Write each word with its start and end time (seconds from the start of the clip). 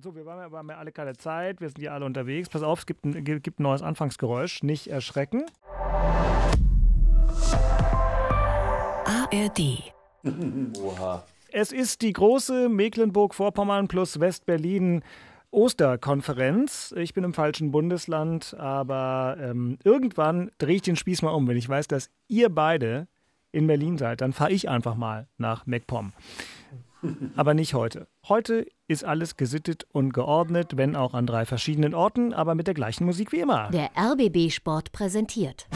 So, 0.00 0.14
wir 0.14 0.24
haben 0.24 0.68
ja 0.68 0.76
alle 0.76 0.92
keine 0.92 1.16
Zeit, 1.16 1.60
wir 1.60 1.68
sind 1.68 1.82
ja 1.82 1.92
alle 1.92 2.04
unterwegs. 2.04 2.48
Pass 2.48 2.62
auf, 2.62 2.80
es 2.80 2.86
gibt 2.86 3.04
ein, 3.04 3.24
gibt 3.24 3.58
ein 3.58 3.64
neues 3.64 3.82
Anfangsgeräusch, 3.82 4.62
nicht 4.62 4.86
erschrecken. 4.86 5.44
ARD. 9.04 9.92
Oha. 10.80 11.24
Es 11.50 11.72
ist 11.72 12.02
die 12.02 12.12
große 12.12 12.68
Mecklenburg-Vorpommern 12.68 13.88
plus 13.88 14.20
West-Berlin 14.20 15.02
Osterkonferenz. 15.50 16.94
Ich 16.96 17.12
bin 17.12 17.24
im 17.24 17.34
falschen 17.34 17.72
Bundesland, 17.72 18.54
aber 18.56 19.36
ähm, 19.40 19.78
irgendwann 19.82 20.52
drehe 20.58 20.76
ich 20.76 20.82
den 20.82 20.94
Spieß 20.94 21.22
mal 21.22 21.30
um. 21.30 21.48
Wenn 21.48 21.56
ich 21.56 21.68
weiß, 21.68 21.88
dass 21.88 22.10
ihr 22.28 22.50
beide 22.50 23.08
in 23.50 23.66
Berlin 23.66 23.98
seid, 23.98 24.20
dann 24.20 24.32
fahre 24.32 24.52
ich 24.52 24.68
einfach 24.68 24.94
mal 24.94 25.26
nach 25.38 25.66
MacPom. 25.66 26.12
Aber 27.36 27.54
nicht 27.54 27.74
heute. 27.74 28.08
Heute 28.28 28.66
ist 28.88 29.04
alles 29.04 29.36
gesittet 29.36 29.86
und 29.92 30.12
geordnet, 30.12 30.76
wenn 30.76 30.96
auch 30.96 31.14
an 31.14 31.26
drei 31.26 31.46
verschiedenen 31.46 31.94
Orten, 31.94 32.32
aber 32.34 32.54
mit 32.54 32.66
der 32.66 32.74
gleichen 32.74 33.04
Musik 33.04 33.32
wie 33.32 33.40
immer. 33.40 33.70
Der 33.70 33.90
RBB 33.96 34.50
Sport 34.50 34.92
präsentiert. 34.92 35.66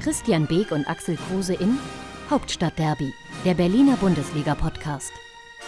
Christian 0.00 0.46
Beek 0.46 0.70
und 0.70 0.86
Axel 0.86 1.16
Kruse 1.16 1.54
in 1.54 1.78
Hauptstadtderby, 2.28 3.12
der 3.44 3.54
Berliner 3.54 3.96
Bundesliga-Podcast. 3.96 5.12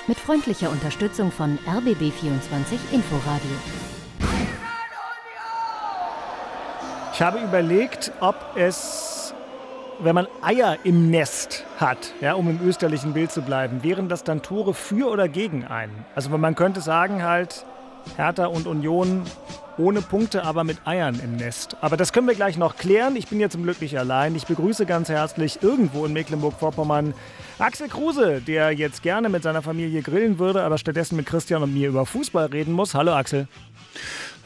Mit 0.07 0.19
freundlicher 0.19 0.71
Unterstützung 0.71 1.33
von 1.33 1.59
RBB24 1.67 2.93
Inforadio. 2.93 3.51
Ich 7.13 7.23
habe 7.23 7.39
überlegt, 7.39 8.13
ob 8.21 8.37
es, 8.57 9.26
wenn 9.99 10.15
man 10.15 10.27
Eier 10.43 10.79
im 10.85 11.11
Nest 11.11 11.65
hat, 11.79 12.13
ja, 12.21 12.35
um 12.35 12.49
im 12.51 12.67
österlichen 12.67 13.13
Bild 13.13 13.33
zu 13.33 13.43
bleiben, 13.43 13.83
wären 13.83 14.09
das 14.09 14.25
dann 14.25 14.43
Tore 14.43 14.75
für 14.75 15.11
oder 15.11 15.29
gegen 15.29 15.65
einen? 15.65 16.05
Also 16.15 16.31
man 16.31 16.55
könnte 16.55 16.81
sagen 16.81 17.23
halt, 17.23 17.65
Hertha 18.17 18.47
und 18.47 18.67
Union 18.67 19.23
ohne 19.79 20.01
Punkte, 20.01 20.45
aber 20.45 20.65
mit 20.65 20.79
Eiern 20.87 21.21
im 21.23 21.37
Nest. 21.37 21.77
Aber 21.81 21.97
das 21.97 22.13
können 22.13 22.27
wir 22.27 22.35
gleich 22.35 22.57
noch 22.57 22.77
klären. 22.77 23.15
Ich 23.17 23.29
bin 23.29 23.39
hier 23.39 23.51
zum 23.51 23.63
Glück 23.63 23.81
nicht 23.81 23.99
allein. 23.99 24.35
Ich 24.35 24.47
begrüße 24.47 24.87
ganz 24.87 25.09
herzlich 25.09 25.63
irgendwo 25.63 26.07
in 26.07 26.13
Mecklenburg-Vorpommern 26.15 27.13
Axel 27.59 27.89
Kruse, 27.89 28.41
der 28.41 28.73
jetzt 28.73 29.03
gerne 29.03 29.29
mit 29.29 29.43
seiner 29.43 29.63
Familie 29.63 30.03
grillen 30.03 30.39
würde, 30.39 30.63
aber 30.63 30.79
stattdessen 30.79 31.17
mit 31.17 31.27
Christian 31.27 31.63
und 31.63 31.75
mir 31.75 31.89
über 31.89 32.07
Fußball 32.07 32.47
reden 32.47 32.73
muss. 32.73 32.95
Hallo 32.95 33.13
Axel. 33.13 33.49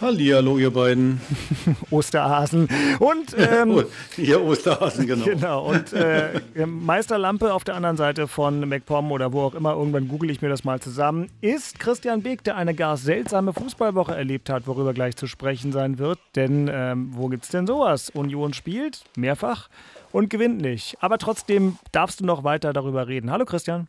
Hallihallo, 0.00 0.56
ihr 0.56 0.70
beiden. 0.70 1.20
Osterhasen. 1.90 2.68
Und 3.00 3.36
ähm, 3.36 3.84
ihr 4.16 4.42
Osterhasen, 4.42 5.06
genau. 5.06 5.24
Genau. 5.30 5.70
Und 5.70 5.92
äh, 5.92 6.40
Meisterlampe 6.66 7.52
auf 7.52 7.64
der 7.64 7.74
anderen 7.74 7.98
Seite 7.98 8.26
von 8.26 8.66
MacPom 8.66 9.12
oder 9.12 9.34
wo 9.34 9.42
auch 9.42 9.54
immer, 9.54 9.74
irgendwann 9.74 10.08
google 10.08 10.30
ich 10.30 10.40
mir 10.40 10.48
das 10.48 10.64
mal 10.64 10.80
zusammen, 10.80 11.28
ist 11.42 11.78
Christian 11.78 12.22
Beek, 12.22 12.42
der 12.44 12.56
eine 12.56 12.74
gar 12.74 12.96
seltsame 12.96 13.52
Fußballwoche 13.52 14.14
erlebt 14.14 14.48
hat, 14.48 14.66
worüber 14.66 14.94
gleich 14.94 15.16
zu 15.16 15.26
sprechen 15.26 15.70
sein 15.70 15.98
wird. 15.98 16.18
Denn 16.34 16.70
ähm, 16.72 17.10
wo 17.12 17.28
gibt's 17.28 17.50
denn 17.50 17.66
sowas? 17.66 18.08
Union 18.08 18.54
spielt 18.54 19.04
mehrfach 19.16 19.68
und 20.12 20.30
gewinnt 20.30 20.62
nicht. 20.62 20.96
Aber 21.00 21.18
trotzdem 21.18 21.76
darfst 21.92 22.20
du 22.20 22.24
noch 22.24 22.42
weiter 22.42 22.72
darüber 22.72 23.06
reden. 23.06 23.30
Hallo 23.30 23.44
Christian. 23.44 23.86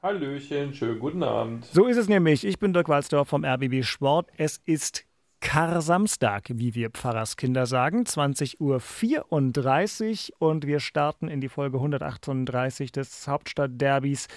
Hallöchen, 0.00 0.72
schönen 0.74 1.00
guten 1.00 1.24
Abend. 1.24 1.66
So 1.72 1.86
ist 1.86 1.96
es 1.96 2.08
nämlich. 2.08 2.46
Ich 2.46 2.60
bin 2.60 2.72
Dirk 2.72 2.88
Walzdorf 2.88 3.28
vom 3.28 3.44
RBB 3.44 3.82
Sport. 3.82 4.28
Es 4.38 4.60
ist 4.64 5.04
Kar-Samstag, 5.40 6.48
wie 6.52 6.74
wir 6.74 6.90
Pfarrerskinder 6.90 7.66
sagen, 7.66 8.02
20.34 8.02 8.60
Uhr 8.60 10.34
und 10.38 10.66
wir 10.66 10.80
starten 10.80 11.28
in 11.28 11.40
die 11.40 11.48
Folge 11.48 11.78
138 11.78 12.92
des 12.92 13.26
Hauptstadtderbys, 13.26 14.28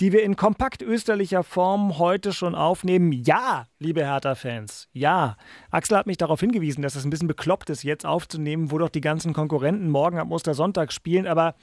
die 0.00 0.12
wir 0.12 0.22
in 0.22 0.36
kompakt 0.36 0.82
österlicher 0.82 1.42
Form 1.42 1.98
heute 1.98 2.32
schon 2.32 2.54
aufnehmen. 2.54 3.12
Ja, 3.12 3.66
liebe 3.78 4.04
Hertha-Fans, 4.04 4.88
ja. 4.92 5.36
Axel 5.70 5.96
hat 5.96 6.06
mich 6.06 6.18
darauf 6.18 6.40
hingewiesen, 6.40 6.82
dass 6.82 6.94
es 6.94 7.04
ein 7.04 7.10
bisschen 7.10 7.28
bekloppt 7.28 7.70
ist, 7.70 7.82
jetzt 7.82 8.04
aufzunehmen, 8.04 8.70
wo 8.70 8.78
doch 8.78 8.90
die 8.90 9.00
ganzen 9.00 9.32
Konkurrenten 9.32 9.88
morgen 9.88 10.18
am 10.18 10.30
Ostersonntag 10.30 10.92
spielen, 10.92 11.26
aber 11.26 11.54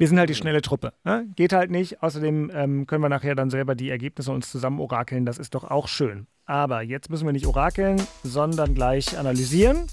wir 0.00 0.08
sind 0.08 0.18
halt 0.18 0.30
die 0.30 0.34
schnelle 0.34 0.62
Truppe. 0.62 0.94
Ne? 1.04 1.28
Geht 1.36 1.52
halt 1.52 1.70
nicht. 1.70 2.02
Außerdem 2.02 2.50
ähm, 2.54 2.86
können 2.86 3.02
wir 3.02 3.10
nachher 3.10 3.34
dann 3.34 3.50
selber 3.50 3.74
die 3.74 3.90
Ergebnisse 3.90 4.32
uns 4.32 4.50
zusammen 4.50 4.80
orakeln. 4.80 5.26
Das 5.26 5.36
ist 5.36 5.54
doch 5.54 5.64
auch 5.64 5.88
schön. 5.88 6.26
Aber 6.50 6.82
jetzt 6.82 7.10
müssen 7.10 7.26
wir 7.26 7.32
nicht 7.32 7.46
orakeln, 7.46 8.02
sondern 8.24 8.74
gleich 8.74 9.16
analysieren. 9.16 9.86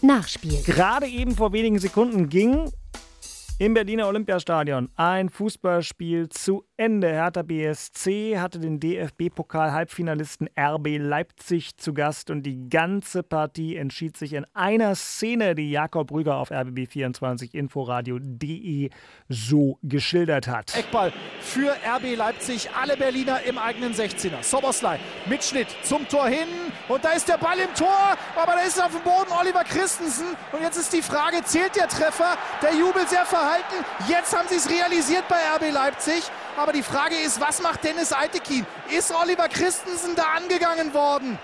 Nachspiel. 0.00 0.60
Gerade 0.64 1.06
eben 1.06 1.36
vor 1.36 1.52
wenigen 1.52 1.78
Sekunden 1.78 2.28
ging 2.28 2.72
im 3.58 3.74
Berliner 3.74 4.08
Olympiastadion 4.08 4.88
ein 4.96 5.28
Fußballspiel 5.28 6.28
zu 6.28 6.64
Ende. 6.76 7.08
Hertha 7.08 7.42
BSC 7.42 8.38
hatte 8.38 8.58
den 8.58 8.80
DFB-Pokal-Halbfinalisten 8.80 10.48
RB 10.58 10.98
Leipzig 10.98 11.76
zu 11.76 11.94
Gast 11.94 12.30
und 12.30 12.42
die 12.42 12.68
ganze 12.68 13.22
Partie 13.22 13.76
entschied 13.76 14.16
sich 14.16 14.32
in 14.32 14.46
einer 14.54 14.94
Szene, 14.94 15.54
die 15.54 15.70
Jakob 15.70 16.08
Brüger 16.08 16.36
auf 16.36 16.50
RBB24 16.50 17.54
Inforadio.de 17.54 18.90
so 19.28 19.78
geschildert 19.82 20.48
hat. 20.48 20.76
Eckball 20.76 21.12
für 21.40 21.72
RB 21.96 22.16
Leipzig, 22.16 22.70
alle 22.80 22.96
Berliner 22.96 23.42
im 23.42 23.58
eigenen 23.58 23.92
16er. 23.92 24.42
Soboslai 24.42 24.98
mit 25.26 25.44
Schnitt 25.44 25.68
zum 25.82 26.08
Tor 26.08 26.28
hin 26.28 26.48
und 26.88 27.04
da 27.04 27.10
ist 27.10 27.28
der 27.28 27.38
Ball 27.38 27.58
im 27.58 27.74
Tor, 27.74 28.16
aber 28.34 28.52
da 28.52 28.60
ist 28.66 28.82
auf 28.82 28.92
dem 28.92 29.02
Boden 29.02 29.30
Oliver 29.38 29.64
Christensen 29.64 30.28
und 30.52 30.62
jetzt 30.62 30.78
ist 30.78 30.92
die 30.92 31.02
Frage, 31.02 31.42
zählt 31.44 31.76
der 31.76 31.88
Treffer? 31.88 32.36
Der 32.62 32.74
Jubel 32.74 33.06
sehr 33.06 33.24
verhalten. 33.24 33.41
Jetzt 34.08 34.36
haben 34.36 34.48
sie 34.48 34.56
es 34.56 34.68
realisiert 34.68 35.24
bei 35.28 35.36
RB 35.56 35.72
Leipzig. 35.72 36.22
Aber 36.56 36.72
die 36.72 36.82
Frage 36.82 37.14
ist, 37.16 37.40
was 37.40 37.62
macht 37.62 37.84
Dennis 37.84 38.12
Altekin? 38.12 38.66
Ist 38.96 39.12
Oliver 39.14 39.48
Christensen 39.48 40.14
da 40.16 40.24
angegangen 40.36 40.92
worden? 40.92 41.38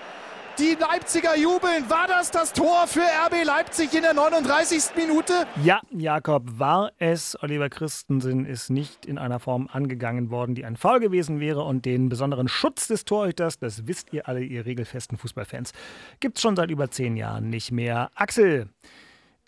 Die 0.59 0.75
Leipziger 0.75 1.37
jubeln. 1.37 1.89
War 1.89 2.07
das 2.07 2.31
das 2.31 2.51
Tor 2.51 2.85
für 2.87 2.99
RB 2.99 3.45
Leipzig 3.45 3.93
in 3.93 4.01
der 4.01 4.13
39. 4.13 4.95
Minute? 4.97 5.47
Ja, 5.63 5.79
Jakob, 5.89 6.43
war 6.59 6.91
es. 6.97 7.41
Oliver 7.41 7.69
Christensen 7.69 8.45
ist 8.45 8.69
nicht 8.69 9.05
in 9.05 9.17
einer 9.17 9.39
Form 9.39 9.69
angegangen 9.71 10.31
worden, 10.31 10.55
die 10.55 10.65
ein 10.65 10.75
Foul 10.75 10.99
gewesen 10.99 11.39
wäre. 11.39 11.63
Und 11.63 11.85
den 11.85 12.09
besonderen 12.09 12.49
Schutz 12.49 12.87
des 12.87 13.05
Torhüters, 13.05 13.57
das 13.57 13.87
wisst 13.87 14.11
ihr 14.11 14.27
alle, 14.27 14.41
ihr 14.41 14.65
regelfesten 14.65 15.17
Fußballfans, 15.17 15.71
gibt 16.19 16.37
es 16.37 16.41
schon 16.41 16.57
seit 16.57 16.71
über 16.71 16.91
zehn 16.91 17.15
Jahren 17.15 17.49
nicht 17.49 17.71
mehr. 17.71 18.11
Axel, 18.15 18.67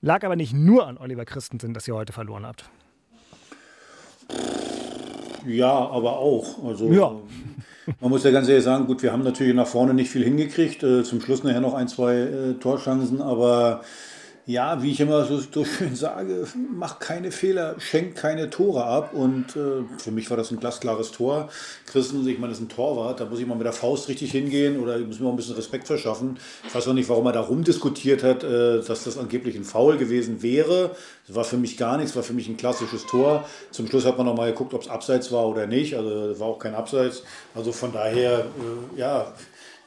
lag 0.02 0.24
aber 0.24 0.36
nicht 0.36 0.54
nur 0.54 0.88
an 0.88 0.98
Oliver 0.98 1.26
Christensen, 1.26 1.74
dass 1.74 1.88
ihr 1.88 1.96
heute 1.96 2.14
verloren 2.14 2.46
habt. 2.46 2.66
Ja, 5.48 5.72
aber 5.72 6.20
auch. 6.20 6.64
Also, 6.66 6.92
Ja. 6.92 7.16
Man 8.00 8.12
muss 8.12 8.24
ja 8.24 8.30
ganz 8.30 8.48
ehrlich 8.48 8.64
sagen, 8.64 8.86
gut, 8.86 9.02
wir 9.02 9.12
haben 9.12 9.24
natürlich 9.24 9.56
nach 9.56 9.66
vorne 9.66 9.96
nicht 9.96 10.12
viel 10.12 10.24
hingekriegt. 10.24 10.84
Äh, 10.84 11.04
zum 11.04 11.20
Schluss 11.20 11.44
nachher 11.44 11.62
noch 11.62 11.74
ein, 11.74 11.88
zwei 11.88 12.16
äh, 12.16 12.54
Torchancen, 12.54 13.22
aber 13.22 13.82
ja, 14.46 14.82
wie 14.82 14.92
ich 14.92 15.00
immer 15.00 15.24
so, 15.26 15.38
so 15.38 15.66
schön 15.66 15.96
sage, 15.96 16.48
mach 16.74 17.00
keine 17.00 17.32
Fehler, 17.32 17.76
schenk 17.80 18.16
keine 18.16 18.50
Tore 18.50 18.84
ab. 18.86 19.14
Und 19.14 19.56
äh, 19.56 19.84
für 19.98 20.12
mich 20.12 20.30
war 20.30 20.38
das 20.38 20.52
ein 20.52 20.60
glasklares 20.60 21.12
Tor. 21.12 21.50
Christen, 21.86 22.28
ich 22.28 22.40
meine, 22.40 22.52
das 22.52 22.60
ist 22.60 22.66
ein 22.66 22.70
Torwart, 22.70 23.20
da 23.20 23.26
muss 23.26 23.40
ich 23.40 23.46
mal 23.46 23.56
mit 23.56 23.66
der 23.66 23.74
Faust 23.74 24.10
richtig 24.10 24.32
hingehen 24.32 24.80
oder 24.80 24.98
ich 24.98 25.06
muss 25.06 25.20
mir 25.20 25.28
auch 25.28 25.32
ein 25.32 25.36
bisschen 25.36 25.56
Respekt 25.56 25.88
verschaffen. 25.88 26.40
Ich 26.68 26.74
weiß 26.74 26.88
auch 26.88 26.94
nicht, 26.94 27.10
warum 27.10 27.26
er 27.28 27.34
da 27.34 27.42
rumdiskutiert 27.42 28.24
hat, 28.24 28.44
äh, 28.44 28.82
dass 28.82 29.04
das 29.04 29.18
angeblich 29.18 29.56
ein 29.56 29.64
Foul 29.64 29.98
gewesen 29.98 30.42
wäre. 30.42 30.96
Das 31.28 31.36
war 31.36 31.44
für 31.44 31.58
mich 31.58 31.78
gar 31.78 31.98
nichts, 31.98 32.16
war 32.16 32.24
für 32.24 32.34
mich 32.34 32.50
ein 32.50 32.58
klassisches 32.58 33.06
Tor. 33.06 33.46
Zum 33.72 33.88
Schluss 33.88 34.06
hat 34.06 34.18
man 34.18 34.26
noch 34.26 34.36
mal 34.36 34.52
geguckt, 34.52 34.74
ob 34.74 34.82
es 34.82 34.88
abseits 34.88 35.32
war 35.32 35.48
oder 35.48 35.68
nicht. 35.68 35.96
Also 35.96 36.40
war 36.40 36.48
auch 36.48 36.60
kein 36.60 36.76
Abseits. 36.76 37.24
Also 37.54 37.72
von 37.72 37.94
daher, 37.94 38.40
äh, 38.40 39.00
ja, 39.00 39.34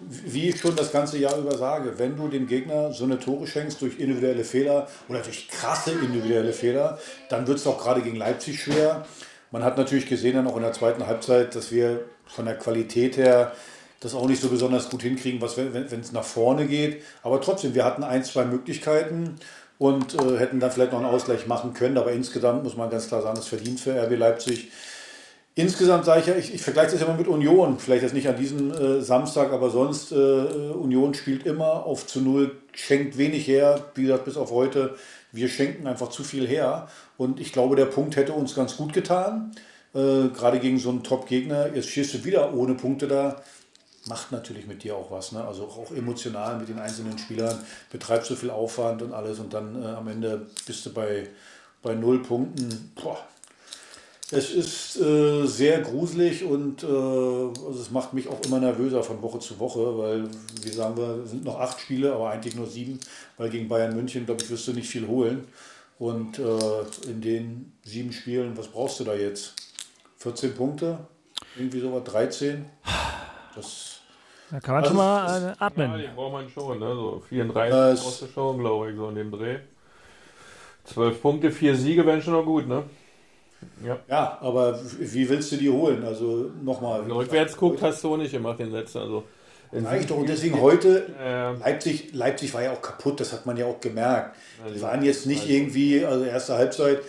wie 0.08 0.48
ich 0.50 0.60
schon 0.60 0.76
das 0.76 0.92
ganze 0.92 1.18
Jahr 1.18 1.38
über 1.38 1.56
sage, 1.56 1.98
wenn 1.98 2.16
du 2.16 2.28
dem 2.28 2.46
Gegner 2.46 2.92
so 2.92 3.04
eine 3.04 3.18
Tore 3.18 3.46
schenkst 3.46 3.80
durch 3.82 3.98
individuelle 3.98 4.44
Fehler 4.44 4.88
oder 5.08 5.20
durch 5.20 5.48
krasse 5.48 5.92
individuelle 5.92 6.52
Fehler, 6.52 6.98
dann 7.28 7.46
wird 7.46 7.58
es 7.58 7.66
auch 7.66 7.82
gerade 7.82 8.02
gegen 8.02 8.16
Leipzig 8.16 8.62
schwer. 8.62 9.04
Man 9.50 9.64
hat 9.64 9.78
natürlich 9.78 10.06
gesehen 10.06 10.34
dann 10.34 10.46
auch 10.46 10.56
in 10.56 10.62
der 10.62 10.72
zweiten 10.72 11.06
Halbzeit, 11.06 11.54
dass 11.54 11.70
wir 11.70 12.04
von 12.26 12.44
der 12.44 12.56
Qualität 12.56 13.16
her 13.16 13.52
das 14.00 14.14
auch 14.14 14.28
nicht 14.28 14.42
so 14.42 14.48
besonders 14.48 14.90
gut 14.90 15.02
hinkriegen, 15.02 15.40
was 15.40 15.56
wenn 15.56 16.00
es 16.00 16.12
nach 16.12 16.24
vorne 16.24 16.66
geht. 16.66 17.02
Aber 17.22 17.40
trotzdem, 17.40 17.74
wir 17.74 17.84
hatten 17.84 18.04
ein, 18.04 18.22
zwei 18.24 18.44
Möglichkeiten 18.44 19.36
und 19.78 20.14
äh, 20.14 20.38
hätten 20.38 20.60
dann 20.60 20.70
vielleicht 20.70 20.92
noch 20.92 20.98
einen 20.98 21.08
Ausgleich 21.08 21.46
machen 21.46 21.72
können. 21.72 21.96
Aber 21.96 22.12
insgesamt 22.12 22.64
muss 22.64 22.76
man 22.76 22.90
ganz 22.90 23.08
klar 23.08 23.22
sagen, 23.22 23.36
das 23.36 23.48
verdient 23.48 23.80
für 23.80 23.94
RB 23.94 24.18
Leipzig. 24.18 24.70
Insgesamt 25.56 26.04
sage 26.04 26.20
ich 26.20 26.26
ja, 26.26 26.34
ich, 26.34 26.52
ich 26.52 26.62
vergleiche 26.62 26.96
das 26.96 27.06
mal 27.06 27.16
mit 27.16 27.28
Union. 27.28 27.78
Vielleicht 27.78 28.02
jetzt 28.02 28.14
nicht 28.14 28.28
an 28.28 28.36
diesem 28.36 28.72
äh, 28.72 29.00
Samstag, 29.00 29.52
aber 29.52 29.70
sonst, 29.70 30.10
äh, 30.10 30.16
Union 30.16 31.14
spielt 31.14 31.46
immer 31.46 31.86
auf 31.86 32.08
zu 32.08 32.20
Null, 32.20 32.56
schenkt 32.72 33.16
wenig 33.18 33.46
her, 33.46 33.84
wie 33.94 34.02
gesagt, 34.02 34.24
bis 34.24 34.36
auf 34.36 34.50
heute. 34.50 34.96
Wir 35.30 35.48
schenken 35.48 35.86
einfach 35.86 36.10
zu 36.10 36.24
viel 36.24 36.48
her. 36.48 36.88
Und 37.16 37.38
ich 37.38 37.52
glaube, 37.52 37.76
der 37.76 37.86
Punkt 37.86 38.16
hätte 38.16 38.32
uns 38.32 38.56
ganz 38.56 38.76
gut 38.76 38.92
getan. 38.92 39.52
Äh, 39.94 40.28
gerade 40.34 40.58
gegen 40.58 40.78
so 40.78 40.90
einen 40.90 41.04
Top-Gegner. 41.04 41.72
Jetzt 41.72 41.88
stehst 41.88 42.14
du 42.14 42.24
wieder 42.24 42.52
ohne 42.52 42.74
Punkte 42.74 43.06
da. 43.06 43.40
Macht 44.06 44.32
natürlich 44.32 44.66
mit 44.66 44.82
dir 44.82 44.96
auch 44.96 45.12
was. 45.12 45.30
Ne? 45.30 45.44
Also 45.44 45.64
auch 45.64 45.92
emotional 45.92 46.58
mit 46.58 46.68
den 46.68 46.80
einzelnen 46.80 47.16
Spielern. 47.16 47.56
Betreibst 47.92 48.28
du 48.28 48.34
viel 48.34 48.50
Aufwand 48.50 49.02
und 49.02 49.12
alles. 49.12 49.38
Und 49.38 49.54
dann 49.54 49.80
äh, 49.80 49.86
am 49.86 50.08
Ende 50.08 50.48
bist 50.66 50.84
du 50.84 50.92
bei, 50.92 51.28
bei 51.80 51.94
null 51.94 52.22
Punkten. 52.22 52.92
Boah, 53.00 53.18
Es 54.34 54.50
ist 54.50 54.96
äh, 55.00 55.46
sehr 55.46 55.80
gruselig 55.80 56.44
und 56.44 56.82
äh, 56.82 56.86
also 56.86 57.78
es 57.80 57.90
macht 57.90 58.12
mich 58.14 58.28
auch 58.28 58.40
immer 58.44 58.58
nervöser 58.58 59.02
von 59.02 59.22
Woche 59.22 59.38
zu 59.38 59.58
Woche, 59.58 59.96
weil, 59.98 60.28
wie 60.62 60.68
sagen 60.70 60.96
wir, 60.96 61.22
es 61.24 61.30
sind 61.30 61.44
noch 61.44 61.58
acht 61.60 61.78
Spiele, 61.80 62.12
aber 62.12 62.30
eigentlich 62.30 62.56
nur 62.56 62.66
sieben, 62.66 62.98
weil 63.36 63.50
gegen 63.50 63.68
Bayern 63.68 63.94
München, 63.94 64.26
glaube 64.26 64.42
ich, 64.42 64.50
wirst 64.50 64.66
du 64.68 64.72
nicht 64.72 64.88
viel 64.88 65.06
holen. 65.06 65.46
Und 65.98 66.38
äh, 66.40 67.08
in 67.08 67.20
den 67.20 67.72
sieben 67.84 68.12
Spielen, 68.12 68.56
was 68.56 68.66
brauchst 68.68 68.98
du 69.00 69.04
da 69.04 69.14
jetzt? 69.14 69.54
14 70.18 70.54
Punkte? 70.54 70.98
Irgendwie 71.56 71.80
sowas, 71.80 72.02
13? 72.04 72.64
Das, 73.54 74.00
Da 74.50 74.58
kann 74.58 74.74
man 74.74 74.84
schon 74.84 74.96
mal 74.96 75.54
äh, 75.58 75.64
atmen. 75.64 75.90
Ja, 75.92 75.96
die 75.98 76.08
braucht 76.14 76.32
man 76.32 76.48
schon, 76.48 76.80
ne? 76.80 76.94
So 76.94 77.22
34 77.28 77.70
Das- 77.72 78.02
brauchst 78.02 78.22
du 78.22 78.26
schon, 78.26 78.58
glaube 78.58 78.90
ich, 78.90 78.96
so 78.96 79.08
in 79.10 79.14
dem 79.14 79.30
Dreh. 79.30 79.58
12 80.84 81.22
Punkte, 81.22 81.50
4 81.52 81.76
Siege 81.76 82.04
wären 82.04 82.20
schon 82.20 82.32
noch 82.34 82.44
gut, 82.44 82.66
ne? 82.66 82.82
Ja. 83.84 83.98
ja, 84.08 84.38
aber 84.40 84.78
wie 84.98 85.28
willst 85.28 85.52
du 85.52 85.56
die 85.56 85.70
holen? 85.70 86.04
Also 86.04 86.50
nochmal. 86.62 87.02
Rückwärts 87.10 87.56
guckt, 87.56 87.82
hast 87.82 88.02
du 88.04 88.16
nicht 88.16 88.32
gemacht 88.32 88.58
den 88.58 88.70
letzten. 88.72 88.98
Also, 88.98 89.24
Reicht 89.72 90.10
doch. 90.10 90.18
Und 90.18 90.28
deswegen 90.28 90.60
heute, 90.60 91.06
Äh, 91.20 91.52
Leipzig, 91.54 92.12
Leipzig 92.14 92.54
war 92.54 92.62
ja 92.62 92.72
auch 92.72 92.80
kaputt, 92.82 93.18
das 93.18 93.32
hat 93.32 93.44
man 93.44 93.56
ja 93.56 93.66
auch 93.66 93.80
gemerkt. 93.80 94.36
Also, 94.62 94.76
Die 94.76 94.82
waren 94.82 95.02
jetzt 95.02 95.26
nicht 95.26 95.42
also- 95.42 95.52
irgendwie, 95.52 96.04
also 96.04 96.24
erste 96.24 96.56
Halbzeit, 96.56 97.00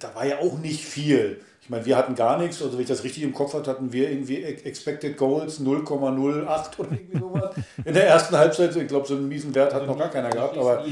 da 0.00 0.12
war 0.14 0.26
ja 0.26 0.38
auch 0.40 0.58
nicht 0.58 0.84
viel. 0.84 1.40
Ich 1.62 1.70
meine, 1.70 1.86
wir 1.86 1.96
hatten 1.96 2.16
gar 2.16 2.36
nichts, 2.38 2.60
also 2.62 2.74
wenn 2.74 2.82
ich 2.82 2.88
das 2.88 3.04
richtig 3.04 3.22
im 3.22 3.32
Kopf 3.32 3.54
hatte, 3.54 3.70
hatten 3.70 3.92
wir 3.92 4.10
irgendwie 4.10 4.42
Ex- 4.42 4.62
Expected 4.62 5.16
Goals 5.16 5.60
0,08 5.60 6.78
oder 6.80 6.90
irgendwie 6.90 7.18
sowas. 7.18 7.54
In 7.84 7.94
der 7.94 8.08
ersten 8.08 8.36
Halbzeit, 8.36 8.74
ich 8.74 8.88
glaube, 8.88 9.06
so 9.06 9.14
einen 9.14 9.28
miesen 9.28 9.54
Wert 9.54 9.72
hat 9.72 9.86
noch 9.86 9.96
gar 9.96 10.08
keiner 10.10 10.30
gehabt, 10.30 10.58
aber 10.58 10.84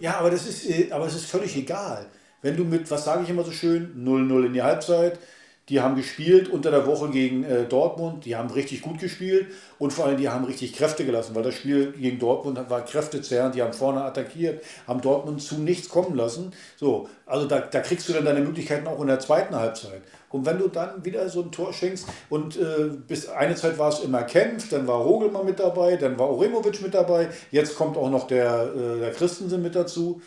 ja, 0.00 0.18
aber 0.18 0.30
das 0.30 0.46
ist, 0.48 0.68
äh, 0.70 0.90
aber 0.90 1.06
es 1.06 1.14
ist 1.14 1.26
völlig 1.26 1.54
egal. 1.56 2.06
Wenn 2.46 2.56
du 2.56 2.62
mit, 2.62 2.88
was 2.92 3.04
sage 3.04 3.24
ich 3.24 3.28
immer 3.28 3.42
so 3.42 3.50
schön, 3.50 3.92
0-0 4.06 4.46
in 4.46 4.52
die 4.52 4.62
Halbzeit, 4.62 5.18
die 5.68 5.80
haben 5.80 5.96
gespielt 5.96 6.48
unter 6.48 6.70
der 6.70 6.86
Woche 6.86 7.10
gegen 7.10 7.42
äh, 7.42 7.64
Dortmund, 7.64 8.24
die 8.24 8.36
haben 8.36 8.50
richtig 8.50 8.82
gut 8.82 9.00
gespielt 9.00 9.48
und 9.80 9.92
vor 9.92 10.04
allem 10.04 10.16
die 10.16 10.28
haben 10.28 10.44
richtig 10.44 10.72
Kräfte 10.72 11.04
gelassen, 11.04 11.34
weil 11.34 11.42
das 11.42 11.56
Spiel 11.56 11.90
gegen 11.90 12.20
Dortmund 12.20 12.70
war 12.70 12.84
kräftezerrend, 12.84 13.56
die 13.56 13.62
haben 13.62 13.72
vorne 13.72 14.04
attackiert, 14.04 14.62
haben 14.86 15.00
Dortmund 15.00 15.42
zu 15.42 15.56
nichts 15.56 15.88
kommen 15.88 16.14
lassen. 16.14 16.52
So, 16.76 17.08
also 17.26 17.48
da, 17.48 17.58
da 17.58 17.80
kriegst 17.80 18.08
du 18.08 18.12
dann 18.12 18.24
deine 18.24 18.42
Möglichkeiten 18.42 18.86
auch 18.86 19.00
in 19.00 19.08
der 19.08 19.18
zweiten 19.18 19.56
Halbzeit. 19.56 20.02
Und 20.30 20.46
wenn 20.46 20.58
du 20.58 20.68
dann 20.68 21.04
wieder 21.04 21.28
so 21.28 21.42
ein 21.42 21.50
Tor 21.50 21.72
schenkst 21.72 22.06
und 22.30 22.56
äh, 22.56 22.90
bis 23.08 23.28
eine 23.28 23.56
Zeit 23.56 23.76
war 23.76 23.88
es 23.88 23.98
immer 24.04 24.22
Kempf, 24.22 24.68
dann 24.68 24.86
war 24.86 25.00
Rogelmann 25.00 25.46
mit 25.46 25.58
dabei, 25.58 25.96
dann 25.96 26.16
war 26.16 26.30
Oremovic 26.30 26.80
mit 26.80 26.94
dabei, 26.94 27.28
jetzt 27.50 27.74
kommt 27.74 27.96
auch 27.96 28.08
noch 28.08 28.28
der, 28.28 28.72
äh, 28.72 29.00
der 29.00 29.10
Christensen 29.10 29.62
mit 29.62 29.74
dazu. 29.74 30.20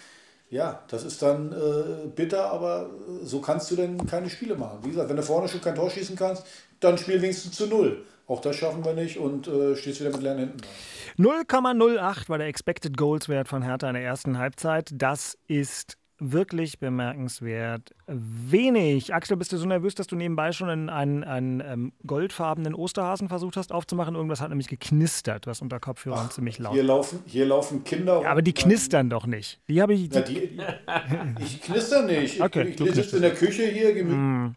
Ja, 0.49 0.83
das 0.87 1.03
ist 1.03 1.21
dann 1.21 1.51
äh, 1.51 2.07
bitter, 2.07 2.51
aber 2.51 2.89
äh, 3.07 3.25
so 3.25 3.39
kannst 3.39 3.69
du 3.69 3.75
dann 3.75 4.05
keine 4.07 4.29
Spiele 4.29 4.55
machen. 4.55 4.79
Wie 4.83 4.89
gesagt, 4.89 5.09
wenn 5.09 5.15
du 5.15 5.23
vorne 5.23 5.47
schon 5.47 5.61
kein 5.61 5.75
Tor 5.75 5.89
schießen 5.89 6.15
kannst, 6.15 6.43
dann 6.79 6.97
spiel 6.97 7.21
wenigstens 7.21 7.55
zu 7.55 7.67
null. 7.67 8.03
Auch 8.25 8.41
das 8.41 8.55
schaffen 8.55 8.83
wir 8.83 8.93
nicht 8.93 9.17
und 9.17 9.47
äh, 9.47 9.75
stehst 9.75 9.99
wieder 9.99 10.11
mit 10.11 10.21
leeren 10.21 10.39
Händen 10.39 10.57
da. 10.59 11.23
0,08 11.23 12.29
war 12.29 12.37
der 12.37 12.47
Expected 12.47 12.95
Goals 12.95 13.27
Wert 13.27 13.47
von 13.47 13.61
Hertha 13.61 13.87
in 13.87 13.95
der 13.95 14.03
ersten 14.03 14.37
Halbzeit. 14.37 14.89
Das 14.93 15.37
ist 15.47 15.97
wirklich 16.19 16.79
bemerkenswert 16.79 17.93
wenig. 18.07 19.13
Axel, 19.13 19.37
bist 19.37 19.51
du 19.51 19.57
so 19.57 19.65
nervös, 19.65 19.95
dass 19.95 20.07
du 20.07 20.15
nebenbei 20.15 20.51
schon 20.51 20.69
einen, 20.69 20.89
einen, 20.89 21.23
einen 21.23 21.61
ähm, 21.61 21.93
goldfarbenen 22.05 22.75
Osterhasen 22.75 23.29
versucht 23.29 23.57
hast 23.57 23.71
aufzumachen? 23.71 24.15
Irgendwas 24.15 24.41
hat 24.41 24.49
nämlich 24.49 24.67
geknistert, 24.67 25.47
was 25.47 25.61
unter 25.61 25.79
Kopfhörern 25.79 26.29
ziemlich 26.29 26.59
laut 26.59 26.73
Hier 26.73 26.83
laufen, 26.83 27.23
hier 27.25 27.45
laufen 27.45 27.83
Kinder. 27.83 28.21
Ja, 28.21 28.31
aber 28.31 28.41
die 28.41 28.53
knistern 28.53 29.09
doch 29.09 29.25
nicht. 29.25 29.59
Die 29.67 29.81
habe 29.81 29.93
ich. 29.93 30.13
Ja, 30.13 30.21
die, 30.21 30.59
ich 31.39 31.61
knister 31.61 32.03
nicht. 32.03 32.35
Ich, 32.35 32.43
Okay, 32.43 32.69
ich, 32.69 32.75
du 32.75 32.85
ich 32.85 32.95
sitze 32.95 33.17
in 33.17 33.21
der 33.21 33.33
Küche 33.33 33.63
hier. 33.63 33.95
Hm. 33.95 34.55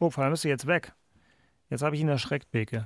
Oh, 0.00 0.10
vor 0.10 0.24
allem 0.24 0.32
ist 0.32 0.42
sie 0.42 0.48
jetzt 0.48 0.66
weg. 0.66 0.92
Jetzt 1.70 1.82
habe 1.82 1.96
ich 1.96 2.02
ihn 2.02 2.08
erschreckt, 2.08 2.50
Beke. 2.50 2.84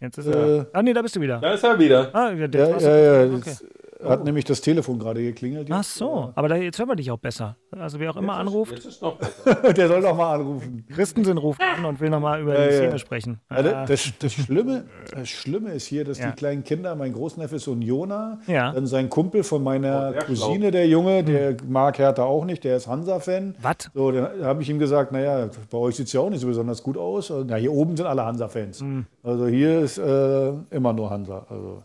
Jetzt 0.00 0.18
ist 0.18 0.26
er. 0.26 0.60
Äh. 0.60 0.66
Ah, 0.72 0.82
nee, 0.82 0.92
da 0.92 1.02
bist 1.02 1.16
du 1.16 1.20
wieder. 1.20 1.40
Da 1.40 1.54
ist 1.54 1.64
er 1.64 1.78
wieder. 1.78 2.14
Ah, 2.14 2.30
ja, 2.30 2.46
der 2.46 2.68
Ja, 2.68 2.96
ja, 2.96 3.24
ja. 3.24 3.34
Okay. 3.34 3.42
Das 3.44 3.64
hat 4.08 4.24
nämlich 4.24 4.44
das 4.44 4.60
Telefon 4.60 4.98
gerade 4.98 5.22
geklingelt. 5.22 5.68
Ach 5.70 5.84
so, 5.84 6.32
aber 6.34 6.48
da, 6.48 6.56
jetzt 6.56 6.78
hören 6.78 6.88
wir 6.88 6.96
dich 6.96 7.10
auch 7.10 7.18
besser. 7.18 7.56
Also 7.70 7.98
wer 8.00 8.10
auch 8.10 8.16
immer 8.16 8.34
anruft, 8.34 8.72
Jetzt. 8.84 9.02
Der 9.76 9.88
soll 9.88 10.00
doch 10.02 10.16
mal 10.16 10.34
anrufen. 10.34 10.84
Christensen 10.94 11.38
ruft 11.38 11.60
an 11.60 11.84
und 11.84 12.00
will 12.00 12.10
nochmal 12.10 12.40
über 12.40 12.54
Ja, 12.58 12.68
die 12.68 12.74
ja. 12.74 12.80
Szene 12.80 12.98
sprechen. 12.98 13.40
Ja, 13.50 13.56
Ah, 13.58 13.62
das, 13.62 13.86
das, 13.88 14.12
das, 14.18 14.32
Schlimme, 14.32 14.84
das 15.12 15.28
Schlimme 15.28 15.70
ist 15.72 15.86
hier, 15.86 16.04
dass 16.04 16.18
Ja. 16.18 16.30
die 16.30 16.36
kleinen 16.36 16.62
Kinder, 16.64 16.94
mein 16.94 17.12
Großneffe 17.12 17.56
ist 17.56 17.64
so 17.64 17.72
ein 17.72 17.82
Jona, 17.82 18.38
Ja. 18.46 18.72
dann 18.72 18.86
sein 18.86 19.10
Kumpel 19.10 19.42
von 19.42 19.62
meiner 19.62 20.14
Oh, 20.16 20.24
Cousine, 20.26 20.70
der 20.70 20.86
Junge, 20.86 21.24
der 21.24 21.56
mag 21.68 21.98
Hertha 21.98 22.22
auch 22.24 22.44
nicht, 22.44 22.64
der 22.64 22.76
ist 22.76 22.86
Hansa-Fan. 22.86 23.56
Was? 23.60 23.90
So, 23.94 24.10
dann 24.12 24.44
habe 24.44 24.62
ich 24.62 24.70
ihm 24.70 24.78
gesagt, 24.78 25.12
naja, 25.12 25.48
bei 25.70 25.78
euch 25.78 25.96
sieht 25.96 26.06
es 26.06 26.12
ja 26.12 26.20
auch 26.20 26.30
nicht 26.30 26.40
so 26.40 26.46
besonders 26.46 26.82
gut 26.82 26.96
aus. 26.96 27.30
Also, 27.30 27.44
Na, 27.48 27.56
hier 27.56 27.72
oben 27.72 27.96
sind 27.96 28.06
alle 28.06 28.24
Hansa-Fans. 28.24 28.80
Hm. 28.80 29.06
Also 29.22 29.46
hier 29.46 29.80
ist 29.80 29.98
äh, 29.98 30.52
immer 30.70 30.92
nur 30.92 31.10
Hansa. 31.10 31.46
Also. 31.48 31.82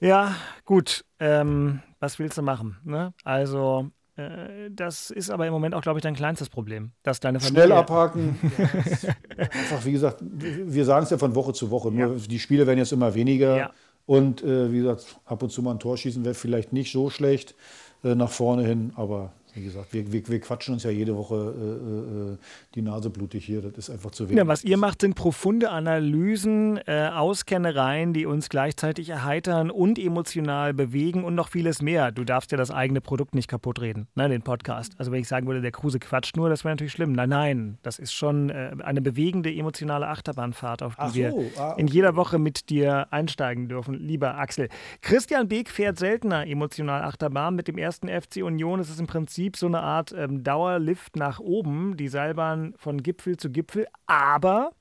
Ja, 0.00 0.34
gut. 0.64 1.04
Ähm, 1.20 1.80
was 2.00 2.18
willst 2.18 2.38
du 2.38 2.42
machen? 2.42 2.76
Ne? 2.84 3.12
Also, 3.24 3.90
äh, 4.16 4.70
das 4.70 5.10
ist 5.10 5.30
aber 5.30 5.46
im 5.46 5.52
Moment 5.52 5.74
auch, 5.74 5.82
glaube 5.82 5.98
ich, 5.98 6.02
dein 6.02 6.14
kleinstes 6.14 6.48
Problem. 6.48 6.92
Dass 7.02 7.20
deine 7.20 7.40
Familie. 7.40 7.64
Schnell 7.64 7.76
abhaken. 7.76 8.38
Einfach, 9.36 9.84
wie 9.84 9.92
gesagt, 9.92 10.18
wir 10.22 10.84
sagen 10.84 11.04
es 11.04 11.10
ja 11.10 11.18
von 11.18 11.34
Woche 11.34 11.52
zu 11.52 11.70
Woche. 11.70 11.90
Nur 11.90 12.16
die 12.16 12.38
Spiele 12.38 12.66
werden 12.66 12.78
jetzt 12.78 12.92
immer 12.92 13.14
weniger. 13.14 13.56
Ja. 13.56 13.70
Und 14.06 14.42
äh, 14.42 14.72
wie 14.72 14.78
gesagt, 14.78 15.18
ab 15.24 15.42
und 15.42 15.50
zu 15.50 15.62
mal 15.62 15.72
ein 15.72 15.80
Tor 15.80 15.96
schießen 15.96 16.24
wäre 16.24 16.34
vielleicht 16.34 16.72
nicht 16.72 16.92
so 16.92 17.10
schlecht 17.10 17.54
äh, 18.02 18.14
nach 18.14 18.30
vorne 18.30 18.64
hin. 18.64 18.92
Aber 18.96 19.32
wie 19.58 19.64
gesagt, 19.64 19.92
wir, 19.92 20.12
wir, 20.12 20.26
wir 20.28 20.40
quatschen 20.40 20.74
uns 20.74 20.84
ja 20.84 20.90
jede 20.90 21.16
Woche 21.16 21.34
äh, 21.34 22.32
äh, 22.32 22.36
die 22.74 22.82
Nase 22.82 23.10
blutig 23.10 23.44
hier. 23.44 23.60
Das 23.62 23.76
ist 23.76 23.90
einfach 23.90 24.10
zu 24.10 24.28
wenig. 24.28 24.38
Ja, 24.38 24.46
was 24.46 24.64
ihr 24.64 24.76
macht, 24.76 25.00
sind 25.00 25.14
profunde 25.14 25.70
Analysen, 25.70 26.78
äh, 26.86 27.10
Auskennereien, 27.12 28.12
die 28.12 28.26
uns 28.26 28.48
gleichzeitig 28.48 29.08
erheitern 29.08 29.70
und 29.70 29.98
emotional 29.98 30.74
bewegen 30.74 31.24
und 31.24 31.34
noch 31.34 31.48
vieles 31.48 31.82
mehr. 31.82 32.12
Du 32.12 32.24
darfst 32.24 32.52
ja 32.52 32.58
das 32.58 32.70
eigene 32.70 33.00
Produkt 33.00 33.34
nicht 33.34 33.48
kaputt 33.48 33.80
reden, 33.80 34.08
ne, 34.14 34.28
den 34.28 34.42
Podcast. 34.42 34.94
Also 34.98 35.12
wenn 35.12 35.20
ich 35.20 35.28
sagen 35.28 35.46
würde, 35.46 35.60
der 35.60 35.72
Kruse 35.72 35.98
quatscht 35.98 36.36
nur, 36.36 36.48
das 36.48 36.64
wäre 36.64 36.72
natürlich 36.72 36.92
schlimm. 36.92 37.12
Nein, 37.12 37.28
nein, 37.28 37.78
das 37.82 37.98
ist 37.98 38.12
schon 38.12 38.50
äh, 38.50 38.74
eine 38.82 39.00
bewegende 39.00 39.52
emotionale 39.52 40.08
Achterbahnfahrt, 40.08 40.82
auf 40.82 40.96
die 40.96 41.08
so, 41.08 41.14
wir 41.14 41.28
ah, 41.56 41.74
in 41.76 41.86
okay. 41.86 41.94
jeder 41.94 42.16
Woche 42.16 42.38
mit 42.38 42.70
dir 42.70 43.12
einsteigen 43.12 43.68
dürfen, 43.68 43.94
lieber 43.94 44.36
Axel. 44.36 44.68
Christian 45.02 45.48
Beek 45.48 45.68
fährt 45.70 45.98
seltener 45.98 46.46
emotional 46.46 47.02
Achterbahn. 47.02 47.54
Mit 47.54 47.68
dem 47.68 47.78
ersten 47.78 48.08
FC 48.08 48.42
Union 48.42 48.80
ist 48.80 48.90
es 48.90 49.00
im 49.00 49.06
Prinzip 49.06 49.47
so 49.56 49.66
eine 49.66 49.80
Art 49.80 50.12
ähm, 50.12 50.42
Dauerlift 50.42 51.16
nach 51.16 51.40
oben, 51.40 51.96
die 51.96 52.08
Seilbahn 52.08 52.74
von 52.76 53.02
Gipfel 53.02 53.36
zu 53.36 53.50
Gipfel. 53.50 53.86
Aber 54.06 54.72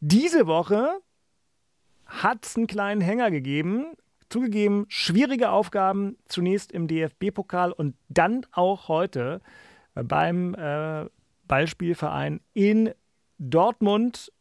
diese 0.00 0.46
Woche 0.46 0.98
hat 2.06 2.44
es 2.46 2.56
einen 2.56 2.66
kleinen 2.66 3.00
Hänger 3.00 3.30
gegeben. 3.30 3.94
Zugegeben, 4.28 4.86
schwierige 4.88 5.50
Aufgaben, 5.50 6.16
zunächst 6.26 6.72
im 6.72 6.88
DFB-Pokal 6.88 7.72
und 7.72 7.96
dann 8.08 8.46
auch 8.52 8.88
heute 8.88 9.40
beim 9.94 10.54
äh, 10.54 11.06
Ballspielverein 11.46 12.40
in 12.54 12.92
Dortmund 13.38 14.32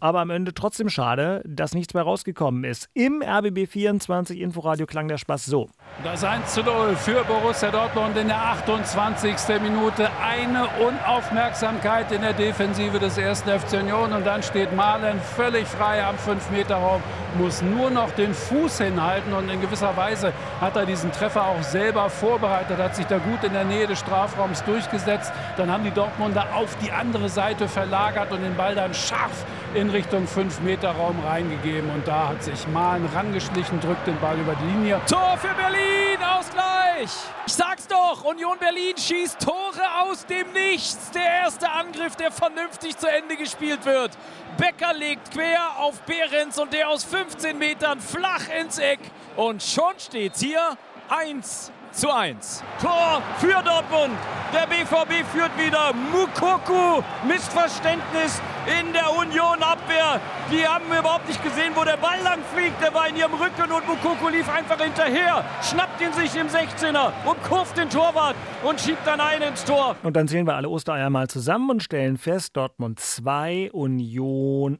aber 0.00 0.20
am 0.20 0.30
Ende 0.30 0.54
trotzdem 0.54 0.88
schade, 0.88 1.42
dass 1.44 1.74
nichts 1.74 1.94
mehr 1.94 2.02
rausgekommen 2.02 2.64
ist. 2.64 2.88
Im 2.94 3.22
RBB 3.22 3.68
24 3.68 4.40
Inforadio 4.40 4.86
klang 4.86 5.08
der 5.08 5.18
Spaß 5.18 5.46
so. 5.46 5.68
Das 6.04 6.22
1 6.22 6.54
zu 6.54 6.62
0 6.62 6.94
für 6.96 7.24
Borussia 7.24 7.70
Dortmund 7.70 8.16
in 8.16 8.28
der 8.28 8.40
28. 8.40 9.34
Minute. 9.60 10.08
Eine 10.22 10.68
Unaufmerksamkeit 10.86 12.12
in 12.12 12.22
der 12.22 12.32
Defensive 12.32 12.98
des 12.98 13.18
ersten 13.18 13.50
FC 13.50 13.80
Union. 13.80 14.12
Und 14.12 14.24
dann 14.24 14.42
steht 14.42 14.74
Malen 14.74 15.20
völlig 15.20 15.66
frei 15.66 16.04
am 16.04 16.16
5-Meter-Raum, 16.16 17.02
muss 17.36 17.62
nur 17.62 17.90
noch 17.90 18.10
den 18.12 18.32
Fuß 18.32 18.78
hinhalten. 18.78 19.32
Und 19.32 19.48
in 19.48 19.60
gewisser 19.60 19.96
Weise 19.96 20.32
hat 20.60 20.76
er 20.76 20.86
diesen 20.86 21.10
Treffer 21.10 21.46
auch 21.46 21.62
selber 21.62 22.08
vorbereitet, 22.10 22.78
hat 22.78 22.94
sich 22.94 23.06
da 23.06 23.18
gut 23.18 23.42
in 23.42 23.52
der 23.52 23.64
Nähe 23.64 23.86
des 23.86 23.98
Strafraums 23.98 24.62
durchgesetzt. 24.64 25.32
Dann 25.56 25.70
haben 25.70 25.84
die 25.84 25.90
Dortmunder 25.90 26.46
auf 26.54 26.76
die 26.78 26.92
andere 26.92 27.28
Seite 27.28 27.66
verlagert 27.66 28.30
und 28.30 28.42
den 28.42 28.56
Ball 28.56 28.74
dann 28.74 28.94
scharf 28.94 29.44
in 29.74 29.87
Richtung 29.90 30.26
5-Meter-Raum 30.26 31.20
reingegeben. 31.24 31.90
Und 31.90 32.06
da 32.06 32.28
hat 32.28 32.42
sich 32.42 32.66
Malen 32.68 33.06
rangeschlichen, 33.06 33.80
drückt 33.80 34.06
den 34.06 34.18
Ball 34.20 34.38
über 34.38 34.54
die 34.54 34.66
Linie. 34.66 35.00
Tor 35.08 35.36
für 35.38 35.54
Berlin, 35.54 36.22
Ausgleich. 36.22 37.10
Ich 37.46 37.54
sag's 37.54 37.86
doch, 37.86 38.24
Union 38.24 38.58
Berlin 38.58 38.96
schießt 38.96 39.40
Tore 39.40 39.82
aus 40.02 40.26
dem 40.26 40.52
Nichts. 40.52 41.10
Der 41.12 41.24
erste 41.42 41.70
Angriff, 41.70 42.16
der 42.16 42.30
vernünftig 42.30 42.96
zu 42.96 43.10
Ende 43.10 43.36
gespielt 43.36 43.84
wird. 43.84 44.10
Becker 44.56 44.92
legt 44.94 45.30
quer 45.30 45.78
auf 45.78 46.00
Behrens 46.02 46.58
und 46.58 46.72
der 46.72 46.88
aus 46.88 47.04
15 47.04 47.58
Metern 47.58 48.00
flach 48.00 48.48
ins 48.60 48.78
Eck. 48.78 49.00
Und 49.36 49.62
schon 49.62 49.94
steht's 49.98 50.40
hier 50.40 50.76
1 51.08 51.72
zu 51.98 52.14
1. 52.14 52.62
Tor 52.80 53.20
für 53.38 53.60
Dortmund. 53.64 54.16
Der 54.52 54.68
BVB 54.68 55.26
führt 55.32 55.50
wieder. 55.58 55.92
Mukoku, 55.92 57.02
Missverständnis 57.26 58.40
in 58.80 58.92
der 58.92 59.10
Union-Abwehr. 59.18 60.20
Die 60.48 60.64
haben 60.64 60.86
überhaupt 60.86 61.26
nicht 61.26 61.42
gesehen, 61.42 61.72
wo 61.74 61.82
der 61.82 61.96
Ball 61.96 62.20
lang 62.22 62.38
fliegt. 62.54 62.80
Der 62.80 62.94
war 62.94 63.08
in 63.08 63.16
ihrem 63.16 63.34
Rücken 63.34 63.72
und 63.72 63.86
Mukoku 63.88 64.28
lief 64.28 64.48
einfach 64.48 64.80
hinterher, 64.80 65.44
schnappt 65.60 66.00
ihn 66.00 66.12
sich 66.12 66.36
im 66.36 66.46
16er 66.46 67.10
und 67.26 67.42
kurft 67.42 67.76
den 67.76 67.90
Torwart 67.90 68.36
und 68.62 68.80
schiebt 68.80 69.04
dann 69.04 69.20
ein 69.20 69.42
ins 69.42 69.64
Tor. 69.64 69.96
Und 70.04 70.14
dann 70.14 70.28
zählen 70.28 70.46
wir 70.46 70.54
alle 70.54 70.68
Ostereier 70.68 71.10
mal 71.10 71.26
zusammen 71.26 71.68
und 71.68 71.82
stellen 71.82 72.16
fest, 72.16 72.56
Dortmund 72.56 73.00
2, 73.00 73.72
Union 73.72 74.78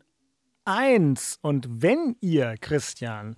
1. 0.65 1.41
Und 1.43 1.67
wenn 1.69 2.15
ihr, 2.21 2.55
Christian, 2.61 3.35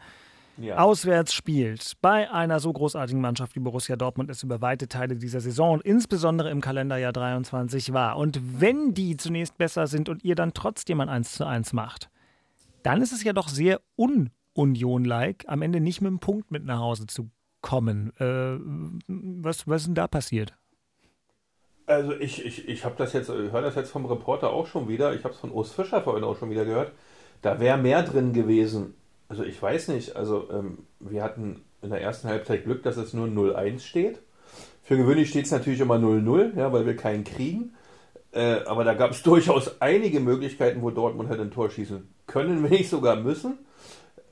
ja. 0.57 0.79
auswärts 0.79 1.33
spielt, 1.33 1.95
bei 2.01 2.31
einer 2.31 2.61
so 2.61 2.73
großartigen 2.73 3.21
Mannschaft 3.21 3.57
wie 3.57 3.61
Borussia 3.61 3.97
Dortmund 3.97 4.31
es 4.31 4.43
über 4.43 4.61
weite 4.61 4.89
Teile 4.89 5.17
dieser 5.17 5.41
Saison 5.41 5.75
und 5.75 5.83
insbesondere 5.83 6.51
im 6.51 6.61
Kalenderjahr 6.61 7.13
23 7.13 7.93
war. 7.93 8.17
Und 8.17 8.41
wenn 8.61 8.95
die 8.95 9.17
zunächst 9.17 9.59
besser 9.59 9.87
sind 9.87 10.09
und 10.09 10.25
ihr 10.25 10.35
dann 10.35 10.55
trotzdem 10.55 11.01
ein 11.01 11.09
1 11.09 11.33
zu 11.33 11.47
1 11.47 11.73
macht, 11.73 12.11
dann 12.83 13.03
ist 13.03 13.13
es 13.13 13.25
ja 13.25 13.33
doch 13.33 13.49
sehr 13.49 13.81
un-Union-like, 13.97 15.45
am 15.49 15.63
Ende 15.63 15.81
nicht 15.81 16.01
mit 16.01 16.09
einem 16.09 16.21
Punkt 16.21 16.51
mit 16.51 16.65
nach 16.65 16.81
Hause 16.81 17.07
zu 17.07 17.31
kommen. 17.61 18.13
Äh, 18.19 18.59
was, 19.07 19.69
was 19.69 19.83
ist 19.83 19.87
denn 19.89 19.95
da 19.95 20.09
passiert? 20.09 20.55
Also 21.87 22.13
ich, 22.15 22.45
ich, 22.45 22.69
ich 22.69 22.85
habe 22.85 22.95
das 22.97 23.13
jetzt, 23.13 23.29
höre 23.29 23.63
das 23.63 23.75
jetzt 23.75 23.91
vom 23.91 24.07
Reporter 24.07 24.51
auch 24.51 24.67
schon 24.69 24.89
wieder, 24.89 25.13
ich 25.13 25.25
habe 25.25 25.35
es 25.35 25.41
von 25.41 25.51
Urs 25.51 25.73
Fischer 25.73 26.01
vorhin 26.03 26.23
auch 26.23 26.39
schon 26.39 26.51
wieder 26.51 26.65
gehört. 26.65 26.93
Da 27.43 27.59
wäre 27.59 27.79
mehr 27.79 28.03
drin 28.03 28.33
gewesen. 28.33 28.95
Also 29.31 29.45
ich 29.45 29.63
weiß 29.63 29.89
nicht, 29.89 30.17
also 30.17 30.49
ähm, 30.51 30.79
wir 30.99 31.23
hatten 31.23 31.63
in 31.83 31.91
der 31.91 32.03
ersten 32.03 32.29
Halbzeit 32.29 32.65
Glück, 32.65 32.83
dass 32.83 32.97
es 32.97 33.15
nur 33.15 33.29
0-1 33.29 33.79
steht. 33.79 34.19
Für 34.83 34.97
gewöhnlich 34.97 35.31
steht 35.31 35.45
es 35.45 35.53
natürlich 35.53 35.79
immer 35.79 35.99
0-0, 35.99 36.59
ja, 36.59 36.73
weil 36.73 36.85
wir 36.85 36.97
keinen 36.97 37.23
kriegen. 37.23 37.73
Äh, 38.33 38.65
aber 38.67 38.83
da 38.83 38.95
gab 38.95 39.13
es 39.13 39.23
durchaus 39.23 39.81
einige 39.81 40.19
Möglichkeiten, 40.19 40.83
wo 40.83 40.91
Dortmund 40.91 41.31
hätte 41.31 41.43
ein 41.43 41.53
Tor 41.53 41.71
schießen 41.71 42.13
können, 42.27 42.65
wenn 42.65 42.71
nicht 42.71 42.91
sogar 42.91 43.15
müssen. 43.15 43.59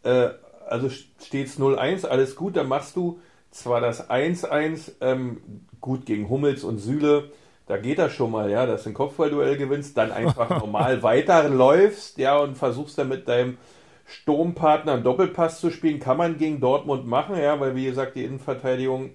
Äh, 0.02 0.30
also 0.66 0.90
steht 0.90 1.46
es 1.46 1.60
0-1, 1.60 2.04
alles 2.04 2.34
gut, 2.34 2.56
dann 2.56 2.66
machst 2.66 2.96
du 2.96 3.20
zwar 3.52 3.80
das 3.80 4.10
1-1 4.10 4.94
ähm, 5.00 5.40
gut 5.80 6.06
gegen 6.06 6.28
Hummels 6.28 6.64
und 6.64 6.78
Süle, 6.78 7.30
da 7.66 7.76
geht 7.76 7.98
das 7.98 8.12
schon 8.12 8.32
mal, 8.32 8.50
ja, 8.50 8.66
dass 8.66 8.82
du 8.82 8.90
ein 8.90 8.94
Kopfballduell 8.94 9.56
gewinnst, 9.56 9.96
dann 9.96 10.10
einfach 10.10 10.50
normal 10.60 11.04
weiterläufst, 11.04 12.18
ja, 12.18 12.36
und 12.36 12.58
versuchst 12.58 12.98
dann 12.98 13.08
mit 13.08 13.28
deinem 13.28 13.58
Sturmpartner 14.08 14.94
einen 14.94 15.04
Doppelpass 15.04 15.60
zu 15.60 15.70
spielen, 15.70 16.00
kann 16.00 16.16
man 16.16 16.38
gegen 16.38 16.60
Dortmund 16.60 17.06
machen, 17.06 17.38
ja, 17.38 17.60
weil 17.60 17.76
wie 17.76 17.84
gesagt 17.84 18.16
die 18.16 18.24
Innenverteidigung 18.24 19.10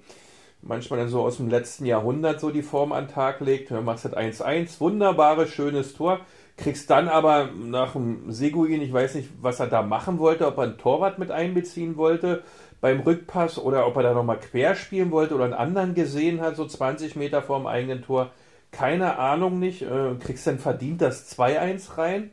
manchmal 0.62 1.00
dann 1.00 1.10
so 1.10 1.22
aus 1.22 1.38
dem 1.38 1.50
letzten 1.50 1.86
Jahrhundert 1.86 2.40
so 2.40 2.52
die 2.52 2.62
Form 2.62 2.92
an 2.92 3.08
den 3.08 3.14
Tag 3.14 3.42
legt. 3.42 3.72
Du 3.72 3.82
machst 3.82 4.06
halt 4.06 4.16
1-1, 4.16 4.80
wunderbares, 4.80 5.50
schönes 5.50 5.94
Tor, 5.96 6.20
kriegst 6.58 6.90
dann 6.92 7.10
aber 7.10 7.50
nach 7.54 7.94
dem 7.94 8.32
Seguin, 8.32 8.82
ich 8.82 8.94
weiß 8.94 9.16
nicht, 9.16 9.30
was 9.42 9.60
er 9.60 9.68
da 9.68 9.82
machen 9.82 10.20
wollte, 10.20 10.46
ob 10.46 10.58
er 10.58 10.66
einen 10.66 10.78
Torwart 10.78 11.18
mit 11.18 11.32
einbeziehen 11.32 11.98
wollte 11.98 12.44
beim 12.80 13.00
Rückpass 13.00 13.58
oder 13.58 13.88
ob 13.88 13.98
er 13.98 14.04
da 14.04 14.14
nochmal 14.14 14.40
quer 14.40 14.76
spielen 14.76 15.10
wollte 15.10 15.34
oder 15.34 15.46
einen 15.46 15.54
anderen 15.54 15.96
gesehen 15.96 16.40
hat, 16.40 16.56
so 16.56 16.68
20 16.68 17.16
Meter 17.16 17.42
vor 17.42 17.58
dem 17.58 17.66
eigenen 17.66 18.04
Tor. 18.04 18.32
Keine 18.72 19.18
Ahnung 19.18 19.58
nicht. 19.60 19.82
Äh, 19.82 20.16
kriegst 20.20 20.46
dann 20.46 20.60
verdient 20.60 21.02
das 21.02 21.36
2-1 21.36 21.98
rein. 21.98 22.32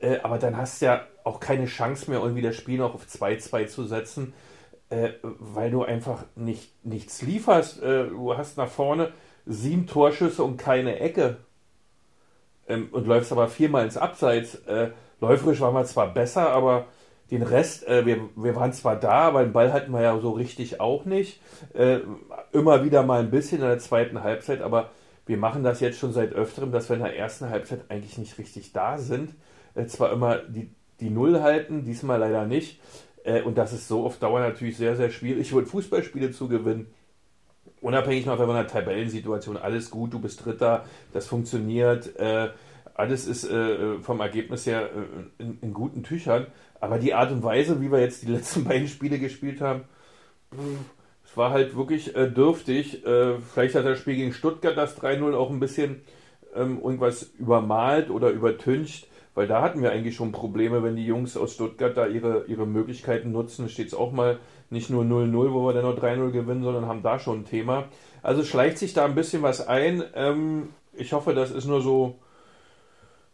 Äh, 0.00 0.18
aber 0.22 0.38
dann 0.38 0.56
hast 0.56 0.80
du 0.82 0.86
ja 0.86 1.02
auch 1.24 1.40
keine 1.40 1.66
Chance 1.66 2.10
mehr, 2.10 2.20
irgendwie 2.20 2.42
das 2.42 2.56
Spiel 2.56 2.78
noch 2.78 2.94
auf 2.94 3.06
2-2 3.06 3.66
zu 3.66 3.84
setzen, 3.84 4.34
äh, 4.90 5.10
weil 5.22 5.70
du 5.70 5.82
einfach 5.82 6.24
nicht, 6.34 6.84
nichts 6.84 7.22
lieferst. 7.22 7.82
Äh, 7.82 8.08
du 8.08 8.36
hast 8.36 8.58
nach 8.58 8.68
vorne 8.68 9.12
sieben 9.46 9.86
Torschüsse 9.86 10.42
und 10.44 10.56
keine 10.56 11.00
Ecke. 11.00 11.38
Ähm, 12.68 12.88
und 12.92 13.06
läufst 13.06 13.32
aber 13.32 13.48
viermal 13.48 13.84
ins 13.84 13.96
Abseits. 13.96 14.54
Äh, 14.66 14.90
läuferisch 15.20 15.60
waren 15.60 15.74
wir 15.74 15.84
zwar 15.84 16.12
besser, 16.12 16.50
aber 16.50 16.86
den 17.30 17.42
Rest, 17.42 17.86
äh, 17.88 18.04
wir, 18.04 18.28
wir 18.36 18.54
waren 18.56 18.72
zwar 18.72 18.96
da, 18.96 19.22
aber 19.22 19.42
den 19.42 19.52
Ball 19.52 19.72
hatten 19.72 19.92
wir 19.92 20.02
ja 20.02 20.18
so 20.18 20.30
richtig 20.30 20.80
auch 20.80 21.04
nicht. 21.04 21.40
Äh, 21.74 22.00
immer 22.52 22.84
wieder 22.84 23.02
mal 23.02 23.20
ein 23.20 23.30
bisschen 23.30 23.62
in 23.62 23.66
der 23.66 23.78
zweiten 23.78 24.22
Halbzeit, 24.22 24.60
aber 24.60 24.90
wir 25.26 25.36
machen 25.36 25.62
das 25.62 25.80
jetzt 25.80 25.98
schon 25.98 26.12
seit 26.12 26.32
öfterem, 26.32 26.72
dass 26.72 26.88
wir 26.88 26.96
in 26.96 27.02
der 27.02 27.16
ersten 27.16 27.48
Halbzeit 27.48 27.80
eigentlich 27.88 28.18
nicht 28.18 28.38
richtig 28.38 28.72
da 28.72 28.98
sind 28.98 29.34
äh, 29.74 29.86
zwar 29.86 30.12
immer 30.12 30.38
die, 30.38 30.70
die 31.02 31.10
Null 31.10 31.40
halten, 31.40 31.84
diesmal 31.84 32.20
leider 32.20 32.46
nicht. 32.46 32.80
Äh, 33.24 33.42
und 33.42 33.58
das 33.58 33.72
ist 33.72 33.88
so 33.88 34.04
auf 34.04 34.18
Dauer 34.18 34.40
natürlich 34.40 34.76
sehr, 34.76 34.96
sehr 34.96 35.10
schwierig, 35.10 35.52
wird 35.52 35.68
Fußballspiele 35.68 36.30
zu 36.30 36.48
gewinnen. 36.48 36.86
Unabhängig 37.80 38.26
mal 38.26 38.36
von 38.36 38.48
der 38.48 38.68
Tabellensituation, 38.68 39.56
alles 39.56 39.90
gut, 39.90 40.12
du 40.12 40.20
bist 40.20 40.44
Dritter, 40.44 40.84
das 41.12 41.26
funktioniert, 41.26 42.16
äh, 42.16 42.50
alles 42.94 43.26
ist 43.26 43.44
äh, 43.44 43.98
vom 44.00 44.20
Ergebnis 44.20 44.66
her 44.66 44.90
in, 45.38 45.72
guten 45.72 46.02
Tüchern. 46.02 46.46
Aber 46.80 46.98
die 46.98 47.14
Art 47.14 47.32
und 47.32 47.42
Weise, 47.42 47.80
wie 47.80 47.90
wir 47.90 48.00
jetzt 48.00 48.22
die 48.22 48.26
letzten 48.32 48.64
beiden 48.64 48.86
Spiele 48.86 49.18
gespielt 49.18 49.60
haben, 49.60 49.84
es 51.24 51.36
war 51.36 51.50
halt 51.50 51.74
wirklich 51.74 52.12
dürftig. 52.12 53.02
Vielleicht 53.02 53.74
hat 53.74 53.86
das 53.86 53.98
Spiel 53.98 54.16
gegen 54.16 54.34
Stuttgart 54.34 54.76
das 54.76 55.00
3-0 55.00 55.34
auch 55.34 55.48
ein 55.48 55.60
bisschen 55.60 56.02
ähm, 56.54 56.80
irgendwas 56.82 57.22
übermalt 57.38 58.10
oder 58.10 58.28
übertüncht. 58.28 59.08
Weil 59.34 59.46
da 59.46 59.62
hatten 59.62 59.82
wir 59.82 59.92
eigentlich 59.92 60.14
schon 60.14 60.30
Probleme, 60.30 60.82
wenn 60.82 60.96
die 60.96 61.06
Jungs 61.06 61.36
aus 61.36 61.54
Stuttgart 61.54 61.96
da 61.96 62.06
ihre, 62.06 62.44
ihre 62.46 62.66
Möglichkeiten 62.66 63.32
nutzen. 63.32 63.68
Steht 63.68 63.88
es 63.88 63.94
auch 63.94 64.12
mal 64.12 64.38
nicht 64.68 64.90
nur 64.90 65.04
0-0, 65.04 65.52
wo 65.52 65.66
wir 65.66 65.72
dann 65.72 65.84
nur 65.84 65.96
3-0 65.96 66.30
gewinnen, 66.30 66.62
sondern 66.62 66.86
haben 66.86 67.02
da 67.02 67.18
schon 67.18 67.40
ein 67.40 67.44
Thema. 67.46 67.84
Also 68.22 68.44
schleicht 68.44 68.78
sich 68.78 68.92
da 68.92 69.04
ein 69.04 69.14
bisschen 69.14 69.42
was 69.42 69.66
ein. 69.66 70.04
Ähm, 70.14 70.68
ich 70.92 71.12
hoffe, 71.14 71.34
das 71.34 71.50
ist 71.50 71.66
nur 71.66 71.80
so, 71.80 72.18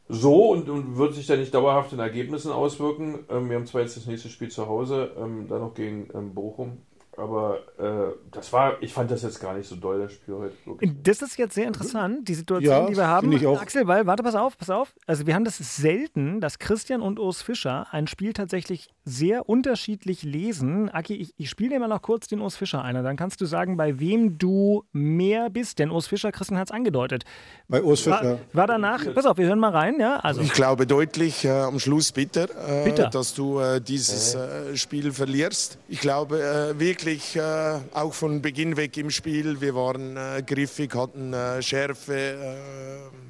so 0.09 0.51
und, 0.51 0.69
und, 0.69 0.97
wird 0.97 1.15
sich 1.15 1.27
da 1.27 1.37
nicht 1.37 1.53
dauerhaft 1.53 1.93
in 1.93 1.99
Ergebnissen 1.99 2.53
auswirken. 2.53 3.27
Ähm, 3.29 3.49
wir 3.51 3.57
haben 3.57 3.67
zwar 3.67 3.81
jetzt 3.81 3.97
das 3.97 4.07
nächste 4.07 4.29
Spiel 4.29 4.51
zu 4.51 4.69
Hause, 4.69 5.13
ähm, 5.19 5.47
dann 5.49 5.61
noch 5.61 5.75
gegen 5.75 6.09
ähm, 6.15 6.33
Bochum. 6.33 6.79
Aber 7.19 7.59
äh, 7.79 8.15
das 8.31 8.53
war, 8.53 8.81
ich 8.81 8.93
fand 8.93 9.11
das 9.11 9.23
jetzt 9.23 9.41
gar 9.41 9.55
nicht 9.55 9.69
so 9.69 9.75
doll, 9.75 9.99
das 10.01 10.13
Spiel 10.13 10.35
heute. 10.35 10.55
Wirklich. 10.65 10.93
Das 11.03 11.21
ist 11.21 11.37
jetzt 11.37 11.55
sehr 11.55 11.67
interessant, 11.67 12.29
die 12.29 12.35
Situation, 12.35 12.73
ja, 12.73 12.87
die 12.87 12.97
wir 12.97 13.09
haben. 13.09 13.33
Ich 13.33 13.47
auch. 13.47 13.61
Axel, 13.61 13.89
weil, 13.89 14.07
warte, 14.07 14.23
pass 14.23 14.37
auf, 14.37 14.57
pass 14.57 14.71
auf. 14.71 14.95
Also 15.07 15.27
wir 15.27 15.35
haben 15.35 15.45
das 15.45 15.59
selten, 15.59 16.41
dass 16.41 16.61
Christian 16.61 17.03
und 17.03 17.19
Urs 17.19 17.43
Fischer 17.43 17.89
ein 17.91 18.07
Spiel 18.07 18.33
tatsächlich 18.33 18.89
sehr 19.05 19.49
unterschiedlich 19.49 20.23
lesen. 20.23 20.91
Aki, 20.91 21.15
ich, 21.17 21.35
ich 21.37 21.51
spiele 21.51 21.71
dir 21.71 21.81
mal 21.81 21.89
noch 21.89 22.03
kurz 22.03 22.29
den 22.29 22.41
Urs 22.41 22.57
Fischer 22.57 22.85
ein. 22.85 22.95
Dann 22.95 23.17
kannst 23.17 23.41
du 23.41 23.47
sagen, 23.47 23.77
bei 23.77 23.99
wem 23.99 24.39
du 24.39 24.85
mehr 24.93 25.51
bist. 25.51 25.81
Denn 25.81 25.91
Urs 25.91 26.07
Fischer, 26.07 26.31
Christian 26.31 26.59
hat 26.61 26.69
es 26.69 26.73
angedeutet. 26.73 27.25
Bei 27.67 27.83
Urs 27.83 28.03
Fischer. 28.03 28.23
War, 28.23 28.39
war, 28.53 28.67
danach, 28.69 29.03
pass 29.13 29.27
auf, 29.27 29.39
wir 29.39 29.47
hören 29.47 29.59
mal 29.59 29.73
rein. 29.73 29.99
Ja? 29.99 30.17
Also. 30.19 30.41
Ich 30.41 30.53
glaube 30.53 30.87
deutlich 30.87 31.45
äh, 31.45 31.51
am 31.51 31.81
Schluss 31.81 32.13
bitter, 32.13 32.45
äh, 32.45 32.85
bitter. 32.85 33.09
dass 33.09 33.35
du 33.35 33.59
äh, 33.59 33.81
dieses 33.81 34.35
äh, 34.35 34.77
Spiel 34.77 35.11
verlierst. 35.11 35.79
Ich 35.89 36.01
glaube 36.01 36.41
äh, 36.41 36.79
wirklich, 36.79 37.08
wirklich 37.09 37.37
äh, 37.37 37.81
auch 37.95 38.13
von 38.13 38.43
Beginn 38.43 38.77
weg 38.77 38.99
im 38.99 39.11
Spiel. 39.11 39.63
Wir 39.63 39.75
waren 39.75 40.19
äh, 40.19 40.43
griffig, 40.47 40.95
hatten 40.95 41.33
äh, 41.33 41.63
Schärfe, 41.63 42.15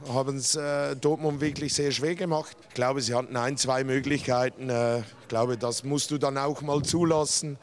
äh, 0.09 0.13
haben 0.13 0.37
es 0.37 0.57
äh, 0.57 0.97
Dortmund 0.97 1.41
wirklich 1.41 1.75
sehr 1.75 1.93
schwer 1.93 2.17
gemacht. 2.17 2.57
Ich 2.71 2.75
glaube, 2.75 3.01
sie 3.01 3.15
hatten 3.15 3.37
ein, 3.37 3.57
zwei 3.57 3.85
Möglichkeiten. 3.85 4.69
Äh, 4.69 4.99
ich 4.99 5.29
glaube, 5.29 5.57
das 5.57 5.85
musst 5.85 6.11
du 6.11 6.19
dann 6.19 6.39
auch 6.39 6.61
mal 6.61 6.83
zulassen. 6.83 7.57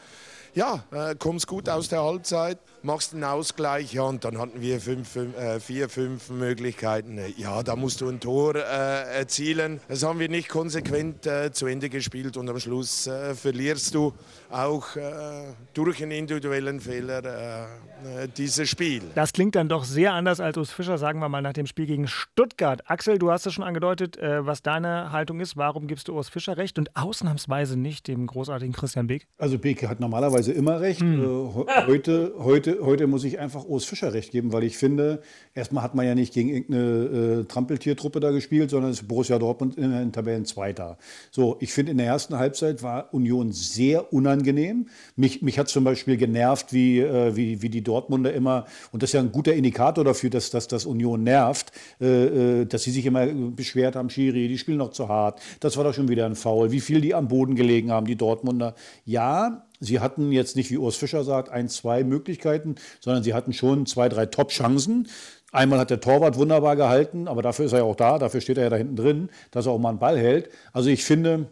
Ja, 0.53 0.85
kommst 1.19 1.47
gut 1.47 1.67
aus 1.67 1.89
der 1.89 2.01
Halbzeit 2.01 2.59
machst 2.81 3.13
einen 3.13 3.25
Ausgleich 3.25 3.91
ja, 3.91 4.03
und 4.03 4.23
dann 4.23 4.37
hatten 4.37 4.61
wir 4.61 4.79
fünf, 4.79 5.09
fünf, 5.09 5.35
vier, 5.59 5.89
fünf 5.89 6.29
Möglichkeiten. 6.29 7.19
Ja, 7.35 7.61
da 7.61 7.75
musst 7.75 7.99
du 7.99 8.07
ein 8.07 8.21
Tor 8.21 8.55
erzielen. 8.55 9.81
Das 9.89 10.03
haben 10.03 10.19
wir 10.19 10.29
nicht 10.29 10.47
konsequent 10.47 11.29
zu 11.51 11.65
Ende 11.65 11.89
gespielt 11.89 12.37
und 12.37 12.47
am 12.47 12.57
Schluss 12.57 13.09
verlierst 13.33 13.95
du 13.95 14.13
auch 14.55 14.95
äh, 14.95 15.01
durch 15.73 16.01
einen 16.01 16.11
individuellen 16.11 16.79
Fehler 16.79 17.23
äh, 17.23 18.27
dieses 18.37 18.69
Spiel. 18.69 19.01
Das 19.15 19.33
klingt 19.33 19.55
dann 19.55 19.69
doch 19.69 19.83
sehr 19.83 20.13
anders 20.13 20.39
als 20.39 20.57
Urs 20.57 20.71
Fischer, 20.71 20.97
sagen 20.97 21.19
wir 21.19 21.29
mal, 21.29 21.41
nach 21.41 21.53
dem 21.53 21.67
Spiel 21.67 21.85
gegen 21.85 22.07
Stuttgart. 22.07 22.89
Axel, 22.89 23.17
du 23.17 23.31
hast 23.31 23.45
es 23.45 23.53
schon 23.53 23.63
angedeutet, 23.63 24.17
was 24.21 24.61
deine 24.61 25.11
Haltung 25.11 25.39
ist. 25.39 25.57
Warum 25.57 25.87
gibst 25.87 26.07
du 26.07 26.13
Urs 26.13 26.29
Fischer 26.29 26.57
recht 26.57 26.77
und 26.77 26.95
ausnahmsweise 26.95 27.77
nicht 27.77 28.07
dem 28.07 28.27
großartigen 28.27 28.73
Christian 28.73 29.07
Beek? 29.07 29.27
Also 29.37 29.57
Beek 29.57 29.87
hat 29.87 29.99
normalerweise 29.99 30.51
immer 30.51 30.81
recht. 30.81 31.01
Hm. 31.01 31.65
heute, 31.87 32.33
heute 32.37 32.75
heute, 32.81 33.07
muss 33.07 33.23
ich 33.23 33.39
einfach 33.39 33.65
Urs 33.65 33.85
Fischer 33.85 34.13
recht 34.13 34.31
geben, 34.31 34.53
weil 34.53 34.63
ich 34.63 34.77
finde, 34.77 35.21
erstmal 35.53 35.83
hat 35.83 35.95
man 35.95 36.05
ja 36.05 36.15
nicht 36.15 36.33
gegen 36.33 36.49
irgendeine 36.49 37.41
äh, 37.41 37.43
Trampeltiertruppe 37.43 38.19
da 38.19 38.31
gespielt, 38.31 38.69
sondern 38.69 38.91
es 38.91 39.01
ist 39.01 39.07
Borussia 39.07 39.37
Dortmund 39.37 39.77
in 39.77 39.91
den 39.91 40.11
Tabellen 40.11 40.45
Zweiter. 40.45 40.97
So, 41.31 41.57
ich 41.59 41.73
finde, 41.73 41.91
in 41.91 41.97
der 41.97 42.07
ersten 42.07 42.37
Halbzeit 42.37 42.83
war 42.83 43.13
Union 43.13 43.51
sehr 43.51 44.13
unangenehm. 44.13 44.44
Mich, 45.15 45.41
mich 45.41 45.59
hat 45.59 45.67
zum 45.67 45.83
Beispiel 45.83 46.17
genervt, 46.17 46.73
wie, 46.73 46.99
äh, 46.99 47.35
wie, 47.35 47.61
wie 47.61 47.69
die 47.69 47.83
Dortmunder 47.83 48.33
immer, 48.33 48.65
und 48.91 49.03
das 49.03 49.09
ist 49.09 49.13
ja 49.13 49.19
ein 49.19 49.31
guter 49.31 49.53
Indikator 49.53 50.03
dafür, 50.03 50.29
dass, 50.29 50.49
dass 50.49 50.67
das 50.67 50.85
Union 50.85 51.23
nervt, 51.23 51.71
äh, 51.99 52.61
äh, 52.61 52.65
dass 52.65 52.83
sie 52.83 52.91
sich 52.91 53.05
immer 53.05 53.25
beschwert 53.27 53.95
haben, 53.95 54.09
Schiri, 54.09 54.47
die 54.47 54.57
spielen 54.57 54.77
noch 54.77 54.91
zu 54.91 55.07
hart, 55.09 55.41
das 55.59 55.77
war 55.77 55.83
doch 55.83 55.93
schon 55.93 56.07
wieder 56.07 56.25
ein 56.25 56.35
Foul, 56.35 56.71
wie 56.71 56.81
viel 56.81 57.01
die 57.01 57.13
am 57.13 57.27
Boden 57.27 57.55
gelegen 57.55 57.91
haben, 57.91 58.05
die 58.05 58.15
Dortmunder. 58.15 58.75
Ja, 59.05 59.65
Sie 59.79 59.99
hatten 59.99 60.31
jetzt 60.31 60.55
nicht, 60.55 60.71
wie 60.71 60.77
Urs 60.77 60.95
Fischer 60.95 61.23
sagt, 61.23 61.49
ein, 61.49 61.67
zwei 61.67 62.03
Möglichkeiten, 62.03 62.75
sondern 63.01 63.23
sie 63.23 63.33
hatten 63.33 63.53
schon 63.53 63.85
zwei, 63.85 64.09
drei 64.09 64.25
Top-Chancen. 64.25 65.07
Einmal 65.51 65.79
hat 65.79 65.89
der 65.89 66.01
Torwart 66.01 66.37
wunderbar 66.37 66.75
gehalten, 66.75 67.27
aber 67.27 67.41
dafür 67.41 67.65
ist 67.65 67.73
er 67.73 67.79
ja 67.79 67.85
auch 67.85 67.95
da, 67.95 68.19
dafür 68.19 68.41
steht 68.41 68.57
er 68.57 68.65
ja 68.65 68.69
da 68.69 68.75
hinten 68.75 68.95
drin, 68.95 69.29
dass 69.51 69.65
er 69.65 69.71
auch 69.71 69.79
mal 69.79 69.89
einen 69.89 69.99
Ball 69.99 70.17
hält. 70.17 70.49
Also 70.73 70.89
ich 70.89 71.03
finde, 71.03 71.49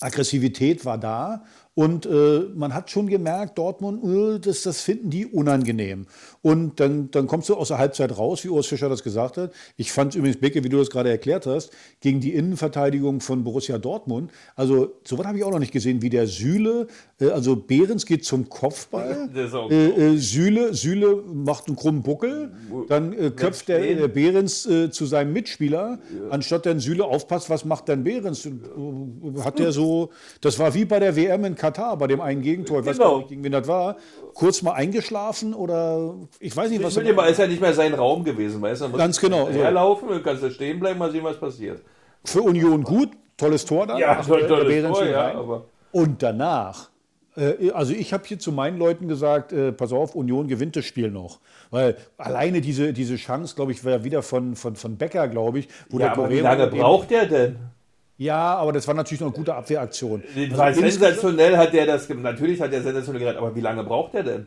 Aggressivität 0.00 0.84
war 0.84 0.98
da 0.98 1.44
und 1.78 2.06
äh, 2.06 2.40
man 2.56 2.74
hat 2.74 2.90
schon 2.90 3.06
gemerkt, 3.06 3.56
Dortmund, 3.56 4.02
uh, 4.02 4.38
das, 4.38 4.64
das 4.64 4.80
finden 4.80 5.10
die 5.10 5.26
unangenehm. 5.26 6.06
Und 6.42 6.80
dann, 6.80 7.12
dann 7.12 7.28
kommst 7.28 7.48
du 7.48 7.54
aus 7.54 7.68
der 7.68 7.78
Halbzeit 7.78 8.18
raus, 8.18 8.42
wie 8.42 8.48
Urs 8.48 8.66
Fischer 8.66 8.88
das 8.88 9.04
gesagt 9.04 9.36
hat. 9.36 9.52
Ich 9.76 9.92
fand 9.92 10.16
übrigens, 10.16 10.40
Beke, 10.40 10.64
wie 10.64 10.70
du 10.70 10.78
das 10.78 10.90
gerade 10.90 11.08
erklärt 11.08 11.46
hast, 11.46 11.70
gegen 12.00 12.18
die 12.18 12.34
Innenverteidigung 12.34 13.20
von 13.20 13.44
Borussia 13.44 13.78
Dortmund. 13.78 14.32
Also, 14.56 14.96
sowas 15.04 15.24
habe 15.28 15.38
ich 15.38 15.44
auch 15.44 15.52
noch 15.52 15.60
nicht 15.60 15.70
gesehen, 15.70 16.02
wie 16.02 16.10
der 16.10 16.26
Sühle, 16.26 16.88
äh, 17.20 17.28
also 17.28 17.54
Behrens 17.54 18.06
geht 18.06 18.24
zum 18.24 18.48
Kopfball. 18.48 19.30
Äh, 19.36 20.14
äh, 20.14 20.16
Sühle, 20.16 20.74
Sühle 20.74 21.22
macht 21.32 21.68
einen 21.68 21.76
krummen 21.76 22.02
Buckel. 22.02 22.54
Dann 22.88 23.12
äh, 23.12 23.30
köpft 23.30 23.68
der, 23.68 23.82
der 23.82 24.08
Behrens 24.08 24.66
äh, 24.66 24.90
zu 24.90 25.06
seinem 25.06 25.32
Mitspieler. 25.32 26.00
Ja. 26.12 26.30
Anstatt 26.30 26.66
dann 26.66 26.80
Sühle 26.80 27.04
aufpasst, 27.04 27.48
was 27.50 27.64
macht 27.64 27.86
denn 27.86 28.02
Behrens? 28.02 28.48
Hat 29.44 29.60
der 29.60 29.70
so, 29.70 30.10
das 30.40 30.58
war 30.58 30.74
wie 30.74 30.84
bei 30.84 30.98
der 30.98 31.14
WM 31.14 31.44
in 31.44 31.54
Katar 31.54 31.67
Katar 31.68 31.96
bei 31.96 32.06
dem 32.06 32.20
einen 32.20 32.42
Gegentor, 32.42 32.80
ich 32.80 32.86
weiß 32.86 32.98
genau. 32.98 33.10
gar 33.10 33.18
nicht, 33.18 33.28
gegen 33.28 33.44
wen 33.44 33.52
das 33.52 33.68
war, 33.68 33.96
kurz 34.34 34.62
mal 34.62 34.72
eingeschlafen 34.72 35.54
oder 35.54 36.14
ich 36.40 36.56
weiß 36.56 36.70
nicht, 36.70 36.82
was. 36.82 36.96
Ich 36.96 37.14
mal, 37.14 37.28
ist 37.28 37.38
ja 37.38 37.46
nicht 37.46 37.60
mehr 37.60 37.74
sein 37.74 37.94
Raum 37.94 38.24
gewesen, 38.24 38.60
weißt 38.62 38.82
du? 38.82 38.92
Ganz 38.92 39.20
genau. 39.20 39.48
Herlaufen, 39.48 40.08
so. 40.08 40.20
kannst 40.20 40.42
du 40.42 40.50
stehen 40.50 40.80
bleiben, 40.80 40.98
mal 40.98 41.10
sehen, 41.10 41.24
was 41.24 41.38
passiert. 41.38 41.82
Für 42.24 42.42
Union 42.42 42.82
gut, 42.82 43.10
tolles 43.36 43.64
Tor 43.64 43.86
da. 43.86 43.98
Ja, 43.98 44.16
toll, 44.22 44.46
tolles 44.46 44.84
Tor, 44.84 45.06
ja, 45.06 45.62
Und 45.92 46.22
danach 46.22 46.90
äh, 47.36 47.70
also 47.72 47.92
ich 47.92 48.12
habe 48.12 48.24
hier 48.26 48.38
zu 48.38 48.52
meinen 48.52 48.78
Leuten 48.78 49.08
gesagt, 49.08 49.52
äh, 49.52 49.72
pass 49.72 49.92
auf, 49.92 50.14
Union 50.14 50.48
gewinnt 50.48 50.76
das 50.76 50.84
Spiel 50.84 51.10
noch. 51.10 51.38
Weil 51.70 51.96
alleine 52.16 52.60
diese, 52.60 52.92
diese 52.92 53.16
Chance, 53.16 53.54
glaube 53.54 53.72
ich, 53.72 53.84
war 53.84 54.04
wieder 54.04 54.22
von, 54.22 54.56
von, 54.56 54.76
von 54.76 54.96
Becker, 54.96 55.28
glaube 55.28 55.60
ich. 55.60 55.68
Wo 55.88 55.98
ja, 55.98 56.06
der 56.06 56.12
aber 56.12 56.30
wie 56.30 56.40
lange 56.40 56.66
braucht 56.66 57.10
der 57.10 57.26
denn? 57.26 57.56
Ja, 58.18 58.56
aber 58.56 58.72
das 58.72 58.86
war 58.88 58.94
natürlich 58.94 59.20
noch 59.20 59.28
eine 59.28 59.36
gute 59.36 59.54
Abwehraktion. 59.54 60.22
Also 60.56 60.80
sensationell 60.80 61.56
hat 61.56 61.72
der 61.72 61.86
das, 61.86 62.08
natürlich 62.08 62.60
hat 62.60 62.72
der 62.72 62.82
sensationell 62.82 63.20
gerettet, 63.20 63.40
aber 63.40 63.54
wie 63.54 63.60
lange 63.60 63.84
braucht 63.84 64.14
der 64.14 64.24
denn? 64.24 64.46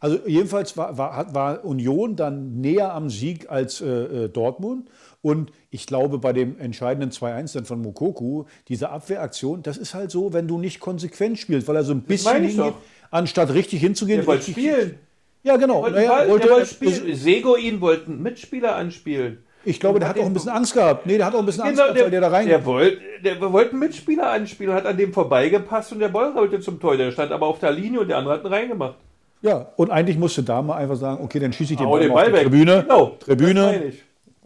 Also 0.00 0.18
jedenfalls 0.26 0.76
war, 0.76 0.98
war, 0.98 1.34
war 1.34 1.64
Union 1.64 2.16
dann 2.16 2.60
näher 2.60 2.92
am 2.92 3.08
Sieg 3.08 3.50
als 3.50 3.80
äh, 3.80 3.86
äh 3.86 4.28
Dortmund. 4.28 4.88
Und 5.22 5.52
ich 5.70 5.86
glaube, 5.86 6.18
bei 6.18 6.34
dem 6.34 6.58
entscheidenden 6.58 7.10
2-1 7.10 7.54
dann 7.54 7.64
von 7.64 7.80
Mokoku, 7.80 8.44
diese 8.68 8.90
Abwehraktion, 8.90 9.62
das 9.62 9.78
ist 9.78 9.94
halt 9.94 10.10
so, 10.10 10.34
wenn 10.34 10.46
du 10.46 10.58
nicht 10.58 10.80
konsequent 10.80 11.38
spielst, 11.38 11.68
weil 11.68 11.76
er 11.76 11.84
so 11.84 11.92
ein 11.92 12.02
bisschen 12.02 12.44
hingeht, 12.44 12.74
anstatt 13.10 13.54
richtig 13.54 13.80
hinzugehen. 13.80 14.18
Der 14.18 14.26
wollte 14.26 14.50
spielen. 14.50 14.98
Ja, 15.42 15.56
genau. 15.56 15.84
Der 15.88 15.94
wollte, 15.94 16.08
naja, 16.08 16.28
wollte, 16.28 16.46
der 16.46 16.56
wollte 16.56 16.66
spielen. 16.66 17.16
Sego 17.16 17.56
ihn 17.56 17.80
wollten 17.80 18.22
Mitspieler 18.22 18.76
anspielen. 18.76 19.38
Ich 19.64 19.80
glaube, 19.80 19.98
der 19.98 20.08
hat 20.08 20.18
auch 20.18 20.26
ein 20.26 20.32
bisschen 20.32 20.50
Angst 20.50 20.74
gehabt. 20.74 21.06
Nee, 21.06 21.16
der 21.16 21.26
hat 21.26 21.34
auch 21.34 21.40
ein 21.40 21.46
bisschen 21.46 21.62
Angst 21.62 21.76
genau, 21.76 21.84
gehabt, 21.84 21.98
der, 21.98 22.04
weil 22.04 22.10
der 22.10 22.20
da 22.20 22.28
rein. 22.28 22.46
Der 22.46 22.64
wollte, 22.64 22.98
der 23.22 23.40
wollte 23.40 23.70
einen 23.70 23.80
Mitspieler 23.80 24.30
anspielen, 24.30 24.74
hat 24.74 24.86
an 24.86 24.96
dem 24.96 25.12
vorbeigepasst 25.12 25.92
und 25.92 26.00
der 26.00 26.08
Ball 26.08 26.32
rollte 26.32 26.60
zum 26.60 26.80
Tor. 26.80 26.96
Der 26.96 27.10
stand 27.10 27.32
aber 27.32 27.46
auf 27.46 27.58
der 27.58 27.72
Linie 27.72 28.00
und 28.00 28.08
der 28.08 28.18
andere 28.18 28.34
hat 28.34 28.44
ihn 28.44 28.52
reingemacht. 28.52 28.96
Ja, 29.42 29.72
und 29.76 29.90
eigentlich 29.90 30.18
musste 30.18 30.42
da 30.42 30.62
mal 30.62 30.76
einfach 30.76 30.96
sagen, 30.96 31.22
okay, 31.22 31.38
dann 31.38 31.52
schieße 31.52 31.74
ich 31.74 31.78
den, 31.78 31.88
Ball, 31.88 32.00
den 32.00 32.12
Ball 32.12 32.24
auf 32.24 32.28
die 32.28 32.34
weg. 32.34 32.42
Tribüne. 32.42 32.82
Genau, 32.82 33.16
Tribüne 33.20 33.92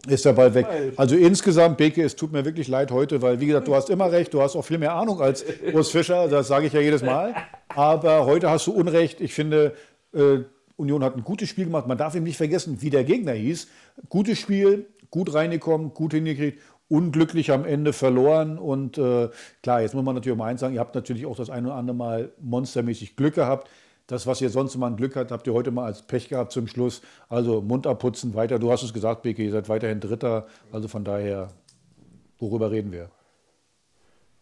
ist 0.07 0.25
der 0.25 0.33
Ball 0.33 0.53
weg. 0.53 0.67
Also 0.97 1.15
insgesamt, 1.15 1.77
Beke, 1.77 2.03
es 2.03 2.15
tut 2.15 2.31
mir 2.31 2.43
wirklich 2.43 2.67
leid 2.67 2.91
heute, 2.91 3.21
weil 3.21 3.39
wie 3.39 3.47
gesagt, 3.47 3.67
du 3.67 3.75
hast 3.75 3.89
immer 3.89 4.11
recht, 4.11 4.33
du 4.33 4.41
hast 4.41 4.55
auch 4.55 4.65
viel 4.65 4.77
mehr 4.77 4.93
Ahnung 4.93 5.21
als 5.21 5.45
Urs 5.73 5.89
Fischer, 5.89 6.27
das 6.27 6.47
sage 6.47 6.67
ich 6.67 6.73
ja 6.73 6.81
jedes 6.81 7.01
Mal. 7.01 7.33
Aber 7.69 8.25
heute 8.25 8.49
hast 8.49 8.67
du 8.67 8.71
Unrecht. 8.71 9.21
Ich 9.21 9.33
finde, 9.33 9.73
äh, 10.13 10.39
Union 10.75 11.03
hat 11.03 11.15
ein 11.15 11.23
gutes 11.23 11.49
Spiel 11.49 11.65
gemacht. 11.65 11.87
Man 11.87 11.97
darf 11.97 12.15
ihm 12.15 12.23
nicht 12.23 12.37
vergessen, 12.37 12.81
wie 12.81 12.89
der 12.89 13.03
Gegner 13.03 13.33
hieß. 13.33 13.67
Gutes 14.07 14.39
Spiel, 14.39 14.85
gut 15.11 15.33
reingekommen, 15.33 15.93
gut 15.93 16.13
hingekriegt, 16.13 16.61
unglücklich 16.87 17.51
am 17.51 17.65
Ende 17.65 17.93
verloren. 17.93 18.57
Und 18.57 18.97
äh, 18.97 19.29
klar, 19.61 19.81
jetzt 19.81 19.93
muss 19.93 20.03
man 20.03 20.15
natürlich 20.15 20.37
mal 20.37 20.47
eins 20.47 20.61
sagen, 20.61 20.73
ihr 20.73 20.79
habt 20.79 20.95
natürlich 20.95 21.25
auch 21.25 21.35
das 21.35 21.49
eine 21.49 21.67
oder 21.67 21.75
andere 21.75 21.95
Mal 21.95 22.31
monstermäßig 22.39 23.15
Glück 23.15 23.35
gehabt. 23.35 23.69
Das, 24.07 24.25
was 24.25 24.41
ihr 24.41 24.49
sonst 24.49 24.73
immer 24.73 24.87
ein 24.87 24.95
Glück 24.95 25.15
habt, 25.15 25.31
habt 25.31 25.45
ihr 25.45 25.53
heute 25.53 25.69
mal 25.69 25.85
als 25.85 26.01
Pech 26.01 26.29
gehabt 26.29 26.51
zum 26.51 26.67
Schluss. 26.67 27.01
Also 27.27 27.61
Mund 27.61 27.85
abputzen, 27.85 28.33
weiter. 28.33 28.57
Du 28.57 28.71
hast 28.71 28.81
es 28.81 28.91
gesagt, 28.91 29.21
Beke, 29.21 29.43
ihr 29.43 29.51
seid 29.51 29.69
weiterhin 29.69 29.99
Dritter. 29.99 30.47
Also 30.71 30.87
von 30.87 31.03
daher, 31.03 31.49
worüber 32.39 32.71
reden 32.71 32.91
wir? 32.91 33.11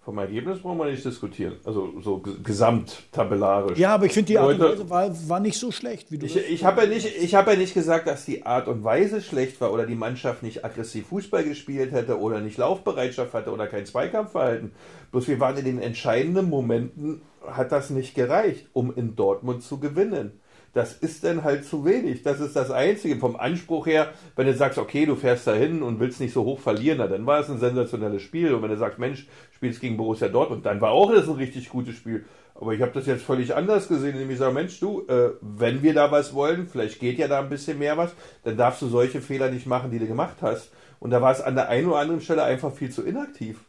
Vom 0.08 0.20
Ergebnis 0.20 0.60
brauchen 0.60 0.78
wir 0.78 0.86
nicht 0.86 1.04
diskutieren. 1.04 1.58
Also 1.66 2.00
so 2.00 2.24
gesamttabellarisch. 2.42 3.78
Ja, 3.78 3.94
aber 3.94 4.06
ich 4.06 4.14
finde 4.14 4.28
die 4.28 4.38
Art 4.40 4.54
und 4.54 4.62
Weise 4.62 4.90
war, 4.90 5.30
war, 5.30 5.40
nicht 5.42 5.60
so 5.60 5.70
schlecht, 5.70 6.14
wie 6.14 6.18
du 6.18 6.26
Ich, 6.26 6.38
ich 6.38 6.64
habe 6.64 6.84
ja, 6.84 6.88
nicht, 6.88 7.36
hab 7.36 7.46
ja 7.46 7.58
nicht 7.58 7.74
gesagt, 7.74 8.08
dass 8.08 8.24
die 8.24 8.46
Art 8.46 8.70
und 8.70 8.86
Weise 8.86 9.20
schlecht 9.20 9.60
war 9.60 9.74
oder 9.74 9.86
die 9.86 9.96
Mannschaft 9.96 10.44
nicht 10.44 10.64
aggressiv 10.64 11.08
Fußball 11.08 11.44
gespielt 11.44 11.92
hätte 11.92 12.22
oder 12.22 12.40
nicht 12.40 12.58
Laufbereitschaft 12.58 13.34
hatte 13.34 13.52
oder 13.52 13.68
kein 13.68 13.86
Zweikampfverhalten. 13.86 14.72
Bloß 15.12 15.28
wir 15.28 15.42
waren 15.42 15.58
in 15.58 15.66
den 15.66 15.82
entscheidenden 15.82 16.50
Momenten, 16.50 17.22
hat 17.46 17.74
das 17.74 17.90
nicht 17.90 18.16
gereicht, 18.16 18.68
um 18.72 18.96
in 18.96 19.18
Dortmund 19.18 19.62
zu 19.62 19.78
gewinnen 19.78 20.40
das 20.74 20.94
ist 20.94 21.24
dann 21.24 21.44
halt 21.44 21.66
zu 21.66 21.86
wenig. 21.86 22.24
Das 22.24 22.40
ist 22.40 22.56
das 22.56 22.72
Einzige. 22.72 23.18
Vom 23.18 23.36
Anspruch 23.36 23.88
her, 23.88 24.14
wenn 24.36 24.48
du 24.48 24.54
sagst, 24.54 24.78
okay, 24.78 25.06
du 25.06 25.16
fährst 25.16 25.48
da 25.48 25.54
hin 25.54 25.82
und 25.82 26.00
willst 26.00 26.20
nicht 26.20 26.34
so 26.34 26.44
hoch 26.44 26.60
verlieren, 26.60 27.00
na, 27.00 27.08
dann 27.08 27.26
war 27.26 27.40
es 27.40 27.50
ein 27.50 27.60
sensationelles 27.60 28.22
Spiel. 28.22 28.54
Und 28.54 28.62
wenn 28.62 28.70
du 28.70 28.78
sagst, 28.78 29.00
Mensch, 29.00 29.28
spielst 29.56 29.82
gegen 29.82 29.98
Borussia 29.98 30.28
Dortmund, 30.28 30.66
dann 30.66 30.82
war 30.82 30.92
auch 30.92 31.12
das 31.12 31.28
ein 31.28 31.36
richtig 31.36 31.70
gutes 31.70 31.96
Spiel. 31.96 32.26
Aber 32.60 32.74
ich 32.74 32.82
habe 32.82 32.92
das 32.92 33.06
jetzt 33.06 33.24
völlig 33.24 33.56
anders 33.56 33.88
gesehen, 33.88 34.14
indem 34.14 34.32
ich 34.32 34.40
sage, 34.40 34.54
Mensch, 34.54 34.80
du, 34.80 35.06
äh, 35.08 35.32
wenn 35.42 35.84
wir 35.84 35.94
da 35.94 36.12
was 36.12 36.34
wollen, 36.34 36.68
vielleicht 36.68 37.00
geht 37.00 37.20
ja 37.20 37.28
da 37.28 37.40
ein 37.40 37.50
bisschen 37.50 37.78
mehr 37.78 37.98
was, 37.98 38.12
dann 38.44 38.58
darfst 38.58 38.82
du 38.82 38.88
solche 38.88 39.22
Fehler 39.22 39.50
nicht 39.50 39.68
machen, 39.68 39.92
die 39.92 40.00
du 40.00 40.08
gemacht 40.08 40.38
hast. 40.42 40.72
Und 41.00 41.12
da 41.12 41.22
war 41.22 41.32
es 41.32 41.42
an 41.42 41.56
der 41.56 41.70
einen 41.70 41.88
oder 41.88 41.98
anderen 41.98 42.22
Stelle 42.22 42.44
einfach 42.44 42.74
viel 42.74 42.90
zu 42.90 43.04
inaktiv. 43.04 43.60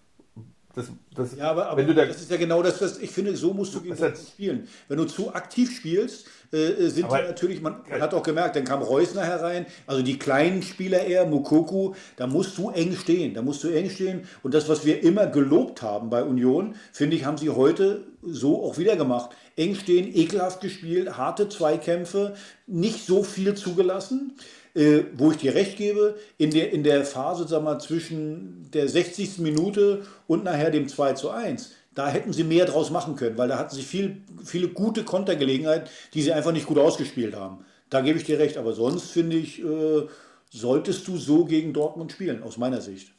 Das, 0.74 0.86
das, 1.14 1.36
ja, 1.36 1.50
aber, 1.50 1.70
aber 1.70 1.82
da, 1.82 2.06
das 2.06 2.20
ist 2.20 2.30
ja 2.30 2.36
genau 2.36 2.62
das, 2.62 2.80
was 2.80 2.98
ich 2.98 3.10
finde, 3.10 3.36
so 3.36 3.52
musst 3.52 3.74
du 3.74 3.80
gegen 3.80 3.96
spielen. 3.96 4.68
Wenn 4.86 4.98
du 4.98 5.06
zu 5.06 5.34
aktiv 5.34 5.74
spielst, 5.76 6.28
äh, 6.52 6.56
äh, 6.56 6.88
sind 6.88 7.04
aber, 7.04 7.20
ja 7.20 7.28
natürlich, 7.28 7.60
man, 7.60 7.76
man, 7.88 8.00
hat 8.00 8.14
auch 8.14 8.22
gemerkt, 8.22 8.56
dann 8.56 8.64
kam 8.64 8.80
Reusner 8.80 9.24
herein, 9.24 9.66
also 9.86 10.02
die 10.02 10.18
kleinen 10.18 10.62
Spieler 10.62 11.04
eher, 11.04 11.26
Mukoku, 11.26 11.94
da 12.16 12.26
musst 12.26 12.56
du 12.56 12.70
eng 12.70 12.94
stehen, 12.96 13.34
da 13.34 13.42
musst 13.42 13.62
du 13.64 13.68
eng 13.68 13.90
stehen. 13.90 14.26
Und 14.42 14.54
das, 14.54 14.68
was 14.68 14.86
wir 14.86 15.02
immer 15.02 15.26
gelobt 15.26 15.82
haben 15.82 16.08
bei 16.08 16.22
Union, 16.22 16.74
finde 16.92 17.16
ich, 17.16 17.24
haben 17.24 17.36
sie 17.36 17.50
heute 17.50 18.04
so 18.22 18.62
auch 18.64 18.78
wieder 18.78 18.96
gemacht. 18.96 19.30
Eng 19.56 19.74
stehen, 19.74 20.14
ekelhaft 20.14 20.60
gespielt, 20.60 21.18
harte 21.18 21.48
Zweikämpfe, 21.48 22.34
nicht 22.66 23.04
so 23.04 23.22
viel 23.22 23.54
zugelassen. 23.54 24.32
Äh, 24.74 25.06
wo 25.16 25.32
ich 25.32 25.38
dir 25.38 25.54
recht 25.54 25.76
gebe, 25.76 26.16
in 26.36 26.50
der, 26.50 26.72
in 26.72 26.84
der 26.84 27.04
Phase 27.04 27.48
sag 27.48 27.64
mal, 27.64 27.80
zwischen 27.80 28.70
der 28.72 28.86
60. 28.86 29.38
Minute 29.38 30.02
und 30.26 30.44
nachher 30.44 30.70
dem 30.70 30.86
2 30.86 31.14
zu 31.14 31.30
1, 31.30 31.72
da 31.98 32.08
hätten 32.08 32.32
sie 32.32 32.44
mehr 32.44 32.64
draus 32.64 32.90
machen 32.90 33.16
können, 33.16 33.36
weil 33.38 33.48
da 33.48 33.58
hatten 33.58 33.74
sie 33.74 33.82
viel, 33.82 34.22
viele 34.44 34.68
gute 34.68 35.02
Kontergelegenheiten, 35.02 35.88
die 36.14 36.22
sie 36.22 36.32
einfach 36.32 36.52
nicht 36.52 36.66
gut 36.66 36.78
ausgespielt 36.78 37.34
haben. 37.34 37.64
Da 37.90 38.02
gebe 38.02 38.16
ich 38.16 38.24
dir 38.24 38.38
recht, 38.38 38.56
aber 38.56 38.72
sonst 38.72 39.10
finde 39.10 39.36
ich, 39.36 39.64
äh, 39.64 40.06
solltest 40.48 41.08
du 41.08 41.16
so 41.16 41.44
gegen 41.44 41.72
Dortmund 41.72 42.12
spielen, 42.12 42.44
aus 42.44 42.56
meiner 42.56 42.80
Sicht. 42.80 43.12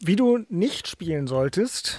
Wie 0.00 0.16
du 0.16 0.38
nicht 0.48 0.88
spielen 0.88 1.26
solltest, 1.26 1.98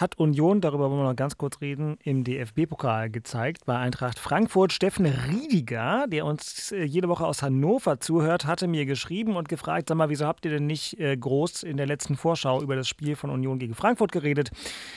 hat 0.00 0.18
Union, 0.18 0.60
darüber 0.60 0.90
wollen 0.90 1.00
wir 1.00 1.08
noch 1.08 1.16
ganz 1.16 1.36
kurz 1.36 1.60
reden, 1.60 1.96
im 2.02 2.24
DFB-Pokal 2.24 3.10
gezeigt. 3.10 3.66
Bei 3.66 3.78
Eintracht 3.78 4.18
Frankfurt 4.18 4.72
Steffen 4.72 5.06
Riediger, 5.06 6.06
der 6.08 6.26
uns 6.26 6.72
äh, 6.72 6.84
jede 6.84 7.08
Woche 7.08 7.26
aus 7.26 7.42
Hannover 7.42 8.00
zuhört, 8.00 8.46
hatte 8.46 8.66
mir 8.66 8.86
geschrieben 8.86 9.36
und 9.36 9.48
gefragt, 9.48 9.88
sag 9.88 9.96
mal, 9.96 10.08
wieso 10.08 10.26
habt 10.26 10.44
ihr 10.44 10.50
denn 10.50 10.66
nicht 10.66 10.98
äh, 10.98 11.16
groß 11.16 11.62
in 11.62 11.76
der 11.76 11.86
letzten 11.86 12.16
Vorschau 12.16 12.62
über 12.62 12.76
das 12.76 12.88
Spiel 12.88 13.16
von 13.16 13.30
Union 13.30 13.58
gegen 13.58 13.74
Frankfurt 13.74 14.12
geredet 14.12 14.50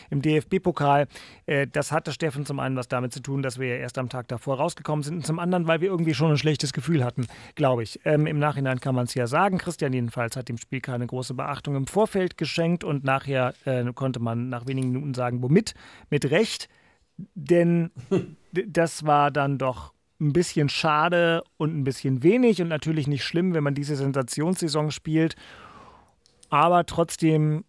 im 0.09 0.21
DFB-Pokal? 0.21 1.07
Äh, 1.45 1.67
das 1.67 1.91
hatte 1.91 2.11
Steffen 2.11 2.45
zum 2.45 2.59
einen 2.59 2.75
was 2.75 2.87
damit 2.87 3.13
zu 3.13 3.21
tun, 3.21 3.41
dass 3.41 3.59
wir 3.59 3.67
ja 3.67 3.75
erst 3.75 3.97
am 3.97 4.09
Tag 4.09 4.27
davor 4.27 4.57
rausgekommen 4.57 5.03
sind 5.03 5.15
und 5.15 5.25
zum 5.25 5.39
anderen, 5.39 5.67
weil 5.67 5.81
wir 5.81 5.89
irgendwie 5.89 6.13
schon 6.13 6.31
ein 6.31 6.37
schlechtes 6.37 6.73
Gefühl 6.73 7.03
hatten, 7.03 7.27
glaube 7.55 7.83
ich. 7.83 7.99
Ähm, 8.05 8.27
Im 8.27 8.39
Nachhinein 8.39 8.79
kann 8.79 8.95
man 8.95 9.05
es 9.05 9.13
ja 9.13 9.27
sagen. 9.27 9.57
Christian 9.57 9.93
jedenfalls 9.93 10.35
hat 10.35 10.49
dem 10.49 10.57
Spiel 10.57 10.81
keine 10.81 11.07
große 11.07 11.33
Beachtung 11.33 11.75
im 11.75 11.87
Vorfeld 11.87 12.37
geschenkt 12.37 12.83
und 12.83 13.03
nachher 13.03 13.53
konnte 13.95 14.19
man 14.19 14.49
nach 14.49 14.67
wenigen 14.67 14.84
wenigen 14.85 14.93
Minuten 14.93 15.13
sagen, 15.13 15.41
womit? 15.41 15.73
Mit 16.09 16.29
Recht, 16.31 16.69
denn 17.33 17.91
das 18.67 19.05
war 19.05 19.31
dann 19.31 19.57
doch 19.57 19.93
ein 20.19 20.33
bisschen 20.33 20.69
schade 20.69 21.43
und 21.57 21.75
ein 21.75 21.83
bisschen 21.83 22.23
wenig 22.23 22.61
und 22.61 22.69
natürlich 22.69 23.07
nicht 23.07 23.23
schlimm, 23.23 23.53
wenn 23.53 23.63
man 23.63 23.75
diese 23.75 23.95
Sensationssaison 23.95 24.91
spielt. 24.91 25.35
Aber 26.49 26.85
trotzdem, 26.85 27.65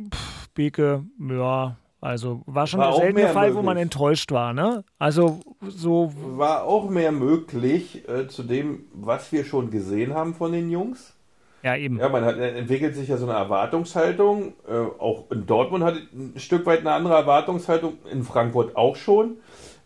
pff, 0.00 0.48
Beke, 0.54 1.04
ja, 1.18 1.76
also 2.00 2.42
war 2.46 2.68
schon 2.68 2.78
war 2.78 2.92
der 2.92 3.00
seltene 3.00 3.28
Fall, 3.28 3.48
möglich. 3.48 3.56
wo 3.56 3.66
man 3.66 3.76
enttäuscht 3.76 4.30
war, 4.30 4.52
ne? 4.52 4.84
Also 4.98 5.40
so. 5.60 6.12
War 6.36 6.62
auch 6.62 6.88
mehr 6.88 7.10
möglich 7.10 8.08
äh, 8.08 8.28
zu 8.28 8.44
dem, 8.44 8.84
was 8.92 9.32
wir 9.32 9.44
schon 9.44 9.70
gesehen 9.70 10.14
haben 10.14 10.34
von 10.34 10.52
den 10.52 10.70
Jungs. 10.70 11.17
Ja, 11.62 11.76
eben. 11.76 11.98
Ja, 11.98 12.08
man 12.08 12.24
hat, 12.24 12.38
entwickelt 12.38 12.94
sich 12.94 13.08
ja 13.08 13.16
so 13.16 13.28
eine 13.28 13.36
Erwartungshaltung. 13.36 14.54
Äh, 14.68 14.72
auch 14.98 15.30
in 15.30 15.46
Dortmund 15.46 15.84
hat 15.84 15.94
ein 15.94 16.34
Stück 16.36 16.66
weit 16.66 16.80
eine 16.80 16.92
andere 16.92 17.14
Erwartungshaltung, 17.14 17.98
in 18.10 18.22
Frankfurt 18.22 18.76
auch 18.76 18.96
schon. 18.96 19.38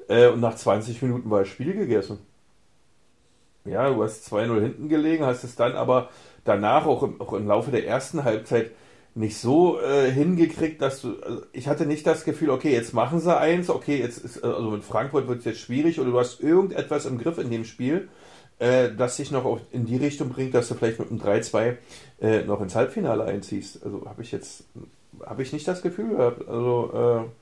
Äh, 0.09 0.29
und 0.29 0.41
nach 0.41 0.55
20 0.55 1.01
Minuten 1.03 1.31
war 1.31 1.41
das 1.41 1.49
Spiel 1.49 1.73
gegessen. 1.73 2.19
Ja, 3.65 3.89
du 3.89 4.03
hast 4.03 4.31
2-0 4.33 4.61
hinten 4.61 4.89
gelegen, 4.89 5.25
hast 5.25 5.45
es 5.45 5.55
dann 5.55 5.73
aber 5.73 6.11
danach 6.45 6.87
auch 6.87 7.03
im, 7.03 7.21
auch 7.21 7.33
im 7.33 7.47
Laufe 7.47 7.71
der 7.71 7.87
ersten 7.87 8.25
Halbzeit 8.25 8.73
nicht 9.15 9.37
so 9.37 9.81
äh, 9.81 10.11
hingekriegt, 10.11 10.81
dass 10.81 11.03
du. 11.03 11.17
Also 11.21 11.43
ich 11.53 11.69
hatte 11.69 11.87
nicht 11.87 12.07
das 12.07 12.25
Gefühl, 12.25 12.51
okay, 12.51 12.73
jetzt 12.73 12.95
machen 12.95 13.21
sie 13.21 13.37
eins, 13.37 13.69
okay, 13.71 13.99
jetzt 13.99 14.19
ist, 14.19 14.43
also 14.43 14.71
mit 14.71 14.85
Frankfurt 14.85 15.29
wird 15.29 15.41
es 15.41 15.45
jetzt 15.45 15.61
schwierig 15.61 16.01
oder 16.01 16.11
du 16.11 16.19
hast 16.19 16.41
irgendetwas 16.41 17.07
im 17.07 17.19
Griff 17.19 17.39
in 17.39 17.51
dem 17.51 17.65
Spiel, 17.65 18.09
äh, 18.63 18.95
das 18.95 19.17
dich 19.17 19.33
noch 19.33 19.61
in 19.73 19.87
die 19.87 19.97
Richtung 19.97 20.29
bringt, 20.29 20.55
dass 20.55 20.69
du 20.69 20.75
vielleicht 20.75 21.01
mit 21.01 21.11
einem 21.11 21.21
3-2 21.21 21.77
äh, 22.21 22.43
noch 22.45 22.61
ins 22.61 22.77
Halbfinale 22.77 23.25
einziehst. 23.25 23.85
Also 23.85 24.05
habe 24.07 24.23
ich 24.23 24.31
jetzt 24.31 24.65
habe 25.27 25.43
ich 25.43 25.53
nicht 25.53 25.67
das 25.67 25.83
Gefühl 25.83 26.11
gehabt. 26.11 26.49
Also 26.49 27.27
äh, 27.27 27.42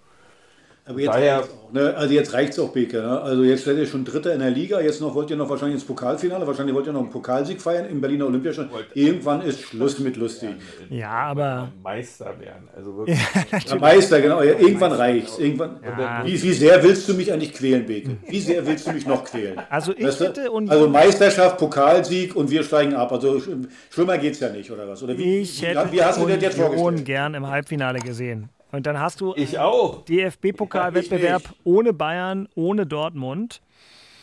aber 0.90 1.00
jetzt 1.00 1.14
Daher, 1.14 1.40
auch, 1.40 1.72
ne? 1.72 1.94
Also 1.96 2.14
jetzt 2.14 2.33
reicht 2.33 2.53
es 2.53 2.59
auch, 2.59 2.70
Beke. 2.70 3.00
Ne? 3.00 3.20
Also 3.20 3.44
jetzt 3.44 3.64
seid 3.64 3.76
ihr 3.76 3.87
schon 3.87 4.05
Dritter 4.05 4.35
in 4.35 4.40
der 4.40 4.50
Liga. 4.50 4.81
Jetzt 4.81 5.00
noch 5.00 5.14
wollt 5.14 5.31
ihr 5.31 5.37
noch 5.37 5.48
wahrscheinlich 5.48 5.76
ins 5.76 5.85
Pokalfinale. 5.85 6.46
Wahrscheinlich 6.46 6.74
wollt 6.74 6.87
ihr 6.87 6.92
noch 6.92 7.00
einen 7.00 7.11
Pokalsieg 7.11 7.61
feiern 7.61 7.87
im 7.87 8.00
Berliner 8.00 8.26
Olympiastadion. 8.26 8.81
Irgendwann 8.94 9.42
ist 9.42 9.61
Schluss 9.61 10.00
mit 10.00 10.16
lustig. 10.16 10.50
Ja, 10.90 11.11
aber 11.11 11.68
Meister 11.83 12.35
werden. 12.40 12.68
Also 12.76 12.96
wirklich. 13.07 13.18
ja, 13.66 13.76
Meister, 13.76 14.20
genau. 14.20 14.42
Ja, 14.42 14.59
irgendwann 14.59 14.92
reicht 14.92 15.38
Irgendwann. 15.38 15.79
Ja. 15.83 16.24
Wie, 16.24 16.42
wie, 16.42 16.53
sehr 16.53 16.83
willst 16.83 17.09
du 17.09 17.14
mich 17.14 17.33
eigentlich 17.33 17.53
quälen, 17.53 17.87
Beke? 17.87 18.16
Wie 18.26 18.40
sehr 18.40 18.66
willst 18.66 18.87
du 18.87 18.92
mich 18.92 19.07
noch 19.07 19.24
quälen? 19.24 19.61
Also 19.70 19.92
ich 19.96 20.05
weißt 20.05 20.20
hätte 20.20 20.50
und 20.50 20.68
also 20.70 20.88
Meisterschaft, 20.88 21.59
Pokalsieg 21.59 22.35
und 22.35 22.50
wir 22.50 22.64
steigen 22.64 22.94
ab. 22.94 23.12
Also 23.12 23.40
schlimmer 23.90 24.18
geht 24.18 24.35
es 24.35 24.40
ja 24.40 24.48
nicht 24.48 24.70
oder 24.70 24.88
was? 24.88 25.03
Oder 25.03 25.16
wie, 25.16 25.38
ich 25.40 25.62
hätte 25.62 25.87
wie, 25.88 25.92
wie 25.92 26.03
hast 26.03 26.20
du 26.20 26.26
denn 26.26 26.40
jetzt 26.40 26.59
vorgestellt? 26.59 27.05
gern 27.05 27.35
im 27.35 27.46
Halbfinale 27.46 28.00
gesehen. 28.00 28.48
Und 28.72 28.87
dann 28.87 29.00
hast 29.00 29.20
du 29.20 29.35
ich 29.37 29.59
auch. 29.59 30.04
DFB-Pokalwettbewerb 30.04 31.42
ohne 31.64 31.92
Bayern, 31.92 32.48
ohne 32.54 32.87
Dortmund. 32.87 33.61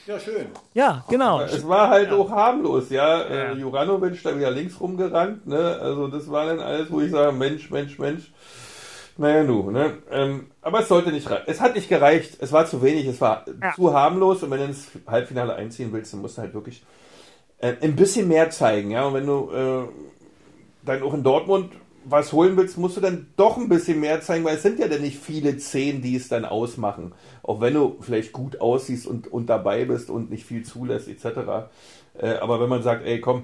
Ja, 0.06 0.18
schön. 0.20 0.48
Ja, 0.74 1.04
genau. 1.10 1.42
Es 1.42 1.68
war 1.68 1.90
halt 1.90 2.12
ja. 2.12 2.16
auch 2.16 2.30
harmlos, 2.30 2.90
ja. 2.90 3.18
ja. 3.18 3.52
Äh, 3.52 3.54
Juranovic 3.56 4.24
da 4.24 4.38
wieder 4.38 4.52
links 4.52 4.80
rumgerannt, 4.80 5.46
ne? 5.48 5.78
Also 5.82 6.08
das 6.08 6.32
war 6.32 6.46
dann 6.46 6.62
alles, 6.62 6.90
wo 6.90 7.02
ich 7.02 7.12
sage, 7.12 7.34
Mensch, 7.34 7.70
Mensch, 7.70 8.00
Mensch. 8.00 8.32
Naja, 9.18 9.44
nu, 9.44 9.70
ne? 9.70 9.98
Ähm, 10.10 10.48
aber 10.62 10.80
es 10.80 10.88
sollte 10.88 11.12
nicht 11.12 11.30
reichen. 11.30 11.44
Es 11.48 11.60
hat 11.60 11.76
nicht 11.76 11.90
gereicht. 11.90 12.38
Es 12.40 12.54
war 12.54 12.66
zu 12.66 12.82
wenig. 12.82 13.06
Es 13.06 13.20
war 13.20 13.44
ja. 13.62 13.74
zu 13.74 13.94
harmlos. 13.94 14.44
Und 14.44 14.52
wenn 14.52 14.60
du 14.60 14.66
ins 14.66 14.88
Halbfinale 15.08 15.56
einziehen 15.56 15.92
willst, 15.92 16.14
dann 16.14 16.22
musst 16.22 16.38
du 16.38 16.44
halt 16.44 16.54
wirklich 16.54 16.84
äh, 17.58 17.74
ein 17.82 17.96
bisschen 17.96 18.30
mehr 18.30 18.50
zeigen, 18.50 18.92
ja. 18.92 19.06
Und 19.06 19.14
wenn 19.16 19.26
du 19.26 19.52
äh, 19.52 19.88
dann 20.86 21.04
auch 21.04 21.14
in 21.14 21.24
Dortmund 21.24 21.72
was 22.10 22.32
holen 22.34 22.56
willst, 22.58 22.78
musst 22.78 22.98
du 22.98 23.02
dann 23.02 23.28
doch 23.36 23.58
ein 23.58 23.70
bisschen 23.70 24.00
mehr 24.00 24.22
zeigen, 24.22 24.46
weil 24.46 24.56
es 24.56 24.64
sind 24.64 24.80
ja 24.80 24.88
dann 24.88 25.02
nicht 25.02 25.20
viele 25.20 25.58
zehn, 25.58 26.02
die 26.02 26.16
es 26.16 26.30
dann 26.30 26.46
ausmachen. 26.46 27.14
Auch 27.44 27.62
wenn 27.62 27.74
du 27.74 27.98
vielleicht 28.00 28.32
gut 28.32 28.62
aussiehst 28.62 29.08
und, 29.08 29.28
und 29.28 29.48
dabei 29.48 29.86
bist 29.86 30.10
und 30.10 30.30
nicht 30.30 30.46
viel 30.46 30.64
zulässt, 30.64 31.08
etc. 31.08 31.70
Äh, 32.18 32.36
aber 32.36 32.62
wenn 32.62 32.70
man 32.70 32.82
sagt, 32.82 33.06
ey, 33.06 33.20
komm, 33.20 33.44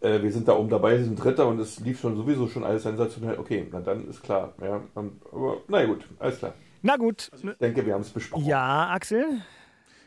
äh, 0.00 0.22
wir 0.22 0.32
sind 0.32 0.48
da 0.48 0.56
oben 0.56 0.68
dabei, 0.68 0.98
wir 0.98 1.04
sind 1.04 1.22
Dritter 1.22 1.48
und 1.48 1.58
es 1.58 1.80
lief 1.80 2.00
schon 2.00 2.16
sowieso 2.16 2.48
schon 2.48 2.64
alles 2.64 2.82
sensationell, 2.82 3.38
okay, 3.38 3.66
na 3.72 3.80
dann 3.80 4.08
ist 4.08 4.22
klar. 4.22 4.54
Ja, 4.62 4.82
und, 4.94 5.20
aber 5.32 5.58
na 5.68 5.84
gut, 5.84 6.06
alles 6.18 6.38
klar. 6.38 6.54
Na 6.82 6.96
gut. 6.96 7.28
Also 7.32 7.48
ich 7.48 7.58
denke, 7.58 7.84
wir 7.84 7.94
haben 7.94 8.02
es 8.02 8.10
besprochen. 8.10 8.44
Ja, 8.44 8.90
Axel? 8.90 9.24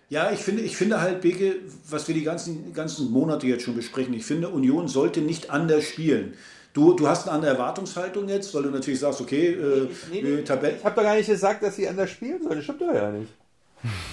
Ja, 0.09 0.29
ich 0.31 0.39
finde, 0.39 0.61
ich 0.61 0.75
finde 0.75 0.99
halt, 0.99 1.21
Beke, 1.21 1.55
was 1.89 2.07
wir 2.07 2.15
die 2.15 2.23
ganzen, 2.23 2.73
ganzen 2.73 3.11
Monate 3.11 3.47
jetzt 3.47 3.63
schon 3.63 3.75
besprechen, 3.75 4.13
ich 4.13 4.25
finde, 4.25 4.49
Union 4.49 4.87
sollte 4.87 5.21
nicht 5.21 5.49
anders 5.49 5.85
spielen. 5.85 6.33
Du, 6.73 6.93
du 6.93 7.07
hast 7.07 7.27
eine 7.27 7.35
andere 7.35 7.51
Erwartungshaltung 7.51 8.29
jetzt, 8.29 8.53
weil 8.55 8.63
du 8.63 8.69
natürlich 8.69 8.99
sagst, 8.99 9.19
okay, 9.19 9.49
äh, 9.49 9.89
nee, 10.09 10.21
nee, 10.21 10.41
Tabelle. 10.41 10.77
Ich 10.77 10.85
habe 10.85 10.95
doch 10.95 11.03
gar 11.03 11.15
nicht 11.15 11.27
gesagt, 11.27 11.63
dass 11.63 11.75
sie 11.75 11.87
anders 11.87 12.09
spielen 12.09 12.41
sollen. 12.41 12.55
Das 12.55 12.63
stimmt 12.63 12.81
doch 12.81 12.93
ja 12.93 13.11
nicht. 13.11 13.33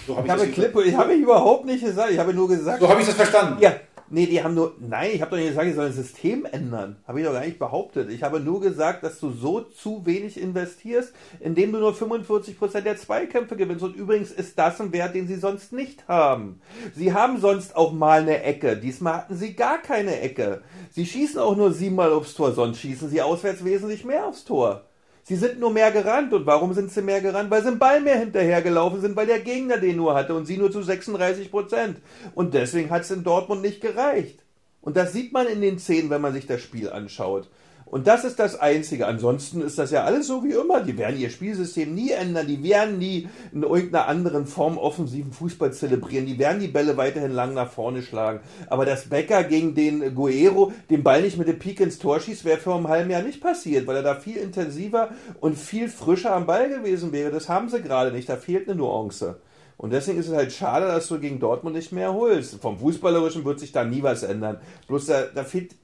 So 0.06 0.16
hab 0.16 0.24
ich, 0.24 0.32
ich 0.32 0.38
habe 0.38 0.46
Klippe, 0.48 0.82
ich 0.82 0.96
habe 0.96 1.12
überhaupt 1.12 1.66
nicht 1.66 1.84
gesagt. 1.84 2.10
Ich 2.10 2.18
habe 2.18 2.32
nur 2.34 2.48
gesagt. 2.48 2.80
So 2.80 2.88
habe 2.88 3.00
ich 3.00 3.06
das 3.06 3.16
verstanden. 3.16 3.58
Ja, 3.60 3.74
Nee, 4.10 4.26
die 4.26 4.42
haben 4.42 4.54
nur. 4.54 4.74
Nein, 4.80 5.10
ich 5.12 5.20
habe 5.20 5.32
doch 5.32 5.36
nicht 5.36 5.48
gesagt, 5.48 5.68
ich 5.68 5.74
soll 5.74 5.86
ein 5.86 5.92
System 5.92 6.46
ändern. 6.46 6.96
Habe 7.06 7.20
ich 7.20 7.26
doch 7.26 7.32
gar 7.32 7.44
nicht 7.44 7.58
behauptet. 7.58 8.10
Ich 8.10 8.22
habe 8.22 8.40
nur 8.40 8.60
gesagt, 8.60 9.02
dass 9.02 9.20
du 9.20 9.30
so 9.30 9.60
zu 9.60 10.06
wenig 10.06 10.40
investierst, 10.40 11.12
indem 11.40 11.72
du 11.72 11.78
nur 11.78 11.92
45% 11.92 12.80
der 12.80 12.96
Zweikämpfe 12.96 13.56
gewinnst. 13.56 13.84
Und 13.84 13.96
übrigens 13.96 14.30
ist 14.30 14.58
das 14.58 14.80
ein 14.80 14.92
Wert, 14.92 15.14
den 15.14 15.28
sie 15.28 15.36
sonst 15.36 15.72
nicht 15.72 16.08
haben. 16.08 16.60
Sie 16.94 17.12
haben 17.12 17.38
sonst 17.38 17.76
auch 17.76 17.92
mal 17.92 18.22
eine 18.22 18.42
Ecke. 18.42 18.76
Diesmal 18.76 19.18
hatten 19.18 19.36
sie 19.36 19.54
gar 19.54 19.78
keine 19.78 20.20
Ecke. 20.20 20.62
Sie 20.90 21.04
schießen 21.04 21.38
auch 21.38 21.56
nur 21.56 21.72
siebenmal 21.72 22.12
aufs 22.12 22.34
Tor, 22.34 22.52
sonst 22.52 22.80
schießen 22.80 23.10
sie 23.10 23.20
auswärts 23.20 23.64
wesentlich 23.64 24.04
mehr 24.04 24.26
aufs 24.26 24.44
Tor. 24.44 24.87
Sie 25.28 25.36
sind 25.36 25.60
nur 25.60 25.70
mehr 25.70 25.92
gerannt. 25.92 26.32
Und 26.32 26.46
warum 26.46 26.72
sind 26.72 26.90
sie 26.90 27.02
mehr 27.02 27.20
gerannt? 27.20 27.50
Weil 27.50 27.62
sie 27.62 27.68
im 27.68 27.78
Ball 27.78 28.00
mehr 28.00 28.18
hinterhergelaufen 28.18 29.02
sind, 29.02 29.14
weil 29.14 29.26
der 29.26 29.40
Gegner 29.40 29.76
den 29.76 29.96
nur 29.96 30.14
hatte 30.14 30.34
und 30.34 30.46
sie 30.46 30.56
nur 30.56 30.72
zu 30.72 30.82
36 30.82 31.50
Prozent. 31.50 31.98
Und 32.34 32.54
deswegen 32.54 32.88
hat 32.88 33.02
es 33.02 33.10
in 33.10 33.24
Dortmund 33.24 33.60
nicht 33.60 33.82
gereicht. 33.82 34.38
Und 34.80 34.96
das 34.96 35.12
sieht 35.12 35.34
man 35.34 35.46
in 35.46 35.60
den 35.60 35.78
Szenen, 35.78 36.08
wenn 36.08 36.22
man 36.22 36.32
sich 36.32 36.46
das 36.46 36.62
Spiel 36.62 36.88
anschaut. 36.88 37.50
Und 37.90 38.06
das 38.06 38.24
ist 38.24 38.38
das 38.38 38.58
Einzige. 38.58 39.06
Ansonsten 39.06 39.62
ist 39.62 39.78
das 39.78 39.90
ja 39.90 40.04
alles 40.04 40.26
so 40.26 40.44
wie 40.44 40.52
immer. 40.52 40.82
Die 40.82 40.98
werden 40.98 41.18
ihr 41.18 41.30
Spielsystem 41.30 41.94
nie 41.94 42.10
ändern. 42.10 42.46
Die 42.46 42.62
werden 42.62 42.98
nie 42.98 43.28
in 43.52 43.62
irgendeiner 43.62 44.06
anderen 44.06 44.46
Form 44.46 44.76
offensiven 44.76 45.32
Fußball 45.32 45.72
zelebrieren. 45.72 46.26
Die 46.26 46.38
werden 46.38 46.60
die 46.60 46.68
Bälle 46.68 46.96
weiterhin 46.98 47.32
lang 47.32 47.54
nach 47.54 47.70
vorne 47.70 48.02
schlagen. 48.02 48.40
Aber 48.68 48.84
dass 48.84 49.08
Becker 49.08 49.42
gegen 49.44 49.74
den 49.74 50.14
Guerrero 50.14 50.72
den 50.90 51.02
Ball 51.02 51.22
nicht 51.22 51.38
mit 51.38 51.48
dem 51.48 51.58
Pik 51.58 51.80
ins 51.80 51.98
Tor 51.98 52.20
schießt, 52.20 52.44
wäre 52.44 52.58
vor 52.58 52.76
einem 52.76 52.88
halben 52.88 53.10
Jahr 53.10 53.22
nicht 53.22 53.40
passiert, 53.40 53.86
weil 53.86 53.96
er 53.96 54.02
da 54.02 54.14
viel 54.14 54.36
intensiver 54.36 55.10
und 55.40 55.56
viel 55.56 55.88
frischer 55.88 56.34
am 56.34 56.46
Ball 56.46 56.68
gewesen 56.68 57.12
wäre. 57.12 57.30
Das 57.30 57.48
haben 57.48 57.70
sie 57.70 57.80
gerade 57.80 58.12
nicht. 58.12 58.28
Da 58.28 58.36
fehlt 58.36 58.68
eine 58.68 58.78
Nuance. 58.78 59.40
Und 59.78 59.92
deswegen 59.92 60.18
ist 60.18 60.28
es 60.28 60.34
halt 60.34 60.52
schade, 60.52 60.86
dass 60.86 61.06
du 61.06 61.18
gegen 61.20 61.38
Dortmund 61.38 61.76
nicht 61.76 61.92
mehr 61.92 62.12
holst. 62.12 62.56
Vom 62.56 62.78
Fußballerischen 62.78 63.44
wird 63.44 63.60
sich 63.60 63.72
da 63.72 63.84
nie 63.84 64.02
was 64.02 64.24
ändern. 64.24 64.58
Bloß 64.88 65.06
da, 65.06 65.22
da 65.34 65.44
fehlt 65.44 65.76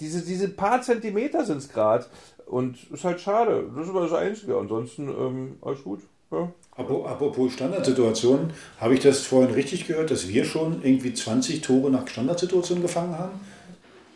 diese, 0.00 0.22
diese 0.22 0.48
paar 0.48 0.82
Zentimeter 0.82 1.44
sind 1.44 1.58
es 1.58 1.68
gerade. 1.68 2.06
Und 2.46 2.90
ist 2.90 3.04
halt 3.04 3.20
schade. 3.20 3.70
Das 3.76 3.84
ist 3.84 3.90
aber 3.90 4.02
das 4.02 4.12
Einzige. 4.12 4.56
Ansonsten 4.56 5.08
ähm, 5.08 5.56
alles 5.62 5.84
gut. 5.84 6.00
Ja. 6.32 6.52
Apropos 6.76 7.52
Standardsituationen, 7.52 8.52
habe 8.80 8.94
ich 8.94 9.00
das 9.00 9.26
vorhin 9.26 9.52
richtig 9.52 9.86
gehört, 9.86 10.10
dass 10.10 10.28
wir 10.28 10.44
schon 10.44 10.82
irgendwie 10.82 11.12
20 11.12 11.60
Tore 11.60 11.90
nach 11.90 12.06
Standardsituationen 12.08 12.82
gefangen 12.82 13.18
haben? 13.18 13.40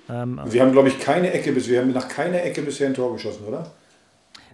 Ähm, 0.09 0.40
wir 0.44 0.62
haben, 0.62 0.73
glaube 0.73 0.88
ich, 0.88 0.99
keine 1.01 1.33
Ecke 1.33 1.53
bis, 1.53 1.68
wir 1.68 1.81
haben 1.81 1.92
nach 1.92 2.09
keiner 2.09 2.42
Ecke 2.42 2.62
bisher 2.62 2.88
ein 2.88 2.94
Tor 2.94 3.12
geschossen, 3.12 3.44
oder? 3.47 3.70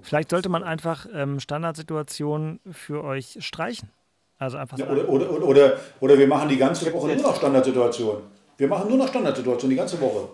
Vielleicht 0.02 0.30
sollte 0.30 0.48
man 0.48 0.62
einfach 0.62 1.06
ähm, 1.12 1.40
Standardsituationen 1.40 2.60
für 2.70 3.04
euch 3.04 3.38
streichen. 3.40 3.90
Also 4.38 4.56
einfach 4.56 4.78
ja, 4.78 4.88
oder, 4.88 5.08
oder, 5.08 5.42
oder, 5.42 5.76
oder 6.00 6.18
wir 6.18 6.26
machen 6.26 6.48
die 6.48 6.56
ganze 6.56 6.90
Woche 6.92 7.08
nur 7.08 7.16
noch 7.16 7.36
Standardsituationen. 7.36 8.22
Wir 8.56 8.68
machen 8.68 8.88
nur 8.88 8.98
noch 8.98 9.08
Standardsituationen 9.08 9.70
die 9.70 9.76
ganze 9.76 10.00
Woche 10.00 10.28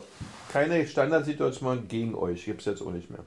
keine 0.53 0.87
Standardsituation 0.87 1.89
gegen 1.89 2.15
euch. 2.15 2.45
Gibt 2.45 2.61
es 2.61 2.67
jetzt 2.67 2.83
auch 2.83 2.93
nicht 2.93 3.09
mehr. 3.11 3.25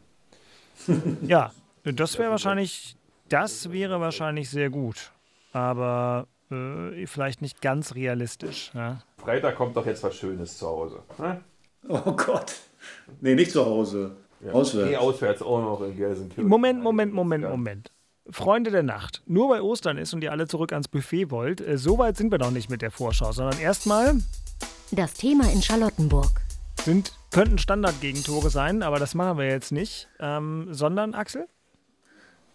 ja, 1.22 1.52
das 1.84 2.18
wäre 2.18 2.32
wahrscheinlich, 2.32 2.96
das 3.28 3.72
wäre 3.72 4.00
wahrscheinlich 4.00 4.50
sehr 4.50 4.70
gut. 4.70 5.12
Aber 5.52 6.28
äh, 6.52 7.06
vielleicht 7.08 7.42
nicht 7.42 7.62
ganz 7.62 7.96
realistisch. 7.96 8.72
Ja? 8.74 9.02
Freitag 9.18 9.56
kommt 9.56 9.76
doch 9.76 9.86
jetzt 9.86 10.04
was 10.04 10.16
Schönes 10.16 10.58
zu 10.58 10.68
Hause. 10.68 11.00
Ne? 11.18 11.42
Oh 11.88 12.12
Gott. 12.12 12.56
Nee, 13.22 13.36
nicht 13.36 13.52
zu 13.52 13.66
Hause. 13.66 14.16
Ja. 14.42 14.54
Auswärts. 14.54 14.90
Nee, 14.90 14.98
auswärts 14.98 15.42
auch 15.42 15.62
noch 15.62 15.82
in 15.82 15.96
Gelsenkirchen. 15.98 16.48
Moment, 16.48 16.82
Moment, 16.82 17.14
Moment, 17.14 17.44
Moment. 17.44 17.92
Freunde 18.32 18.70
der 18.70 18.84
Nacht, 18.84 19.24
nur 19.26 19.50
weil 19.50 19.62
Ostern 19.62 19.98
ist 19.98 20.14
und 20.14 20.24
ihr 20.24 20.32
alle 20.32 20.48
zurück 20.48 20.72
ans 20.72 20.88
Buffet 20.88 21.32
wollt, 21.32 21.62
äh, 21.62 21.78
so 21.78 21.98
weit 21.98 22.16
sind 22.16 22.32
wir 22.32 22.38
noch 22.38 22.52
nicht 22.52 22.70
mit 22.70 22.82
der 22.82 22.92
Vorschau, 22.92 23.32
sondern 23.32 23.60
erstmal 23.60 24.16
das 24.92 25.14
Thema 25.14 25.52
in 25.52 25.62
Charlottenburg. 25.62 26.42
Sind 26.86 27.14
könnten 27.32 27.58
Standardgegentore 27.58 28.50
sein, 28.50 28.82
aber 28.84 29.00
das 29.00 29.16
machen 29.16 29.38
wir 29.38 29.46
jetzt 29.46 29.72
nicht. 29.72 30.08
Ähm, 30.20 30.70
sondern, 30.72 31.14
Axel? 31.14 31.48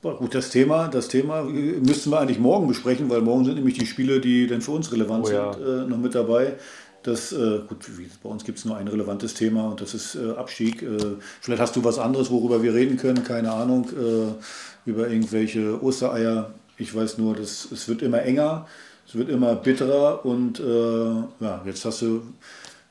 Boah, 0.02 0.18
gut, 0.18 0.34
das 0.34 0.50
Thema, 0.50 0.88
das 0.88 1.08
Thema 1.08 1.44
müssten 1.44 2.10
wir 2.10 2.20
eigentlich 2.20 2.38
morgen 2.38 2.68
besprechen, 2.68 3.08
weil 3.08 3.22
morgen 3.22 3.44
sind 3.44 3.54
nämlich 3.54 3.78
die 3.78 3.86
Spiele, 3.86 4.20
die 4.20 4.46
dann 4.46 4.60
für 4.60 4.72
uns 4.72 4.92
relevant 4.92 5.26
oh, 5.26 5.30
ja. 5.30 5.52
sind, 5.52 5.62
äh, 5.62 5.86
noch 5.86 5.98
mit 5.98 6.14
dabei. 6.14 6.54
Das, 7.02 7.32
äh, 7.32 7.60
gut, 7.68 7.86
bei 8.22 8.28
uns 8.28 8.44
gibt 8.44 8.58
es 8.58 8.64
nur 8.64 8.76
ein 8.76 8.88
relevantes 8.88 9.34
Thema 9.34 9.68
und 9.68 9.80
das 9.80 9.94
ist 9.94 10.14
äh, 10.14 10.32
Abstieg. 10.32 10.82
Äh, 10.82 10.98
vielleicht 11.40 11.62
hast 11.62 11.76
du 11.76 11.84
was 11.84 11.98
anderes, 11.98 12.30
worüber 12.30 12.62
wir 12.62 12.74
reden 12.74 12.96
können, 12.96 13.24
keine 13.24 13.52
Ahnung, 13.52 13.88
äh, 13.90 14.90
über 14.90 15.08
irgendwelche 15.08 15.82
Ostereier. 15.82 16.52
Ich 16.76 16.94
weiß 16.94 17.18
nur, 17.18 17.36
dass 17.36 17.70
es 17.70 17.88
wird 17.88 18.02
immer 18.02 18.22
enger, 18.22 18.66
es 19.06 19.14
wird 19.14 19.28
immer 19.28 19.54
bitterer 19.54 20.24
und 20.24 20.60
äh, 20.60 21.44
ja, 21.44 21.62
jetzt 21.64 21.84
hast 21.84 22.02
du 22.02 22.22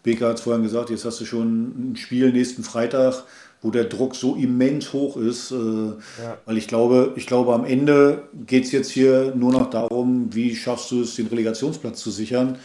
Beka 0.03 0.27
hat 0.27 0.35
es 0.35 0.41
vorhin 0.41 0.63
gesagt, 0.63 0.89
jetzt 0.89 1.05
hast 1.05 1.19
du 1.21 1.25
schon 1.25 1.91
ein 1.91 1.95
Spiel 1.95 2.31
nächsten 2.31 2.63
Freitag, 2.63 3.23
wo 3.61 3.71
der 3.71 3.85
Druck 3.85 4.15
so 4.15 4.35
immens 4.35 4.91
hoch 4.93 5.17
ist. 5.17 5.51
Äh, 5.51 5.55
ja. 5.55 6.37
Weil 6.45 6.57
ich 6.57 6.67
glaube, 6.67 7.13
ich 7.15 7.25
glaube, 7.25 7.53
am 7.53 7.65
Ende 7.65 8.23
geht 8.45 8.65
es 8.65 8.71
jetzt 8.71 8.91
hier 8.91 9.33
nur 9.35 9.51
noch 9.53 9.69
darum, 9.69 10.27
wie 10.33 10.55
schaffst 10.55 10.91
du 10.91 11.01
es, 11.01 11.15
den 11.15 11.27
Relegationsplatz 11.27 12.01
zu 12.01 12.11
sichern. 12.11 12.57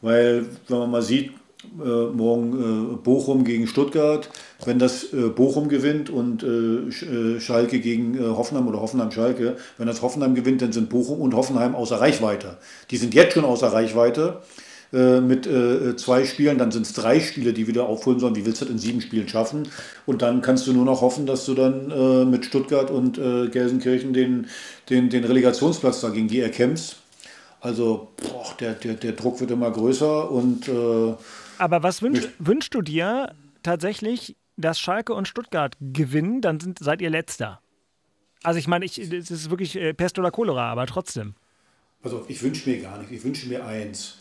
Weil, 0.00 0.46
wenn 0.68 0.78
man 0.78 0.90
mal 0.90 1.02
sieht, 1.02 1.32
äh, 1.64 2.06
morgen 2.12 2.94
äh, 2.94 2.96
Bochum 2.96 3.44
gegen 3.44 3.66
Stuttgart. 3.66 4.30
Wenn 4.64 4.78
das 4.78 5.12
äh, 5.12 5.28
Bochum 5.28 5.68
gewinnt 5.68 6.08
und 6.08 6.44
Schalke 7.40 7.80
gegen 7.80 8.18
Hoffenheim 8.18 8.66
oder 8.68 8.80
Hoffenheim-Schalke, 8.80 9.56
wenn 9.76 9.86
das 9.86 10.02
Hoffenheim 10.02 10.34
gewinnt, 10.34 10.62
dann 10.62 10.72
sind 10.72 10.88
Bochum 10.88 11.20
und 11.20 11.34
Hoffenheim 11.34 11.74
außer 11.74 12.00
Reichweite. 12.00 12.56
Die 12.90 12.96
sind 12.96 13.12
jetzt 13.12 13.34
schon 13.34 13.44
außer 13.44 13.72
Reichweite 13.72 14.40
mit 14.90 15.48
zwei 16.00 16.24
Spielen, 16.24 16.56
dann 16.58 16.70
sind 16.70 16.86
es 16.86 16.94
drei 16.94 17.20
Spiele, 17.20 17.52
die 17.52 17.66
wieder 17.66 17.86
aufholen 17.86 18.20
sollen. 18.20 18.36
Wie 18.36 18.46
willst 18.46 18.62
du 18.62 18.64
das 18.64 18.72
in 18.72 18.78
sieben 18.78 19.00
Spielen 19.00 19.28
schaffen? 19.28 19.68
Und 20.06 20.22
dann 20.22 20.40
kannst 20.40 20.66
du 20.66 20.72
nur 20.72 20.84
noch 20.84 21.02
hoffen, 21.02 21.26
dass 21.26 21.44
du 21.44 21.54
dann 21.54 22.30
mit 22.30 22.46
Stuttgart 22.46 22.90
und 22.90 23.16
Gelsenkirchen 23.16 24.14
den, 24.14 24.46
den, 24.88 25.10
den 25.10 25.24
Relegationsplatz 25.24 26.00
da 26.00 26.08
gegen 26.08 26.28
die 26.28 26.40
erkämpfst. 26.40 26.96
Also 27.60 28.08
boah, 28.16 28.54
der, 28.60 28.74
der, 28.74 28.94
der 28.94 29.12
Druck 29.12 29.40
wird 29.40 29.50
immer 29.50 29.70
größer 29.70 30.30
und 30.30 30.68
äh, 30.68 31.14
aber 31.58 31.82
was 31.82 32.02
wünsch, 32.02 32.28
wünschst 32.38 32.72
du 32.72 32.82
dir 32.82 33.34
tatsächlich, 33.62 34.36
dass 34.56 34.78
Schalke 34.78 35.12
und 35.12 35.26
Stuttgart 35.26 35.76
gewinnen? 35.80 36.40
Dann 36.40 36.60
sind, 36.60 36.78
seid 36.78 37.02
ihr 37.02 37.10
Letzter. 37.10 37.60
Also 38.44 38.60
ich 38.60 38.68
meine, 38.68 38.84
es 38.84 38.96
ist 38.96 39.50
wirklich 39.50 39.74
äh, 39.76 39.92
Pest 39.92 40.18
oder 40.18 40.30
Cholera, 40.30 40.70
aber 40.70 40.86
trotzdem. 40.86 41.34
Also 42.02 42.24
ich 42.28 42.40
wünsche 42.42 42.70
mir 42.70 42.80
gar 42.80 42.98
nicht. 42.98 43.10
Ich 43.10 43.24
wünsche 43.24 43.48
mir 43.48 43.64
eins, 43.66 44.18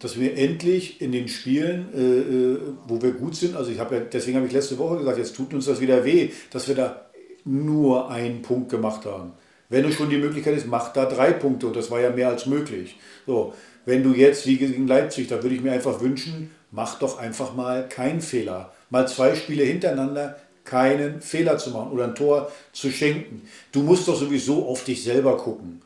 dass 0.00 0.18
wir 0.18 0.36
endlich 0.36 1.00
in 1.00 1.12
den 1.12 1.28
Spielen, 1.28 1.88
äh, 1.94 2.00
äh, 2.00 2.58
wo 2.88 3.00
wir 3.00 3.12
gut 3.12 3.36
sind, 3.36 3.54
also 3.54 3.70
ich 3.70 3.78
habe 3.78 3.96
ja, 3.96 4.00
deswegen 4.00 4.38
habe 4.38 4.46
ich 4.46 4.52
letzte 4.52 4.78
Woche 4.78 4.98
gesagt, 4.98 5.18
jetzt 5.18 5.36
tut 5.36 5.54
uns 5.54 5.66
das 5.66 5.80
wieder 5.80 6.04
weh, 6.04 6.30
dass 6.50 6.66
wir 6.66 6.74
da 6.74 7.06
nur 7.44 8.10
einen 8.10 8.42
Punkt 8.42 8.70
gemacht 8.70 9.04
haben. 9.04 9.32
Wenn 9.68 9.84
es 9.84 9.94
schon 9.94 10.10
die 10.10 10.18
Möglichkeit 10.18 10.56
ist, 10.56 10.66
macht 10.66 10.96
da 10.96 11.04
drei 11.04 11.32
Punkte 11.32 11.68
und 11.68 11.76
das 11.76 11.90
war 11.90 12.00
ja 12.00 12.10
mehr 12.10 12.28
als 12.28 12.46
möglich. 12.46 12.98
So, 13.26 13.54
wenn 13.84 14.02
du 14.02 14.12
jetzt 14.12 14.46
wie 14.46 14.56
gegen 14.56 14.86
Leipzig, 14.86 15.28
da 15.28 15.42
würde 15.42 15.54
ich 15.54 15.62
mir 15.62 15.72
einfach 15.72 16.00
wünschen, 16.00 16.50
mach 16.70 16.98
doch 16.98 17.18
einfach 17.18 17.54
mal 17.54 17.88
keinen 17.88 18.20
Fehler. 18.20 18.72
Mal 18.88 19.06
zwei 19.06 19.34
Spiele 19.34 19.64
hintereinander 19.64 20.36
keinen 20.64 21.20
Fehler 21.20 21.58
zu 21.58 21.70
machen 21.70 21.92
oder 21.92 22.04
ein 22.04 22.14
Tor 22.14 22.50
zu 22.72 22.90
schenken. 22.90 23.42
Du 23.72 23.82
musst 23.82 24.08
doch 24.08 24.16
sowieso 24.16 24.66
auf 24.66 24.84
dich 24.84 25.02
selber 25.02 25.36
gucken. 25.36 25.82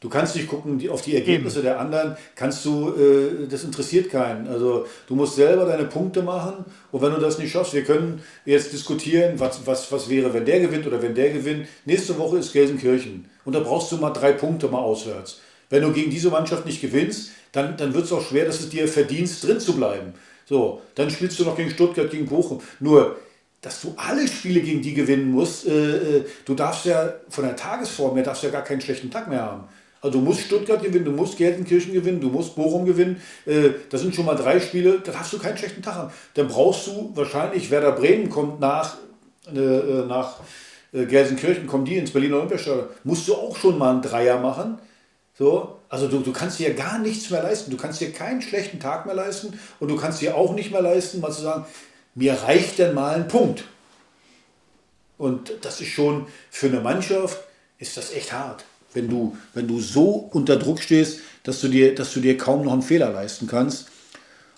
Du 0.00 0.08
kannst 0.08 0.36
nicht 0.36 0.46
gucken 0.46 0.80
auf 0.90 1.02
die 1.02 1.16
Ergebnisse 1.16 1.58
Eben. 1.58 1.66
der 1.66 1.80
anderen, 1.80 2.16
kannst 2.36 2.64
du, 2.64 2.90
äh, 2.90 3.48
das 3.48 3.64
interessiert 3.64 4.10
keinen. 4.10 4.46
Also 4.46 4.86
du 5.08 5.16
musst 5.16 5.34
selber 5.34 5.64
deine 5.64 5.86
Punkte 5.86 6.22
machen 6.22 6.64
und 6.92 7.02
wenn 7.02 7.12
du 7.12 7.18
das 7.18 7.38
nicht 7.38 7.50
schaffst, 7.50 7.74
wir 7.74 7.82
können 7.82 8.22
jetzt 8.44 8.72
diskutieren, 8.72 9.40
was, 9.40 9.66
was, 9.66 9.90
was 9.90 10.08
wäre, 10.08 10.32
wenn 10.32 10.44
der 10.44 10.60
gewinnt 10.60 10.86
oder 10.86 11.02
wenn 11.02 11.16
der 11.16 11.30
gewinnt. 11.30 11.66
Nächste 11.84 12.16
Woche 12.16 12.38
ist 12.38 12.52
Gelsenkirchen 12.52 13.28
und 13.44 13.54
da 13.54 13.60
brauchst 13.60 13.90
du 13.90 13.96
mal 13.96 14.10
drei 14.10 14.32
Punkte 14.32 14.68
mal 14.68 14.78
auswärts. 14.78 15.40
Wenn 15.68 15.82
du 15.82 15.92
gegen 15.92 16.10
diese 16.10 16.30
Mannschaft 16.30 16.64
nicht 16.64 16.80
gewinnst, 16.80 17.30
dann, 17.50 17.76
dann 17.76 17.92
wird 17.92 18.04
es 18.04 18.12
auch 18.12 18.22
schwer, 18.22 18.44
dass 18.44 18.60
es 18.60 18.68
dir 18.68 18.86
verdienst, 18.86 19.44
drin 19.44 19.58
zu 19.58 19.74
bleiben. 19.74 20.14
So, 20.46 20.80
dann 20.94 21.10
spielst 21.10 21.38
du 21.40 21.44
noch 21.44 21.56
gegen 21.56 21.70
Stuttgart, 21.70 22.10
gegen 22.10 22.26
Bochum. 22.26 22.60
Nur, 22.78 23.16
dass 23.60 23.82
du 23.82 23.94
alle 23.96 24.28
Spiele 24.28 24.60
gegen 24.60 24.80
die 24.80 24.94
gewinnen 24.94 25.30
musst, 25.32 25.66
äh, 25.66 26.18
äh, 26.18 26.24
du 26.44 26.54
darfst 26.54 26.84
ja 26.84 27.14
von 27.28 27.44
der 27.44 27.56
Tagesform 27.56 28.14
her, 28.14 28.24
darfst 28.24 28.44
ja 28.44 28.50
gar 28.50 28.62
keinen 28.62 28.80
schlechten 28.80 29.10
Tag 29.10 29.28
mehr 29.28 29.42
haben. 29.42 29.64
Also 30.00 30.18
du 30.18 30.24
musst 30.24 30.42
Stuttgart 30.42 30.82
gewinnen, 30.82 31.04
du 31.04 31.12
musst 31.12 31.36
Gelsenkirchen 31.36 31.92
gewinnen, 31.92 32.20
du 32.20 32.28
musst 32.28 32.54
Bochum 32.54 32.84
gewinnen. 32.84 33.20
Äh, 33.46 33.70
das 33.90 34.00
sind 34.02 34.14
schon 34.14 34.26
mal 34.26 34.36
drei 34.36 34.60
Spiele, 34.60 35.00
da 35.00 35.12
darfst 35.12 35.32
du 35.32 35.38
keinen 35.38 35.58
schlechten 35.58 35.82
Tag 35.82 35.94
haben. 35.94 36.12
Dann 36.34 36.48
brauchst 36.48 36.86
du 36.86 37.10
wahrscheinlich, 37.14 37.70
Werder 37.70 37.92
Bremen 37.92 38.30
kommt 38.30 38.60
nach, 38.60 38.96
äh, 39.52 39.58
äh 39.58 40.06
nach 40.06 40.36
Gelsenkirchen, 40.90 41.66
kommen 41.66 41.84
die 41.84 41.98
ins 41.98 42.12
Berliner 42.12 42.36
Olympiastadion. 42.36 42.86
Musst 43.04 43.28
du 43.28 43.34
auch 43.34 43.56
schon 43.56 43.76
mal 43.76 43.92
einen 43.92 44.02
Dreier 44.02 44.38
machen. 44.38 44.78
So, 45.38 45.76
also 45.88 46.08
du, 46.08 46.20
du 46.20 46.32
kannst 46.32 46.58
dir 46.58 46.74
gar 46.74 46.98
nichts 46.98 47.30
mehr 47.30 47.42
leisten. 47.42 47.70
Du 47.70 47.76
kannst 47.76 48.00
dir 48.00 48.10
keinen 48.10 48.42
schlechten 48.42 48.80
Tag 48.80 49.06
mehr 49.06 49.14
leisten 49.14 49.58
und 49.80 49.88
du 49.88 49.96
kannst 49.96 50.22
dir 50.22 50.34
auch 50.34 50.54
nicht 50.54 50.70
mehr 50.70 50.82
leisten, 50.82 51.20
mal 51.20 51.30
zu 51.30 51.42
sagen, 51.42 51.66
mir 52.14 52.34
reicht 52.42 52.78
denn 52.78 52.94
mal 52.94 53.14
ein 53.14 53.28
Punkt. 53.28 53.64
Und 55.18 55.52
das 55.62 55.80
ist 55.80 55.88
schon 55.88 56.26
für 56.50 56.66
eine 56.66 56.80
Mannschaft, 56.80 57.38
ist 57.78 57.96
das 57.96 58.12
echt 58.12 58.32
hart. 58.32 58.64
Wenn 58.94 59.08
du, 59.08 59.36
wenn 59.54 59.68
du 59.68 59.80
so 59.80 60.28
unter 60.32 60.56
Druck 60.56 60.80
stehst, 60.80 61.20
dass 61.42 61.60
du, 61.60 61.68
dir, 61.68 61.94
dass 61.94 62.12
du 62.12 62.20
dir 62.20 62.36
kaum 62.36 62.64
noch 62.64 62.72
einen 62.72 62.82
Fehler 62.82 63.10
leisten 63.10 63.46
kannst. 63.46 63.88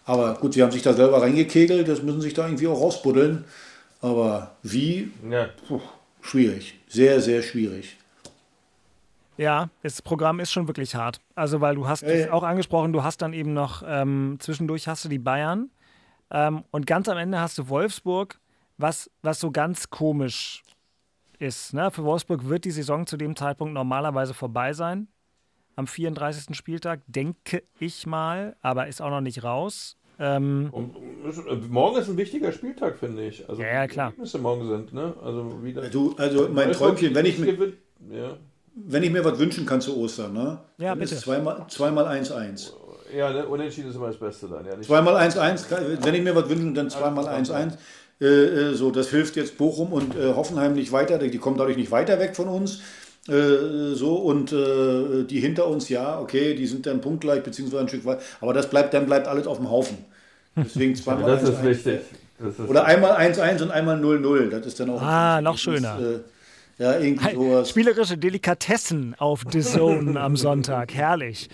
Aber 0.05 0.35
gut, 0.35 0.55
sie 0.55 0.63
haben 0.63 0.73
sich 0.73 0.83
da 0.83 0.95
selber 0.95 1.23
reingekegelt, 1.23 1.87
das 1.87 2.03
müssen 2.03 2.21
sich 2.21 2.35
da 2.35 2.47
irgendwie 2.47 2.67
auch 2.67 2.81
rausbuddeln. 2.81 3.45
Aber 4.01 4.57
wie? 4.63 5.13
Ja. 5.29 5.49
Puh, 5.67 5.81
schwierig. 6.21 6.79
Sehr, 6.89 7.21
sehr 7.21 7.43
schwierig. 7.43 7.97
Ja, 9.37 9.71
das 9.83 10.03
Programm 10.03 10.41
ist 10.41 10.53
schon 10.53 10.67
wirklich 10.69 10.95
hart. 10.95 11.21
Also, 11.35 11.61
weil 11.61 11.75
du 11.75 11.89
hast 11.89 12.03
es 12.03 12.29
auch 12.31 12.43
angesprochen, 12.43 12.93
du 12.93 13.03
hast 13.03 13.23
dann 13.23 13.33
eben 13.33 13.55
noch 13.55 13.83
ähm, 13.87 14.37
zwischendurch 14.39 14.87
hast 14.87 15.05
du 15.05 15.09
die 15.09 15.19
Bayern 15.19 15.71
ähm, 16.31 16.65
und 16.71 16.87
ganz 16.87 17.09
am 17.09 17.17
Ende 17.17 17.41
hast 17.41 17.57
du 17.59 17.69
Wolfsburg, 17.69 18.39
was, 18.77 19.11
was 19.23 19.41
so 19.41 19.51
ganz 19.51 19.91
komisch 19.91 20.63
ist. 21.41 21.75
Ne? 21.75 21.91
Für 21.91 22.05
Wolfsburg 22.05 22.49
wird 22.49 22.65
die 22.65 22.71
Saison 22.71 23.07
zu 23.07 23.17
dem 23.17 23.37
Zeitpunkt 23.37 23.75
normalerweise 23.75 24.35
vorbei 24.35 24.73
sein. 24.73 25.09
Am 25.77 25.87
34. 25.87 26.55
Spieltag, 26.57 27.01
denke 27.07 27.63
ich 27.79 28.07
mal, 28.07 28.57
aber 28.61 28.89
ist 28.89 29.01
auch 29.01 29.11
noch 29.11 29.21
nicht 29.21 29.43
raus. 29.43 29.97
Ähm, 30.19 30.69
und, 30.73 31.71
morgen 31.71 31.97
ist 31.97 32.09
ein 32.09 32.17
wichtiger 32.17 32.53
Spieltag, 32.53 32.99
finde 32.99 33.27
ich. 33.27 33.49
Also, 33.49 33.63
ja, 33.63 33.69
ja, 33.69 33.87
klar. 33.87 34.13
Die 34.17 34.39
morgen 34.39 34.69
sind, 34.69 34.93
ne? 34.93 35.15
Also, 35.23 35.63
wieder. 35.63 35.89
Du, 35.89 36.15
also 36.19 36.49
mein 36.51 36.73
Träumchen, 36.73 37.15
wenn 37.15 37.25
ich 37.25 37.39
mir. 37.39 37.73
Ja 38.11 38.37
wenn 38.75 39.03
ich 39.03 39.11
mir 39.11 39.25
was 39.25 39.39
wünschen 39.39 39.67
kann 39.67 39.81
zu 39.81 39.97
Ostern, 39.97 40.33
ne? 40.33 40.59
Ja, 40.79 40.95
bitte. 40.95 41.17
Zweimal 41.17 41.67
1-1. 41.69 42.73
Ja, 43.15 43.33
ne? 43.33 43.47
Unentschieden 43.47 43.91
ist 43.91 43.97
immer 43.97 44.09
das 44.09 44.19
Beste 44.19 44.49
dann. 44.49 44.65
Ja, 44.65 44.81
zweimal 44.81 45.17
1-1, 45.17 46.05
wenn 46.05 46.15
ich 46.15 46.23
mir 46.23 46.35
was 46.35 46.49
wünschen, 46.49 46.75
dann 46.75 46.89
zweimal 46.91 47.27
1-1. 47.27 47.75
Äh, 48.21 48.25
äh, 48.27 48.75
so, 48.75 48.91
das 48.91 49.09
hilft 49.09 49.37
jetzt 49.37 49.57
Bochum 49.57 49.93
und 49.93 50.15
äh, 50.15 50.35
Hoffenheim 50.35 50.75
nicht 50.75 50.93
weiter, 50.93 51.19
die 51.19 51.39
kommen 51.39 51.57
dadurch 51.57 51.77
nicht 51.77 51.91
weiter 51.91 52.19
weg 52.19 52.37
von 52.37 52.49
uns. 52.49 52.81
Äh, 53.29 53.95
so 53.95 54.17
und 54.17 54.53
äh, 54.53 55.25
die 55.25 55.41
hinter 55.41 55.67
uns, 55.69 55.89
ja, 55.89 56.19
okay, 56.21 56.55
die 56.55 56.67
sind 56.67 56.87
dann 56.87 57.01
punktgleich, 57.01 57.43
beziehungsweise 57.43 57.83
ein 57.83 57.89
Stück 57.89 58.05
weit, 58.05 58.21
aber 58.41 58.53
das 58.53 58.69
bleibt, 58.69 58.95
dann 58.95 59.07
bleibt 59.07 59.27
alles 59.29 59.47
auf 59.47 59.59
dem 59.59 59.71
Haufen. 59.71 59.99
Deswegen 60.57 60.95
zweimal 60.97 61.31
Das 61.31 61.41
1 61.45 61.51
-1. 61.51 61.53
ist 61.53 61.65
wichtig. 61.65 62.01
Das 62.39 62.59
ist 62.59 62.69
Oder 62.69 62.85
einmal 62.87 63.13
1-1 63.13 63.63
und 63.63 63.71
einmal 63.71 64.01
0-0, 64.03 64.49
das 64.49 64.67
ist 64.67 64.81
dann 64.81 64.91
auch. 64.91 65.03
Ah, 65.03 65.41
noch 65.43 65.59
schöner. 65.59 65.99
Ist, 65.99 66.05
äh, 66.81 66.83
ja, 66.83 66.99
irgendwie 66.99 67.35
sowas. 67.35 67.69
Spielerische 67.69 68.17
Delikatessen 68.17 69.15
auf 69.19 69.45
The 69.51 69.61
Zone 69.61 70.19
am 70.19 70.37
Sonntag. 70.37 70.95
Herrlich. 70.95 71.51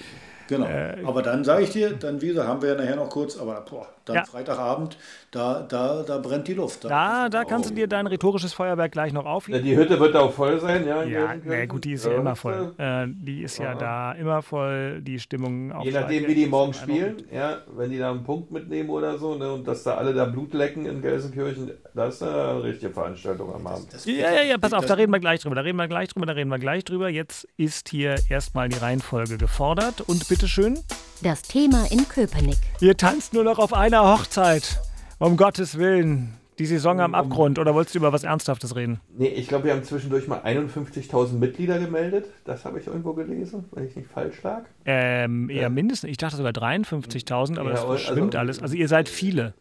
Genau. 0.46 0.68
Aber 1.04 1.22
dann 1.22 1.42
sage 1.42 1.64
ich 1.64 1.70
dir, 1.70 1.90
dann 1.94 2.22
wie 2.22 2.28
gesagt, 2.28 2.48
haben 2.48 2.62
wir 2.62 2.70
ja 2.70 2.74
nachher 2.76 2.94
noch 2.94 3.10
kurz, 3.10 3.36
aber 3.36 3.64
boah, 3.68 3.88
dann 4.08 4.16
ja. 4.16 4.24
Freitagabend, 4.24 4.96
da, 5.30 5.62
da, 5.62 6.02
da 6.02 6.18
brennt 6.18 6.48
die 6.48 6.54
Luft. 6.54 6.84
Da, 6.84 6.88
da, 6.88 7.28
da 7.28 7.44
kannst 7.44 7.70
du 7.70 7.74
dir 7.74 7.86
dein 7.86 8.06
rhetorisches 8.06 8.52
Feuerwerk 8.52 8.92
gleich 8.92 9.12
noch 9.12 9.26
aufheben. 9.26 9.62
Die 9.62 9.76
Hütte 9.76 9.98
wird 10.00 10.16
auch 10.16 10.32
voll 10.32 10.60
sein, 10.60 10.86
ja? 10.86 11.02
Ja, 11.02 11.34
nee, 11.34 11.66
gut, 11.66 11.84
die 11.84 11.92
ist 11.92 12.06
ja, 12.06 12.12
ja 12.12 12.18
immer 12.18 12.36
voll. 12.36 12.74
Äh, 12.78 13.06
die 13.08 13.42
ist 13.42 13.58
ja, 13.58 13.72
ja 13.72 13.74
da 13.74 14.12
immer 14.12 14.42
voll, 14.42 15.00
die 15.02 15.18
Stimmung 15.18 15.72
auch. 15.72 15.84
Je 15.84 15.92
nachdem, 15.92 16.26
wie 16.26 16.34
die 16.34 16.46
morgen 16.46 16.72
spielen, 16.72 17.22
ja, 17.32 17.58
wenn 17.76 17.90
die 17.90 17.98
da 17.98 18.10
einen 18.10 18.24
Punkt 18.24 18.50
mitnehmen 18.50 18.90
oder 18.90 19.18
so, 19.18 19.34
ne, 19.34 19.52
und 19.52 19.66
dass 19.66 19.82
da 19.82 19.96
alle 19.96 20.14
da 20.14 20.24
Blut 20.24 20.54
lecken 20.54 20.86
in 20.86 21.02
Gelsenkirchen, 21.02 21.72
das 21.94 22.14
ist 22.14 22.22
eine 22.22 22.62
richtige 22.62 22.92
Veranstaltung 22.92 23.54
am 23.54 23.66
Abend. 23.66 23.86
Das, 23.92 24.04
das, 24.04 24.06
ja, 24.06 24.32
ja, 24.32 24.42
ja, 24.42 24.58
pass 24.58 24.72
auf, 24.72 24.86
da 24.86 24.94
reden 24.94 25.12
wir 25.12 25.20
gleich 25.20 25.40
drüber, 25.40 25.56
da 25.56 25.62
reden 25.62 25.76
wir 25.76 25.88
gleich 25.88 26.08
drüber, 26.08 26.26
da 26.26 26.32
reden 26.32 26.50
wir 26.50 26.58
gleich 26.58 26.84
drüber. 26.84 27.08
Jetzt 27.08 27.48
ist 27.56 27.88
hier 27.88 28.16
erstmal 28.28 28.68
die 28.68 28.78
Reihenfolge 28.78 29.36
gefordert 29.36 30.00
und 30.00 30.28
bitteschön. 30.28 30.78
Das 31.22 31.42
Thema 31.42 31.86
in 31.90 32.06
Köpenick. 32.08 32.58
Ihr 32.80 32.96
tanzt 32.96 33.32
nur 33.32 33.42
noch 33.42 33.58
auf 33.58 33.72
einer 33.72 34.04
Hochzeit. 34.04 34.80
Um 35.18 35.36
Gottes 35.38 35.78
Willen. 35.78 36.34
Die 36.58 36.66
Saison 36.66 37.00
am 37.00 37.14
Abgrund. 37.14 37.58
Oder 37.58 37.74
wolltest 37.74 37.94
du 37.94 37.98
über 37.98 38.12
was 38.12 38.24
Ernsthaftes 38.24 38.76
reden? 38.76 39.00
Nee, 39.16 39.28
ich 39.28 39.48
glaube, 39.48 39.64
wir 39.64 39.72
haben 39.72 39.82
zwischendurch 39.82 40.28
mal 40.28 40.40
51.000 40.40 41.34
Mitglieder 41.34 41.78
gemeldet. 41.78 42.26
Das 42.44 42.64
habe 42.64 42.80
ich 42.80 42.86
irgendwo 42.86 43.14
gelesen, 43.14 43.64
wenn 43.72 43.86
ich 43.86 43.96
nicht 43.96 44.08
falsch 44.08 44.42
lag. 44.42 44.64
Ähm, 44.84 45.48
eher 45.48 45.62
ja. 45.62 45.68
mindestens. 45.70 46.10
Ich 46.10 46.16
dachte 46.18 46.36
sogar 46.36 46.52
53.000, 46.52 47.58
aber 47.58 47.70
ja, 47.70 47.76
das 47.76 47.84
verschwimmt 47.84 48.34
also, 48.34 48.38
alles. 48.38 48.62
Also 48.62 48.74
ihr 48.74 48.88
seid 48.88 49.08
viele. 49.08 49.54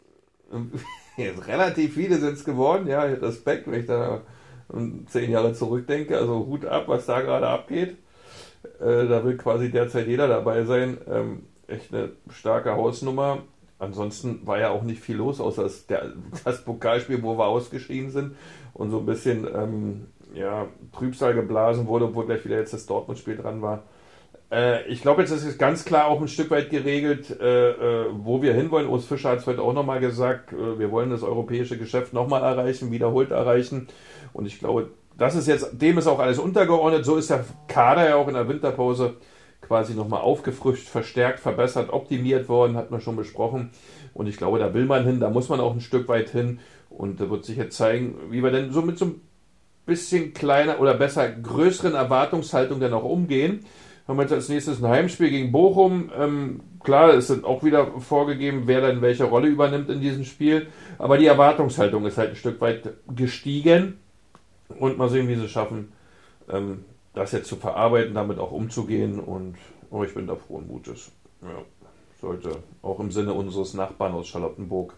Jetzt 1.18 1.48
relativ 1.48 1.94
viele 1.94 2.18
sind 2.18 2.34
es 2.34 2.44
geworden. 2.44 2.88
Ja, 2.88 3.04
Respekt, 3.04 3.68
wenn 3.68 3.80
ich 3.80 3.86
da 3.86 4.22
zehn 5.08 5.32
Jahre 5.32 5.54
zurückdenke. 5.54 6.18
Also 6.18 6.46
Hut 6.46 6.66
ab, 6.66 6.86
was 6.88 7.06
da 7.06 7.22
gerade 7.22 7.48
abgeht. 7.48 7.98
Äh, 8.80 9.08
da 9.08 9.24
will 9.24 9.38
quasi 9.38 9.72
derzeit 9.72 10.08
jeder 10.08 10.28
dabei 10.28 10.64
sein. 10.64 10.98
Ähm, 11.08 11.44
echt 11.68 11.94
eine 11.94 12.12
starke 12.30 12.76
Hausnummer. 12.76 13.40
Ansonsten 13.78 14.46
war 14.46 14.60
ja 14.60 14.70
auch 14.70 14.84
nicht 14.84 15.02
viel 15.02 15.18
los, 15.18 15.42
außer 15.42 15.64
das, 15.64 15.86
der, 15.88 16.14
das 16.46 16.64
Pokalspiel, 16.64 17.22
wo 17.24 17.38
wir 17.38 17.46
ausgeschieden 17.46 18.10
sind 18.10 18.36
und 18.74 18.90
so 18.90 19.00
ein 19.00 19.06
bisschen 19.06 19.48
ähm, 19.54 20.06
ja, 20.34 20.68
Trübsal 20.94 21.34
geblasen 21.34 21.88
wurde, 21.88 22.06
obwohl 22.06 22.26
gleich 22.26 22.46
wieder 22.46 22.58
jetzt 22.58 22.74
das 22.74 22.86
Dortmund-Spiel 22.86 23.38
dran 23.38 23.62
war. 23.62 23.84
Äh, 24.52 24.88
ich 24.88 25.02
glaube, 25.02 25.22
jetzt 25.22 25.32
ist 25.32 25.46
es 25.46 25.58
ganz 25.58 25.84
klar 25.84 26.08
auch 26.08 26.22
ein 26.22 26.28
Stück 26.28 26.52
weit 26.52 26.70
geregelt, 26.70 27.38
äh, 27.40 27.72
äh, 27.72 28.06
wo 28.14 28.42
wir 28.42 28.54
hinwollen. 28.54 28.88
Urs 28.88 29.06
Fischer 29.06 29.32
hat 29.32 29.40
es 29.40 29.48
heute 29.48 29.62
auch 29.62 29.74
nochmal 29.74 30.00
gesagt, 30.00 30.54
äh, 30.54 30.80
wir 30.80 30.92
wollen 30.92 31.10
das 31.10 31.24
europäische 31.24 31.78
Geschäft 31.78 32.14
nochmal 32.14 32.44
erreichen, 32.44 32.92
wiederholt 32.92 33.32
erreichen. 33.32 33.88
Und 34.34 34.46
ich 34.46 34.60
glaube, 34.60 34.92
das 35.18 35.36
ist 35.36 35.48
jetzt, 35.48 35.82
dem 35.82 35.98
ist 35.98 36.08
auch 36.08 36.20
alles 36.20 36.40
untergeordnet. 36.40 37.06
So 37.06 37.16
ist 37.16 37.30
der 37.30 37.46
Kader 37.68 38.10
ja 38.10 38.16
auch 38.16 38.28
in 38.28 38.34
der 38.34 38.48
Winterpause 38.48 39.16
quasi 39.62 39.94
nochmal 39.94 40.22
aufgefrischt, 40.22 40.88
verstärkt, 40.88 41.40
verbessert, 41.40 41.92
optimiert 41.92 42.50
worden, 42.50 42.76
hat 42.76 42.92
man 42.92 43.02
schon 43.02 43.16
besprochen. 43.16 43.72
Und 44.14 44.28
ich 44.28 44.38
glaube, 44.38 44.60
da 44.60 44.74
will 44.74 44.86
man 44.86 45.06
hin, 45.06 45.20
da 45.20 45.30
muss 45.30 45.50
man 45.50 45.60
auch 45.60 45.74
ein 45.74 45.82
Stück 45.82 46.08
weit 46.08 46.30
hin. 46.30 46.60
Und 46.90 47.20
da 47.20 47.30
wird 47.30 47.46
sich 47.46 47.58
jetzt 47.58 47.76
zeigen, 47.76 48.16
wie 48.30 48.44
wir 48.44 48.52
denn 48.52 48.72
so 48.72 48.82
mit 48.82 48.98
so 48.98 49.06
ein 49.06 49.22
bisschen 49.86 50.34
kleiner 50.34 50.80
oder 50.80 50.94
besser 50.94 51.30
größeren 51.30 51.94
Erwartungshaltung 51.94 52.80
dann 52.80 52.94
auch 52.94 53.04
umgehen. 53.04 53.66
Haben 54.08 54.18
wir 54.18 54.24
jetzt 54.24 54.34
als 54.34 54.50
nächstes 54.50 54.84
ein 54.84 54.90
Heimspiel 54.90 55.32
gegen 55.32 55.52
Bochum. 55.52 56.12
Ähm, 56.18 56.62
klar, 56.84 57.14
es 57.16 57.28
sind 57.28 57.44
auch 57.44 57.64
wieder 57.64 57.88
vorgegeben, 58.00 58.64
wer 58.66 58.82
dann 58.82 59.02
welche 59.02 59.24
Rolle 59.24 59.48
übernimmt 59.48 59.90
in 59.90 60.00
diesem 60.00 60.26
Spiel. 60.26 60.68
Aber 61.00 61.18
die 61.18 61.26
Erwartungshaltung 61.26 62.06
ist 62.06 62.18
halt 62.18 62.32
ein 62.32 62.36
Stück 62.36 62.62
weit 62.62 62.94
gestiegen. 63.16 64.00
Und 64.68 64.98
mal 64.98 65.10
sehen, 65.10 65.28
wie 65.28 65.36
sie 65.36 65.46
es 65.46 65.52
schaffen, 65.52 65.92
ähm, 66.50 66.86
das 67.14 67.32
jetzt 67.32 67.48
zu 67.48 67.56
verarbeiten, 67.56 68.14
damit 68.14 68.40
auch 68.40 68.52
umzugehen. 68.52 69.20
Und 69.20 69.56
oh, 69.90 70.04
ich 70.04 70.14
bin 70.14 70.28
da 70.28 70.36
frohen 70.36 70.68
Mutes. 70.68 71.12
Ja, 71.42 71.62
sollte 72.20 72.64
auch 72.82 73.00
im 73.00 73.12
Sinne 73.12 73.34
unseres 73.34 73.74
Nachbarn 73.74 74.14
aus 74.14 74.28
Charlottenburg 74.28 74.94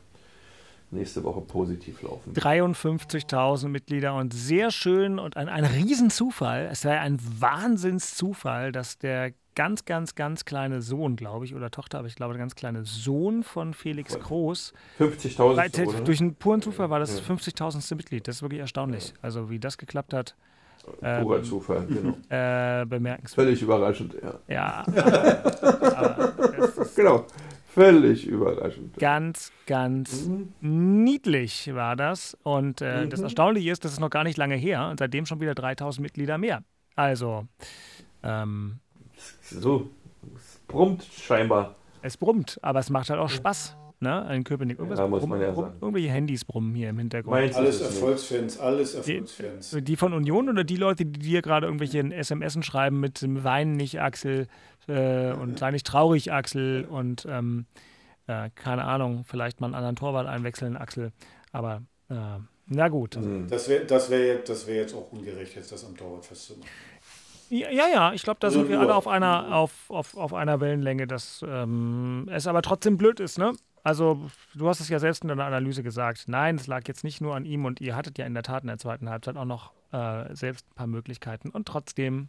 nächste 0.92 1.24
Woche 1.24 1.42
positiv 1.42 2.02
laufen. 2.02 2.34
53.000 2.34 3.68
Mitglieder 3.68 4.16
und 4.16 4.34
sehr 4.34 4.72
schön 4.72 5.20
und 5.20 5.36
ein, 5.36 5.50
ein 5.50 5.66
Riesenzufall. 5.66 6.70
Es 6.72 6.86
wäre 6.86 7.00
ein 7.00 7.20
Wahnsinnszufall, 7.40 8.72
dass 8.72 8.98
der 8.98 9.34
ganz, 9.58 9.86
ganz, 9.86 10.14
ganz 10.14 10.46
kleine 10.46 10.84
Sohn, 10.84 11.16
glaube 11.16 11.44
ich, 11.44 11.56
oder 11.56 11.72
Tochter, 11.72 11.98
aber 11.98 12.08
ich 12.08 12.16
glaube, 12.16 12.34
der 12.34 12.40
ganz 12.40 12.54
kleine 12.54 12.86
Sohn 12.86 13.42
von 13.42 13.74
Felix 13.74 14.18
Groß. 14.18 14.72
50.000. 15.00 16.04
Durch 16.04 16.22
einen 16.22 16.36
puren 16.36 16.62
Zufall 16.62 16.92
war 16.92 17.00
das 17.00 17.20
50.000. 17.22 17.96
Mitglied. 17.96 18.28
Das 18.28 18.36
ist 18.36 18.42
wirklich 18.44 18.62
erstaunlich. 18.62 19.16
Also, 19.24 19.50
wie 19.50 19.58
das 19.58 19.80
geklappt 19.80 20.14
hat. 20.14 20.36
Purer 21.02 21.40
ähm, 21.40 21.44
Zufall, 21.44 21.88
genau. 21.88 22.16
Äh, 22.30 22.86
bemerkenswert. 22.86 23.48
Völlig 23.48 23.62
überraschend, 23.64 24.16
ja. 24.22 24.40
Ja. 24.48 24.86
genau. 26.96 27.26
Völlig 27.74 28.28
überraschend. 28.28 28.96
Ganz, 28.98 29.52
ganz 29.66 30.28
mhm. 30.28 30.54
niedlich 31.04 31.74
war 31.74 31.96
das. 31.96 32.38
Und 32.44 32.82
äh, 32.82 33.06
mhm. 33.06 33.10
das 33.10 33.22
Erstaunliche 33.22 33.72
ist, 33.72 33.84
das 33.84 33.94
ist 33.94 34.00
noch 34.00 34.12
gar 34.12 34.24
nicht 34.24 34.38
lange 34.38 34.56
her 34.56 34.88
und 34.90 35.00
seitdem 35.00 35.26
schon 35.26 35.42
wieder 35.42 35.56
3000 35.56 36.04
Mitglieder 36.04 36.38
mehr. 36.38 36.62
Also, 36.96 37.48
ähm, 38.24 38.80
so, 39.50 39.90
es 40.36 40.60
brummt 40.68 41.04
scheinbar. 41.04 41.76
Es 42.02 42.18
brummt, 42.18 42.60
aber 42.62 42.80
es 42.80 42.90
macht 42.90 43.10
halt 43.10 43.20
auch 43.20 43.30
Spaß. 43.30 43.76
Ne, 44.00 44.32
in 44.32 44.44
Köpenick. 44.44 44.78
Irgendwas 44.78 45.00
ja, 45.00 45.08
muss 45.08 45.26
man 45.26 45.42
ja 45.42 45.56
sagen. 45.56 45.74
Irgendwelche 45.82 46.10
Handys 46.10 46.46
brummen 46.46 46.76
hier 46.76 46.92
im 46.92 47.00
Hintergrund. 47.00 47.36
Meinst 47.36 47.58
alles 47.58 47.82
Erfolgsfans, 47.82 48.60
alles 48.60 48.94
Erfolgsfans. 48.94 49.72
Die, 49.72 49.82
die, 49.82 49.96
von 49.96 50.14
Union 50.14 50.50
oder 50.50 50.64
die 50.64 50.76
Leute, 50.76 51.04
die 51.04 51.18
dir 51.18 51.42
gerade 51.42 51.66
irgendwelche 51.66 51.98
SMS 52.14 52.64
schreiben 52.64 53.00
mit 53.00 53.26
Weinen 53.44 53.76
nicht, 53.76 54.00
Axel, 54.00 54.46
äh, 54.88 55.32
und 55.32 55.58
sei 55.58 55.72
nicht 55.72 55.88
traurig, 55.88 56.32
Axel. 56.32 56.86
Und 56.86 57.26
ähm, 57.28 57.66
äh, 58.28 58.52
keine 58.54 58.84
Ahnung, 58.84 59.24
vielleicht 59.26 59.62
mal 59.62 59.68
einen 59.68 59.76
anderen 59.76 59.96
Torwart 59.96 60.28
einwechseln, 60.28 60.78
Axel. 60.78 61.12
Aber 61.52 61.82
äh, 62.10 62.16
na 62.68 62.90
gut. 62.90 63.18
Also, 63.18 63.42
das 63.50 63.70
wäre 63.70 63.86
das 63.86 64.10
wär, 64.10 64.40
das 64.40 64.68
wär 64.68 64.76
jetzt 64.76 64.94
auch 64.94 65.12
ungerecht, 65.12 65.56
jetzt 65.56 65.72
das 65.72 65.86
am 65.86 65.96
Torwart 65.96 66.26
festzumachen. 66.26 66.70
Ja, 67.50 67.88
ja, 67.88 68.14
ich 68.14 68.24
glaube, 68.24 68.40
da 68.40 68.50
sind 68.50 68.68
wir 68.68 68.80
alle 68.80 68.94
auf 68.94 69.08
einer, 69.08 69.56
auf, 69.56 69.72
auf, 69.90 70.18
auf 70.18 70.34
einer 70.34 70.60
Wellenlänge, 70.60 71.08
dass 71.08 71.46
ähm, 71.48 72.30
es 72.32 72.46
aber 72.46 72.62
trotzdem 72.62 72.98
blöd 72.98 73.20
ist, 73.20 73.38
ne? 73.38 73.54
Also, 73.84 74.30
du 74.54 74.68
hast 74.68 74.82
es 74.82 74.90
ja 74.90 75.00
selbst 75.00 75.24
in 75.24 75.30
deiner 75.30 75.46
Analyse 75.46 75.82
gesagt. 75.82 76.26
Nein, 76.28 76.56
es 76.56 76.68
lag 76.68 76.86
jetzt 76.88 77.06
nicht 77.06 77.22
nur 77.22 77.36
an 77.36 77.46
ihm 77.46 77.64
und 77.64 77.80
ihr 77.80 77.96
hattet 77.96 78.18
ja 78.18 78.26
in 78.26 78.34
der 78.34 78.44
Tat 78.44 78.64
in 78.64 78.68
der 78.68 78.78
zweiten 78.78 79.10
Halbzeit 79.10 79.38
auch 79.38 79.46
noch 79.46 79.72
äh, 79.94 80.36
selbst 80.36 80.68
ein 80.70 80.76
paar 80.76 80.88
Möglichkeiten. 80.88 81.50
Und 81.50 81.70
trotzdem 81.70 82.28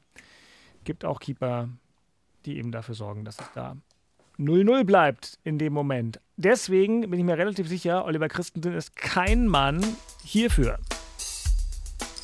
gibt 0.84 1.04
auch 1.04 1.18
Keeper 1.18 1.68
die 2.48 2.56
eben 2.56 2.72
dafür 2.72 2.94
sorgen, 2.94 3.24
dass 3.24 3.38
es 3.38 3.46
da 3.54 3.76
0-0 4.38 4.84
bleibt 4.84 5.38
in 5.44 5.58
dem 5.58 5.72
Moment. 5.72 6.20
Deswegen 6.36 7.02
bin 7.02 7.14
ich 7.14 7.24
mir 7.24 7.36
relativ 7.36 7.68
sicher, 7.68 8.04
Oliver 8.04 8.28
Christensen 8.28 8.74
ist 8.74 8.96
kein 8.96 9.46
Mann 9.46 9.84
hierfür. 10.24 10.78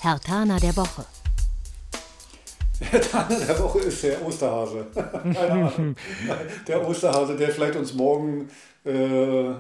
Herr 0.01 0.21
Tana 0.21 0.59
der 0.59 0.77
Woche. 0.77 1.05
Der 2.81 3.01
Tana 3.01 3.39
der 3.39 3.59
Woche 3.61 3.81
ist 3.81 4.03
der 4.03 4.27
Osterhase. 4.27 4.87
Keine 4.95 5.51
Ahnung. 5.51 5.97
Der 6.67 6.87
Osterhase, 6.87 7.37
der 7.37 7.51
vielleicht 7.51 7.77
uns 7.77 7.95
morgen 7.95 8.49
äh, 8.85 9.53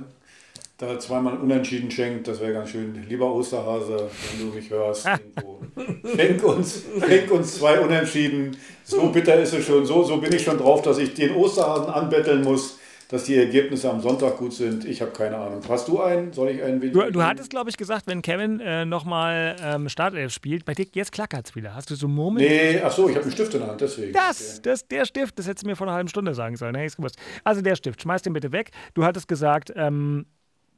da 0.78 0.98
zweimal 0.98 1.36
unentschieden 1.36 1.90
schenkt, 1.90 2.26
das 2.26 2.40
wäre 2.40 2.52
ganz 2.52 2.70
schön. 2.70 3.04
Lieber 3.08 3.32
Osterhase, 3.32 4.10
wenn 4.30 4.48
du 4.50 4.54
mich 4.54 4.68
hörst, 4.70 5.06
schenk, 6.16 6.42
uns, 6.42 6.82
schenk 7.06 7.30
uns 7.30 7.58
zwei 7.58 7.78
Unentschieden. 7.78 8.56
So 8.82 9.08
bitter 9.10 9.40
ist 9.40 9.54
es 9.54 9.64
schon, 9.64 9.86
so, 9.86 10.02
so 10.02 10.16
bin 10.18 10.32
ich 10.32 10.42
schon 10.42 10.58
drauf, 10.58 10.82
dass 10.82 10.98
ich 10.98 11.14
den 11.14 11.34
Osterhasen 11.36 11.86
anbetteln 11.86 12.42
muss, 12.42 12.78
dass 13.08 13.24
die 13.24 13.36
Ergebnisse 13.36 13.90
am 13.90 14.00
Sonntag 14.00 14.38
gut 14.38 14.52
sind. 14.52 14.84
Ich 14.84 15.00
habe 15.00 15.12
keine 15.12 15.36
Ahnung. 15.36 15.60
Hast 15.68 15.88
du 15.88 16.00
einen? 16.00 16.32
Soll 16.32 16.50
ich 16.50 16.62
einen? 16.62 16.80
Du, 16.80 17.10
du 17.10 17.22
hattest, 17.22 17.50
glaube 17.50 17.70
ich, 17.70 17.76
gesagt, 17.76 18.06
wenn 18.06 18.22
Kevin 18.22 18.60
äh, 18.60 18.84
nochmal 18.84 19.56
ähm, 19.62 19.88
Startelf 19.88 20.32
spielt, 20.32 20.64
bei 20.64 20.74
dir 20.74 20.86
jetzt 20.92 21.12
klackert 21.12 21.48
es 21.48 21.56
wieder. 21.56 21.74
Hast 21.74 21.90
du 21.90 21.94
so 21.94 22.08
Murmeln? 22.08 22.46
Nee, 22.46 22.80
ach 22.82 22.90
so, 22.90 23.08
ich 23.08 23.14
habe 23.14 23.24
einen 23.24 23.32
Stift 23.32 23.54
in 23.54 23.60
der 23.60 23.68
Hand, 23.68 23.80
deswegen. 23.80 24.12
Das, 24.12 24.62
das, 24.62 24.88
der 24.88 25.04
Stift, 25.04 25.38
das 25.38 25.46
hättest 25.46 25.64
du 25.64 25.68
mir 25.68 25.76
vor 25.76 25.86
einer 25.86 25.94
halben 25.94 26.08
Stunde 26.08 26.34
sagen 26.34 26.56
sollen. 26.56 26.74
Hey, 26.74 26.88
also 27.44 27.62
der 27.62 27.76
Stift, 27.76 28.02
schmeiß 28.02 28.22
den 28.22 28.32
bitte 28.32 28.52
weg. 28.52 28.70
Du 28.94 29.04
hattest 29.04 29.28
gesagt, 29.28 29.72
ähm, 29.76 30.26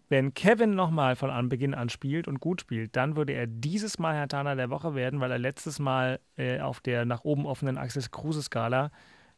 wenn 0.09 0.35
Kevin 0.35 0.75
nochmal 0.75 1.17
von 1.17 1.31
Anbeginn 1.31 1.75
an 1.75 1.89
spielt 1.89 2.29
und 2.29 2.41
gut 2.41 2.61
spielt, 2.61 2.95
dann 2.97 3.17
würde 3.17 3.33
er 3.33 3.47
dieses 3.47 3.99
Mal 3.99 4.15
Herr 4.15 4.29
Tana 4.29 4.55
der 4.55 4.71
Woche 4.71 4.95
werden, 4.95 5.21
weil 5.21 5.31
er 5.31 5.39
letztes 5.39 5.79
Mal 5.79 6.21
äh, 6.37 6.61
auf 6.61 6.81
der 6.81 7.05
nach 7.05 7.25
oben 7.25 7.47
offenen 7.47 7.77
Axis 7.77 8.11
Kruse 8.11 8.43
Skala 8.43 8.91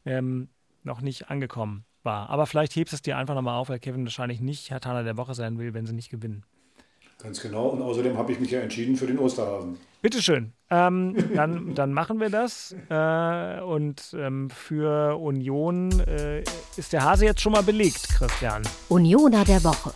ähm, 0.05 0.49
noch 0.85 1.01
nicht 1.01 1.31
angekommen 1.31 1.85
war. 2.09 2.31
Aber 2.31 2.47
vielleicht 2.47 2.75
hebst 2.75 2.95
es 2.95 3.03
dir 3.03 3.19
einfach 3.19 3.35
nochmal 3.35 3.59
auf, 3.59 3.69
weil 3.69 3.79
Kevin 3.79 4.05
wahrscheinlich 4.05 4.41
nicht 4.41 4.71
Herr 4.71 4.81
Tana 4.81 5.03
der 5.03 5.19
Woche 5.19 5.35
sein 5.35 5.59
will, 5.59 5.75
wenn 5.75 5.85
sie 5.85 5.93
nicht 5.93 6.09
gewinnen. 6.09 6.43
Ganz 7.23 7.43
genau. 7.43 7.69
Und 7.69 7.83
außerdem 7.83 8.17
habe 8.17 8.33
ich 8.33 8.41
mich 8.41 8.51
ja 8.51 8.61
entschieden 8.61 8.97
für 8.97 9.07
den 9.07 9.19
Osterhasen. 9.19 9.77
Bitteschön. 10.01 10.53
Ähm, 10.71 11.15
dann, 11.35 11.75
dann 11.75 11.93
machen 11.93 12.19
wir 12.21 12.31
das. 12.31 12.75
Äh, 12.89 13.61
und 13.61 14.15
ähm, 14.17 14.49
für 14.49 15.19
Union 15.19 16.01
äh, 16.01 16.45
ist 16.77 16.93
der 16.93 17.05
Hase 17.05 17.27
jetzt 17.27 17.43
schon 17.43 17.53
mal 17.53 17.63
belegt, 17.63 18.09
Christian. 18.17 18.63
Unioner 18.89 19.45
der 19.45 19.63
Woche. 19.65 19.91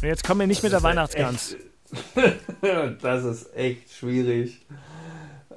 Und 0.00 0.08
jetzt 0.08 0.26
kommen 0.26 0.40
wir 0.40 0.46
nicht 0.48 0.58
das 0.58 0.64
mit 0.64 0.72
der 0.72 0.82
Weihnachtsgans. 0.82 1.56
das 3.02 3.24
ist 3.24 3.54
echt 3.54 3.92
schwierig. 3.92 4.66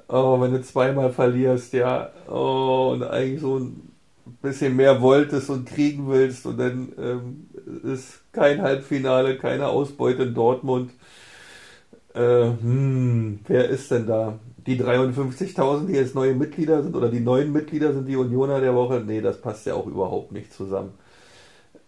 Oh, 0.08 0.40
wenn 0.40 0.52
du 0.52 0.62
zweimal 0.62 1.10
verlierst, 1.12 1.72
ja. 1.72 2.12
Oh, 2.28 2.90
und 2.92 3.02
eigentlich 3.02 3.40
so 3.40 3.58
ein 3.58 3.95
bisschen 4.42 4.76
mehr 4.76 5.00
wolltest 5.00 5.50
und 5.50 5.66
kriegen 5.66 6.08
willst 6.08 6.46
und 6.46 6.58
dann 6.58 6.92
ähm, 6.98 7.48
ist 7.84 8.20
kein 8.32 8.62
Halbfinale, 8.62 9.38
keine 9.38 9.68
Ausbeute 9.68 10.24
in 10.24 10.34
Dortmund. 10.34 10.92
Äh, 12.14 12.44
hm, 12.60 13.40
wer 13.46 13.68
ist 13.68 13.90
denn 13.90 14.06
da? 14.06 14.38
Die 14.66 14.76
53.000, 14.76 15.86
die 15.86 15.92
jetzt 15.94 16.14
neue 16.14 16.34
Mitglieder 16.34 16.82
sind 16.82 16.96
oder 16.96 17.08
die 17.10 17.20
neuen 17.20 17.52
Mitglieder 17.52 17.92
sind 17.92 18.08
die 18.08 18.16
Unioner 18.16 18.60
der 18.60 18.74
Woche? 18.74 19.02
Nee, 19.06 19.20
das 19.20 19.40
passt 19.40 19.66
ja 19.66 19.74
auch 19.74 19.86
überhaupt 19.86 20.32
nicht 20.32 20.52
zusammen. 20.52 20.94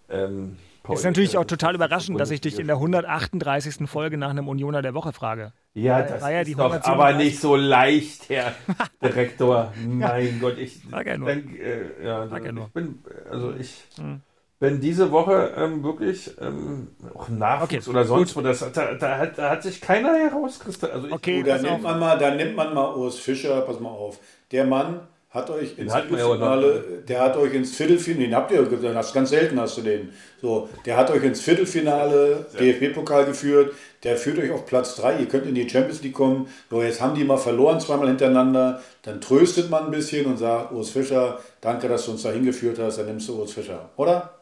Ähm, 0.09 0.57
ist 0.94 1.05
natürlich 1.05 1.37
auch 1.37 1.44
total 1.44 1.74
überraschend, 1.74 2.18
dass 2.20 2.31
ich 2.31 2.40
dich 2.40 2.59
in 2.59 2.66
der 2.66 2.77
138. 2.77 3.88
Folge 3.88 4.18
nach 4.18 4.31
einem 4.31 4.48
Unioner 4.48 4.83
der 4.83 4.94
Woche 4.94 5.12
frage. 5.12 5.53
Ja, 5.74 6.03
das 6.03 6.22
war 6.22 6.33
ja 6.33 6.40
ist 6.40 6.59
doch 6.59 6.83
aber 6.83 7.12
nicht 7.12 7.40
so 7.40 7.57
leicht, 7.57 8.29
Herr 8.29 8.55
Direktor. 9.03 9.72
Mein 9.87 10.01
ja. 10.01 10.31
Gott, 10.40 10.59
ich 10.59 10.81
denke, 10.83 11.59
äh, 11.59 12.05
ja, 12.05 12.20
also 12.20 12.37
ich 12.37 12.72
bin, 12.72 12.98
also 13.31 13.55
ich 13.59 13.85
hm. 13.96 14.20
bin 14.59 14.81
diese 14.81 15.11
Woche 15.12 15.53
ähm, 15.57 15.83
wirklich 15.83 16.33
ähm, 16.40 16.88
auch 17.14 17.29
Nachwuchs 17.29 17.87
okay, 17.87 17.90
oder 17.90 18.05
sonst 18.05 18.35
wo, 18.37 18.40
das, 18.40 18.61
da, 18.72 18.94
da, 18.94 19.18
hat, 19.18 19.38
da 19.38 19.51
hat 19.51 19.62
sich 19.62 19.81
keiner 19.81 20.14
herauskristallisiert. 20.14 21.05
Also 21.05 21.14
okay, 21.14 21.42
da 21.42 21.59
nimmt 21.59 21.83
man 21.83 22.01
mal, 22.01 22.18
da 22.18 22.35
nimmt 22.35 22.57
man 22.57 22.74
mal 22.74 22.94
Urs 22.94 23.18
Fischer, 23.18 23.61
pass 23.61 23.79
mal 23.79 23.90
auf. 23.90 24.18
Der 24.51 24.64
Mann 24.64 25.01
hat 25.38 25.51
euch 25.51 25.79
ins 25.79 25.92
Viertelfinale, 25.92 26.85
der 27.09 27.20
hat 27.20 27.37
euch 27.37 27.55
ins 27.55 27.74
Viertelfinale, 27.74 28.27
den 28.27 28.35
habt 28.35 28.51
ihr, 28.51 28.62
das 28.62 29.12
ganz 29.12 29.31
selten 29.31 29.59
hast 29.59 29.79
du 29.79 29.83
den. 29.83 30.11
So, 30.40 30.68
der 30.85 30.96
hat 30.96 31.11
euch 31.11 31.22
ins 31.22 31.40
Viertelfinale 31.40 32.46
DFB-Pokal 32.59 33.24
geführt, 33.27 33.72
der 34.05 34.16
führt 34.16 34.38
euch 34.38 34.51
auf 34.51 34.66
Platz 34.66 34.96
3, 34.96 35.20
ihr 35.20 35.27
könnt 35.27 35.46
in 35.46 35.55
die 35.55 35.68
Champions 35.68 36.03
League 36.03 36.14
kommen. 36.14 36.48
So, 36.70 36.83
jetzt 36.83 37.01
haben 37.01 37.14
die 37.14 37.24
mal 37.24 37.38
verloren, 37.38 37.81
zweimal 37.81 38.09
hintereinander. 38.09 38.83
Dann 39.03 39.20
tröstet 39.20 39.70
man 39.70 39.87
ein 39.87 39.90
bisschen 39.90 40.27
und 40.27 40.37
sagt, 40.37 40.72
Urs 40.72 40.90
Fischer, 40.90 41.40
danke, 41.61 41.88
dass 41.88 42.05
du 42.05 42.12
uns 42.12 42.22
da 42.22 42.31
hingeführt 42.31 42.79
hast, 42.79 42.98
dann 42.98 43.07
nimmst 43.07 43.29
du 43.29 43.40
Urs 43.40 43.53
Fischer, 43.53 43.88
oder? 43.96 44.38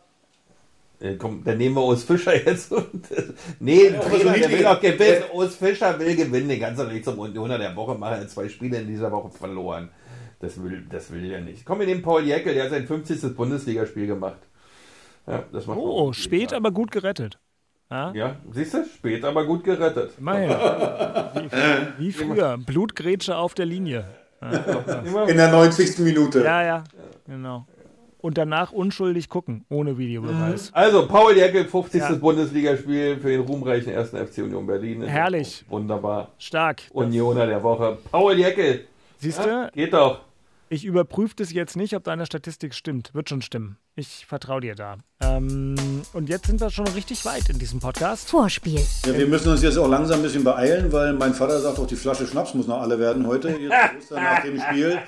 Ja, 0.98 1.14
komm, 1.18 1.44
dann 1.44 1.58
nehmen 1.58 1.74
wir 1.74 1.84
Urs 1.84 2.04
Fischer 2.04 2.34
jetzt. 2.34 2.72
Und, 2.72 3.06
nee, 3.60 3.88
ja, 3.88 4.00
Trainer, 4.00 4.32
der 4.32 4.50
will 4.50 4.66
auch 4.66 4.80
gewinnen. 4.80 5.24
Urs 5.32 5.56
Fischer 5.56 5.98
will 5.98 6.16
gewinnen. 6.16 6.48
Den 6.48 6.60
ganzen 6.60 6.90
Weg 6.90 7.04
zum 7.04 7.18
Unioner 7.18 7.58
der 7.58 7.76
Woche 7.76 7.94
machen. 7.94 8.20
Er 8.20 8.28
zwei 8.28 8.48
Spiele 8.48 8.78
in 8.78 8.86
dieser 8.86 9.12
Woche 9.12 9.30
verloren. 9.30 9.90
Das 10.40 10.62
will, 10.62 10.84
das 10.90 11.10
will 11.10 11.30
er 11.30 11.40
nicht. 11.40 11.64
Komm, 11.64 11.80
wir 11.80 11.86
nehmen 11.86 12.02
Paul 12.02 12.22
Jäckel, 12.22 12.54
der 12.54 12.64
hat 12.64 12.70
sein 12.70 12.86
50. 12.86 13.34
Bundesligaspiel 13.34 14.06
gemacht. 14.06 14.38
Ja, 15.26 15.42
das 15.52 15.66
macht 15.66 15.78
oh, 15.78 16.12
spät, 16.12 16.52
aber 16.52 16.70
gut 16.70 16.90
gerettet. 16.90 17.38
Ja, 17.90 18.12
ja 18.12 18.36
siehst 18.52 18.74
du? 18.74 18.84
Spät, 18.84 19.24
aber 19.24 19.44
gut 19.46 19.64
gerettet. 19.64 20.12
Immerhin. 20.18 20.50
wie, 21.98 22.06
wie 22.06 22.12
früher. 22.12 22.58
Blutgrätsche 22.58 23.36
auf 23.36 23.54
der 23.54 23.66
Linie. 23.66 24.04
In 25.28 25.36
der 25.36 25.50
90. 25.50 25.98
Minute. 26.00 26.42
Ja, 26.42 26.62
ja, 26.62 26.84
genau. 27.26 27.66
Und 28.18 28.38
danach 28.38 28.72
unschuldig 28.72 29.28
gucken, 29.28 29.64
ohne 29.68 29.98
Videobeweis. 29.98 30.70
Also, 30.74 31.06
Paul 31.06 31.36
Jäckel, 31.36 31.64
50. 31.64 32.00
Ja. 32.00 32.12
Bundesligaspiel 32.14 33.18
für 33.18 33.28
den 33.28 33.40
ruhmreichen 33.42 33.94
1. 33.94 34.10
FC 34.10 34.38
Union 34.38 34.66
Berlin. 34.66 35.02
Herrlich. 35.02 35.64
Wunderbar. 35.68 36.32
Stark. 36.38 36.82
Unioner 36.90 37.46
der 37.46 37.62
Woche. 37.62 37.98
Paul 38.10 38.36
Jäckel. 38.36 38.86
Siehst 39.18 39.44
du? 39.44 39.48
Ja, 39.48 39.70
geht 39.72 39.92
doch. 39.92 40.25
Ich 40.68 40.84
überprüfe 40.84 41.34
das 41.36 41.52
jetzt 41.52 41.76
nicht, 41.76 41.94
ob 41.94 42.02
deine 42.02 42.26
Statistik 42.26 42.74
stimmt. 42.74 43.14
Wird 43.14 43.28
schon 43.28 43.40
stimmen. 43.40 43.78
Ich 43.94 44.26
vertraue 44.26 44.60
dir 44.60 44.74
da. 44.74 44.96
Ähm, 45.20 45.76
und 46.12 46.28
jetzt 46.28 46.48
sind 46.48 46.60
wir 46.60 46.70
schon 46.70 46.88
richtig 46.88 47.24
weit 47.24 47.48
in 47.48 47.60
diesem 47.60 47.78
Podcast. 47.78 48.28
Vorspiel. 48.28 48.80
Ja, 49.06 49.16
wir 49.16 49.28
müssen 49.28 49.48
uns 49.48 49.62
jetzt 49.62 49.78
auch 49.78 49.88
langsam 49.88 50.18
ein 50.18 50.22
bisschen 50.22 50.42
beeilen, 50.42 50.90
weil 50.90 51.12
mein 51.12 51.34
Vater 51.34 51.60
sagt 51.60 51.78
auch, 51.78 51.86
die 51.86 51.94
Flasche 51.94 52.26
Schnaps 52.26 52.52
muss 52.54 52.66
noch 52.66 52.80
alle 52.80 52.98
werden 52.98 53.28
heute. 53.28 53.50
Jetzt 53.50 53.72
ist 54.00 54.10
er 54.10 54.20
nach 54.20 54.42
dem 54.42 54.60
Spiel. 54.60 54.98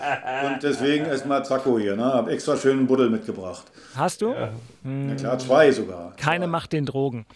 Und 0.46 0.62
deswegen 0.62 1.06
erstmal 1.06 1.44
Zacko 1.44 1.76
hier. 1.76 1.96
Ne? 1.96 2.04
Hab 2.04 2.28
extra 2.28 2.56
schön 2.56 2.78
einen 2.78 2.86
Buddel 2.86 3.10
mitgebracht. 3.10 3.64
Hast 3.96 4.22
du? 4.22 4.30
Ja. 4.30 4.50
Hm. 4.84 5.08
ja 5.08 5.14
klar, 5.16 5.38
zwei 5.40 5.72
sogar. 5.72 6.14
Keine 6.16 6.44
zwei. 6.44 6.50
macht 6.50 6.72
den 6.72 6.86
Drogen. 6.86 7.26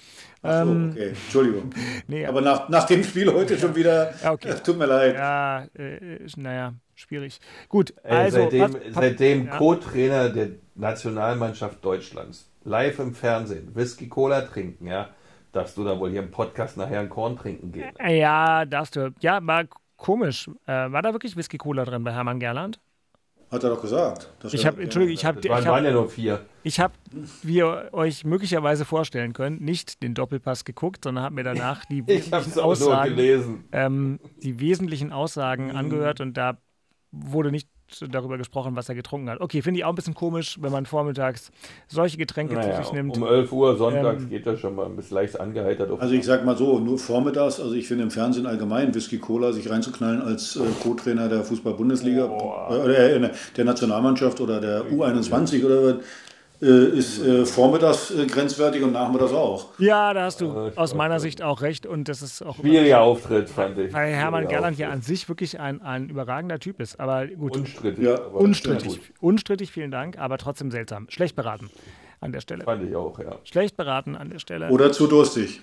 Ach 0.42 0.64
so, 0.64 0.70
ähm, 0.70 0.90
okay, 0.90 1.08
Entschuldigung. 1.08 1.70
nee, 2.08 2.26
aber 2.26 2.40
nach, 2.40 2.68
nach 2.68 2.84
dem 2.84 3.04
Spiel 3.04 3.32
heute 3.32 3.56
schon 3.56 3.74
wieder, 3.74 4.12
ja, 4.22 4.32
okay. 4.32 4.54
tut 4.64 4.76
mir 4.76 4.86
leid. 4.86 5.14
Ja, 5.14 5.64
äh, 5.74 6.18
naja, 6.36 6.74
schwierig. 6.94 7.40
Gut, 7.68 7.94
also. 8.02 8.38
Ey, 8.38 8.42
seitdem, 8.42 8.60
pass, 8.60 8.72
pass, 8.72 8.94
seitdem 8.94 9.46
ja. 9.46 9.56
Co-Trainer 9.56 10.28
der 10.30 10.48
Nationalmannschaft 10.74 11.84
Deutschlands 11.84 12.50
live 12.64 12.98
im 12.98 13.14
Fernsehen 13.14 13.74
Whisky 13.74 14.08
Cola 14.08 14.42
trinken, 14.42 14.86
ja, 14.86 15.10
darfst 15.52 15.76
du 15.76 15.84
da 15.84 15.98
wohl 15.98 16.10
hier 16.10 16.22
im 16.22 16.30
Podcast 16.30 16.76
nachher 16.76 17.00
ein 17.00 17.08
Korn 17.08 17.36
trinken 17.36 17.72
gehen. 17.72 17.92
Ja, 18.00 18.64
darfst 18.64 18.96
du. 18.96 19.14
Ja, 19.20 19.38
war 19.46 19.64
komisch. 19.96 20.48
Äh, 20.66 20.90
war 20.90 21.02
da 21.02 21.12
wirklich 21.12 21.36
Whisky 21.36 21.58
Cola 21.58 21.84
drin 21.84 22.02
bei 22.02 22.12
Hermann 22.12 22.40
Gerland? 22.40 22.80
Hat 23.52 23.62
er 23.62 23.68
doch 23.68 23.82
gesagt. 23.82 24.32
ich 24.50 24.64
habe, 24.64 24.82
Entschuldigung, 24.82 25.12
ich 25.12 25.26
habe, 25.26 25.38
ich 25.40 25.50
waren, 25.50 25.64
waren 25.66 25.84
ja 25.84 25.90
nur 25.90 26.08
vier. 26.08 26.46
Ich 26.62 26.80
habe, 26.80 26.94
wie 27.42 27.56
ihr 27.56 27.90
euch 27.92 28.24
möglicherweise 28.24 28.86
vorstellen 28.86 29.34
könnt, 29.34 29.60
nicht 29.60 30.02
den 30.02 30.14
Doppelpass 30.14 30.64
geguckt, 30.64 31.04
sondern 31.04 31.22
habe 31.22 31.34
mir 31.34 31.44
danach 31.44 31.84
die 31.84 32.06
wesentlichen 32.06 32.58
Aussagen, 32.58 33.64
ähm, 33.72 34.20
die 34.42 34.58
wesentlichen 34.58 35.12
Aussagen 35.12 35.66
mhm. 35.66 35.76
angehört 35.76 36.22
und 36.22 36.38
da 36.38 36.56
wurde 37.10 37.50
nicht 37.50 37.68
darüber 38.00 38.38
gesprochen, 38.38 38.76
was 38.76 38.88
er 38.88 38.94
getrunken 38.94 39.30
hat. 39.30 39.40
Okay, 39.40 39.62
finde 39.62 39.78
ich 39.78 39.84
auch 39.84 39.90
ein 39.90 39.94
bisschen 39.94 40.14
komisch, 40.14 40.58
wenn 40.60 40.72
man 40.72 40.86
vormittags 40.86 41.50
solche 41.88 42.16
Getränke 42.16 42.54
naja, 42.54 42.76
zu 42.76 42.82
sich 42.82 42.92
nimmt. 42.92 43.16
Um 43.16 43.24
11 43.26 43.52
Uhr 43.52 43.76
sonntags 43.76 44.22
ähm, 44.22 44.30
geht 44.30 44.46
das 44.46 44.60
schon 44.60 44.74
mal 44.74 44.86
ein 44.86 44.96
bisschen 44.96 45.16
leicht 45.16 45.38
angeheitert. 45.38 45.90
Also 46.00 46.14
ich 46.14 46.24
sag 46.24 46.44
mal 46.44 46.56
so, 46.56 46.78
nur 46.78 46.98
vormittags, 46.98 47.60
also 47.60 47.74
ich 47.74 47.86
finde 47.86 48.04
im 48.04 48.10
Fernsehen 48.10 48.46
allgemein 48.46 48.94
Whisky 48.94 49.18
Cola 49.18 49.52
sich 49.52 49.70
reinzuknallen 49.70 50.22
als 50.22 50.56
äh, 50.56 50.60
Co-Trainer 50.82 51.28
der 51.28 51.44
Fußball-Bundesliga 51.44 52.24
äh, 52.24 52.28
oder 52.28 52.98
äh, 52.98 53.30
der 53.56 53.64
Nationalmannschaft 53.64 54.40
oder 54.40 54.60
der 54.60 54.84
U21 54.84 55.64
oder 55.64 55.82
was, 55.82 56.04
ist 56.62 57.20
äh, 57.20 57.44
vormittags 57.44 58.12
äh, 58.12 58.24
grenzwertig 58.26 58.82
und 58.82 58.92
nachmittags 58.92 59.32
auch. 59.32 59.70
Ja, 59.78 60.14
da 60.14 60.24
hast 60.24 60.40
du 60.40 60.70
aus 60.76 60.94
meiner 60.94 61.18
Sicht 61.18 61.42
auch 61.42 61.60
recht. 61.60 61.86
Und 61.86 62.08
das 62.08 62.22
ist 62.22 62.40
auch. 62.40 62.56
Schwieriger 62.56 63.00
Auftritt, 63.00 63.50
fand 63.50 63.78
ich. 63.78 63.92
Weil 63.92 64.12
Hermann 64.12 64.46
Gerland 64.46 64.78
ja 64.78 64.90
an 64.90 65.02
sich 65.02 65.28
wirklich 65.28 65.58
ein, 65.58 65.82
ein 65.82 66.08
überragender 66.08 66.60
Typ 66.60 66.80
ist. 66.80 67.00
Aber 67.00 67.26
gut. 67.26 67.56
Unstrittig. 67.56 68.04
Ja, 68.04 68.14
unstrittig. 68.14 69.00
Unstrittig, 69.20 69.72
vielen 69.72 69.90
Dank, 69.90 70.18
aber 70.18 70.38
trotzdem 70.38 70.70
seltsam. 70.70 71.06
Schlecht 71.10 71.34
beraten 71.34 71.68
an 72.20 72.30
der 72.30 72.40
Stelle. 72.40 72.62
Fand 72.62 72.88
ich 72.88 72.94
auch, 72.94 73.18
ja. 73.18 73.38
Schlecht 73.42 73.76
beraten 73.76 74.14
an 74.14 74.30
der 74.30 74.38
Stelle. 74.38 74.70
Oder 74.70 74.92
zu 74.92 75.08
durstig. 75.08 75.60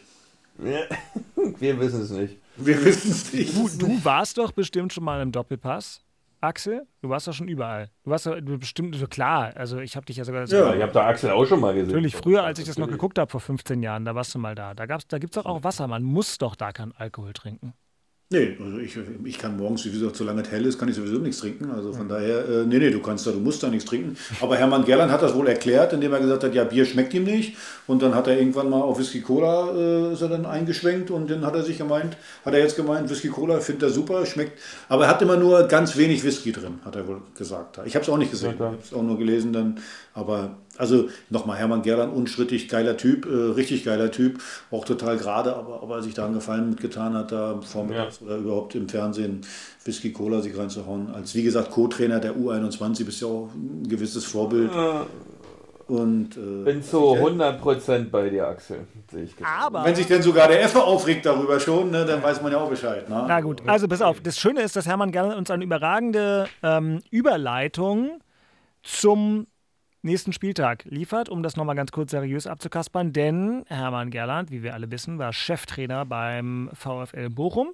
Wir 0.58 0.90
wissen 1.80 2.02
es 2.02 2.10
nicht. 2.10 2.38
Wir 2.58 2.84
wissen 2.84 3.12
es 3.12 3.32
nicht. 3.32 3.56
Du, 3.56 3.70
du 3.88 4.04
warst 4.04 4.38
doch 4.38 4.52
bestimmt 4.52 4.92
schon 4.92 5.06
mal 5.06 5.22
im 5.22 5.32
Doppelpass. 5.32 6.02
Axel? 6.42 6.88
Du 7.02 7.10
warst 7.10 7.28
doch 7.28 7.34
schon 7.34 7.48
überall. 7.48 7.90
Du 8.04 8.12
warst 8.12 8.26
doch 8.26 8.40
bestimmt, 8.42 8.96
so 8.96 9.08
klar. 9.08 9.52
Also 9.56 9.80
ich 9.80 9.96
habe 9.96 10.06
dich 10.06 10.18
ja 10.18 10.24
sogar. 10.24 10.46
Ja, 10.46 10.74
ich 10.74 10.82
habe 10.82 10.92
da 10.92 11.08
Axel 11.08 11.32
auch 11.32 11.46
schon 11.46 11.60
mal 11.60 11.74
gesehen. 11.74 11.88
Natürlich, 11.88 12.16
früher, 12.16 12.44
als 12.44 12.60
ich 12.60 12.66
das 12.66 12.78
noch 12.78 12.88
geguckt 12.88 13.20
habe, 13.20 13.30
vor 13.30 13.42
15 13.42 13.84
Jahren, 13.84 14.06
da 14.06 14.16
warst 14.16 14.34
du 14.36 14.40
mal 14.40 14.56
da. 14.56 14.74
Da, 14.74 14.86
da 14.86 15.18
gibt 15.18 15.36
es 15.36 15.44
doch 15.44 15.50
auch 15.50 15.64
Wasser. 15.64 15.88
Man 15.88 16.04
muss 16.04 16.38
doch 16.38 16.56
da 16.56 16.72
keinen 16.72 16.94
Alkohol 16.94 17.34
trinken. 17.34 17.74
Nee, 18.32 18.56
also 18.64 18.78
ich, 18.78 18.96
ich 19.24 19.40
kann 19.40 19.58
morgens, 19.58 19.86
wie 19.86 19.90
gesagt, 19.90 20.16
solange 20.16 20.44
es 20.44 20.52
hell 20.52 20.64
ist, 20.64 20.78
kann 20.78 20.88
ich 20.88 20.94
sowieso 20.94 21.18
nichts 21.18 21.40
trinken. 21.40 21.72
Also 21.72 21.94
von 21.94 22.06
mhm. 22.06 22.10
daher, 22.10 22.48
äh, 22.48 22.64
nee, 22.64 22.78
nee, 22.78 22.92
du 22.92 23.00
kannst 23.00 23.26
da, 23.26 23.32
du 23.32 23.40
musst 23.40 23.64
da 23.64 23.70
nichts 23.70 23.86
trinken. 23.86 24.16
Aber 24.40 24.56
Hermann 24.56 24.86
Gerland 24.86 25.12
hat 25.12 25.24
das 25.24 25.34
wohl 25.34 25.48
erklärt, 25.48 25.94
indem 25.94 26.14
er 26.14 26.20
gesagt 26.20 26.44
hat, 26.44 26.54
ja, 26.54 26.64
Bier 26.64 26.86
schmeckt 26.86 27.12
ihm 27.16 27.24
nicht. 27.24 27.58
Und 27.88 28.04
dann 28.04 28.14
hat 28.14 28.28
er 28.28 28.38
irgendwann 28.38 28.70
mal 28.70 28.82
auf 28.82 29.00
Whisky 29.00 29.22
Cola 29.22 29.74
äh, 29.74 30.14
ist 30.14 30.22
er 30.22 30.28
dann 30.28 30.46
eingeschwenkt 30.46 31.10
und 31.10 31.28
dann 31.32 31.44
hat 31.44 31.56
er 31.56 31.64
sich 31.64 31.80
gemeint, 31.80 32.18
hat 32.46 32.54
er 32.54 32.60
jetzt 32.60 32.76
gemeint, 32.76 33.10
Whisky 33.10 33.30
Cola 33.30 33.62
findet 33.62 33.82
er 33.82 33.90
super, 33.90 34.24
schmeckt. 34.28 34.60
Aber 34.90 35.06
er 35.06 35.10
hat 35.10 35.24
immer 35.24 35.36
nur 35.36 35.64
ganz 35.64 35.98
wenig 35.98 36.24
Whisky 36.24 36.52
drin, 36.52 36.82
hat 36.86 36.96
er 36.96 37.08
wohl 37.08 37.22
gesagt. 37.36 37.80
Ich 37.86 37.96
habe 37.96 38.04
es 38.04 38.10
auch 38.10 38.18
nicht 38.18 38.30
gesehen, 38.30 38.54
ich 38.54 38.60
habe 38.60 38.78
es 38.84 38.94
auch 38.94 39.02
nur 39.02 39.18
gelesen 39.18 39.54
dann. 39.54 39.80
Aber 40.14 40.56
also 40.80 41.10
nochmal, 41.30 41.58
Hermann 41.58 41.82
Gerland, 41.82 42.16
unstrittig 42.16 42.70
geiler 42.70 42.98
Typ, 42.98 43.26
äh, 43.26 43.52
richtig 43.54 43.84
geiler 43.84 44.12
Typ, 44.12 44.40
auch 44.72 44.86
total 44.86 45.18
gerade, 45.18 45.56
aber 45.56 45.84
ob 45.84 45.92
er 45.92 46.02
sich 46.02 46.14
da 46.14 46.26
einen 46.26 46.34
Gefallen 46.34 46.70
mitgetan 46.70 47.14
hat, 47.14 47.32
da 47.32 47.60
vormittags 47.62 48.22
ja. 48.22 48.28
oder 48.28 48.38
überhaupt 48.38 48.76
im 48.76 48.88
Fernsehen 48.88 49.42
Whisky 49.84 50.12
Cola 50.12 50.42
sich 50.42 50.58
reinzuhauen. 50.58 51.14
Als 51.14 51.36
wie 51.36 51.44
gesagt 51.44 51.72
Co-Trainer 51.72 52.20
der 52.20 52.36
U21 52.36 53.06
bist 53.06 53.22
ja 53.22 53.28
auch 53.28 53.50
ein 53.54 53.88
gewisses 53.88 54.26
Vorbild. 54.26 54.72
Ja. 54.74 55.06
Und, 55.88 56.38
äh, 56.38 56.64
bin 56.66 56.84
zu 56.84 57.16
100% 57.16 58.12
bei 58.12 58.30
dir, 58.30 58.48
Axel. 58.48 58.86
Aber 59.44 59.84
wenn 59.84 59.96
sich 59.96 60.06
denn 60.06 60.22
sogar 60.22 60.48
der 60.48 60.62
Effe 60.62 60.84
aufregt 60.84 61.26
darüber 61.26 61.60
schon, 61.60 61.90
ne, 61.90 62.06
dann 62.06 62.22
weiß 62.22 62.44
man 62.44 62.52
ja 62.52 62.60
auch 62.60 62.70
Bescheid. 62.70 63.10
Ne? 63.10 63.26
Na 63.28 63.42
gut, 63.42 63.64
also 63.66 63.88
pass 63.88 64.04
auf. 64.04 64.22
Das 64.22 64.38
Schöne 64.38 64.62
ist, 64.62 64.76
dass 64.76 64.86
Hermann 64.86 65.12
Gerland 65.12 65.36
uns 65.36 65.50
eine 65.50 65.64
überragende 65.64 66.48
ähm, 66.62 67.02
Überleitung 67.10 68.22
zum 68.84 69.48
nächsten 70.02 70.34
Spieltag 70.34 70.86
liefert, 70.86 71.30
um 71.30 71.44
das 71.44 71.56
nochmal 71.56 71.76
ganz 71.76 71.92
kurz 71.92 72.12
seriös 72.12 72.48
abzukaspern. 72.48 73.14
Denn 73.14 73.64
Hermann 73.68 74.12
Gerland, 74.12 74.52
wie 74.52 74.64
wir 74.64 74.74
alle 74.74 74.92
wissen, 74.92 75.20
war 75.20 75.34
Cheftrainer 75.34 76.06
beim 76.06 76.70
VfL 76.74 77.30
Bochum 77.30 77.74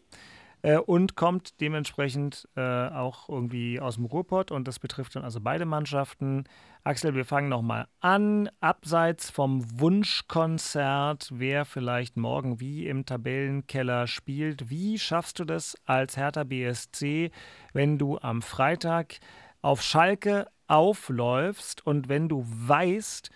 äh, 0.65 0.77
und 0.77 1.15
kommt 1.15 1.61
dementsprechend 1.61 2.47
äh, 2.55 2.61
auch 2.61 3.29
irgendwie 3.29 3.79
aus 3.79 3.95
dem 3.95 4.05
Ruhrpott. 4.05 4.51
Und 4.51 4.67
das 4.67 4.79
betrifft 4.79 5.15
dann 5.15 5.23
also 5.23 5.39
beide 5.39 5.65
Mannschaften. 5.65 6.45
Axel, 6.83 7.13
wir 7.13 7.25
fangen 7.25 7.49
nochmal 7.49 7.87
an. 7.99 8.49
Abseits 8.61 9.29
vom 9.29 9.79
Wunschkonzert, 9.79 11.29
wer 11.31 11.65
vielleicht 11.65 12.17
morgen 12.17 12.59
wie 12.59 12.87
im 12.87 13.05
Tabellenkeller 13.05 14.07
spielt. 14.07 14.69
Wie 14.69 14.97
schaffst 14.97 15.39
du 15.39 15.45
das 15.45 15.75
als 15.85 16.17
Hertha 16.17 16.43
BSC, 16.43 17.31
wenn 17.73 17.97
du 17.99 18.17
am 18.17 18.41
Freitag 18.41 19.19
auf 19.61 19.81
Schalke 19.81 20.47
aufläufst 20.67 21.85
und 21.85 22.09
wenn 22.09 22.29
du 22.29 22.45
weißt, 22.45 23.29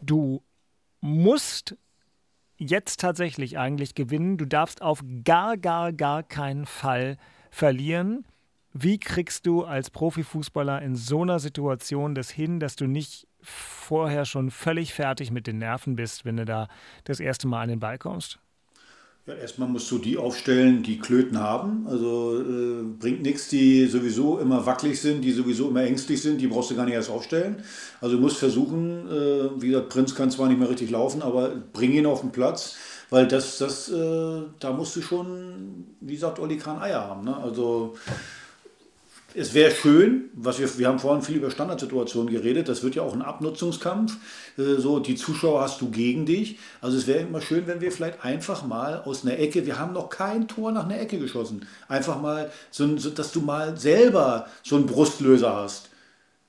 du 0.00 0.42
musst 1.00 1.76
jetzt 2.56 3.00
tatsächlich 3.00 3.58
eigentlich 3.58 3.94
gewinnen, 3.94 4.38
du 4.38 4.46
darfst 4.46 4.82
auf 4.82 5.02
gar, 5.24 5.56
gar, 5.56 5.92
gar 5.92 6.22
keinen 6.22 6.66
Fall 6.66 7.16
verlieren. 7.50 8.24
Wie 8.72 8.98
kriegst 8.98 9.46
du 9.46 9.64
als 9.64 9.90
Profifußballer 9.90 10.80
in 10.80 10.96
so 10.96 11.22
einer 11.22 11.38
Situation 11.38 12.14
das 12.14 12.30
hin, 12.30 12.58
dass 12.58 12.76
du 12.76 12.86
nicht 12.86 13.26
vorher 13.40 14.24
schon 14.24 14.50
völlig 14.50 14.94
fertig 14.94 15.30
mit 15.30 15.46
den 15.46 15.58
Nerven 15.58 15.96
bist, 15.96 16.24
wenn 16.24 16.36
du 16.36 16.44
da 16.44 16.68
das 17.04 17.20
erste 17.20 17.48
Mal 17.48 17.62
an 17.62 17.68
den 17.68 17.80
Ball 17.80 17.98
kommst? 17.98 18.38
Ja, 19.24 19.34
erstmal 19.34 19.68
musst 19.68 19.88
du 19.92 19.98
die 19.98 20.18
aufstellen, 20.18 20.82
die 20.82 20.98
Klöten 20.98 21.38
haben. 21.38 21.86
Also 21.86 22.40
äh, 22.40 22.82
bringt 22.82 23.22
nichts, 23.22 23.48
die 23.48 23.86
sowieso 23.86 24.40
immer 24.40 24.66
wackelig 24.66 25.00
sind, 25.00 25.22
die 25.22 25.30
sowieso 25.30 25.68
immer 25.68 25.84
ängstlich 25.84 26.20
sind, 26.20 26.40
die 26.40 26.48
brauchst 26.48 26.72
du 26.72 26.74
gar 26.74 26.86
nicht 26.86 26.94
erst 26.94 27.08
aufstellen. 27.08 27.62
Also 28.00 28.16
du 28.16 28.20
musst 28.20 28.38
versuchen, 28.38 29.06
äh, 29.08 29.62
wie 29.62 29.68
gesagt, 29.68 29.90
Prinz 29.90 30.16
kann 30.16 30.32
zwar 30.32 30.48
nicht 30.48 30.58
mehr 30.58 30.68
richtig 30.68 30.90
laufen, 30.90 31.22
aber 31.22 31.50
bring 31.72 31.92
ihn 31.92 32.06
auf 32.06 32.22
den 32.22 32.32
Platz, 32.32 32.74
weil 33.10 33.28
das, 33.28 33.58
das, 33.58 33.88
äh, 33.90 34.42
da 34.58 34.72
musst 34.72 34.96
du 34.96 35.02
schon, 35.02 35.86
wie 36.00 36.16
sagt 36.16 36.40
Olli 36.40 36.56
Kahn, 36.56 36.82
Eier 36.82 37.02
haben. 37.02 37.24
Ne? 37.24 37.36
Also 37.36 37.94
es 39.34 39.54
wäre 39.54 39.70
schön, 39.70 40.30
was 40.34 40.58
wir, 40.58 40.78
wir 40.78 40.88
haben 40.88 40.98
vorhin 40.98 41.22
viel 41.22 41.36
über 41.36 41.50
Standardsituationen 41.50 42.32
geredet, 42.32 42.68
das 42.68 42.82
wird 42.82 42.94
ja 42.94 43.02
auch 43.02 43.12
ein 43.12 43.22
Abnutzungskampf. 43.22 44.16
Äh, 44.58 44.74
so, 44.78 44.98
die 44.98 45.14
Zuschauer 45.14 45.62
hast 45.62 45.80
du 45.80 45.90
gegen 45.90 46.26
dich. 46.26 46.58
Also 46.80 46.98
es 46.98 47.06
wäre 47.06 47.20
immer 47.20 47.40
schön, 47.40 47.66
wenn 47.66 47.80
wir 47.80 47.92
vielleicht 47.92 48.24
einfach 48.24 48.64
mal 48.66 49.02
aus 49.04 49.24
einer 49.24 49.38
Ecke, 49.38 49.66
wir 49.66 49.78
haben 49.78 49.92
noch 49.92 50.10
kein 50.10 50.48
Tor 50.48 50.72
nach 50.72 50.84
einer 50.84 51.00
Ecke 51.00 51.18
geschossen, 51.18 51.66
einfach 51.88 52.20
mal, 52.20 52.50
so, 52.70 52.86
dass 52.86 53.32
du 53.32 53.40
mal 53.40 53.76
selber 53.76 54.46
so 54.62 54.76
einen 54.76 54.86
Brustlöser 54.86 55.54
hast. 55.54 55.90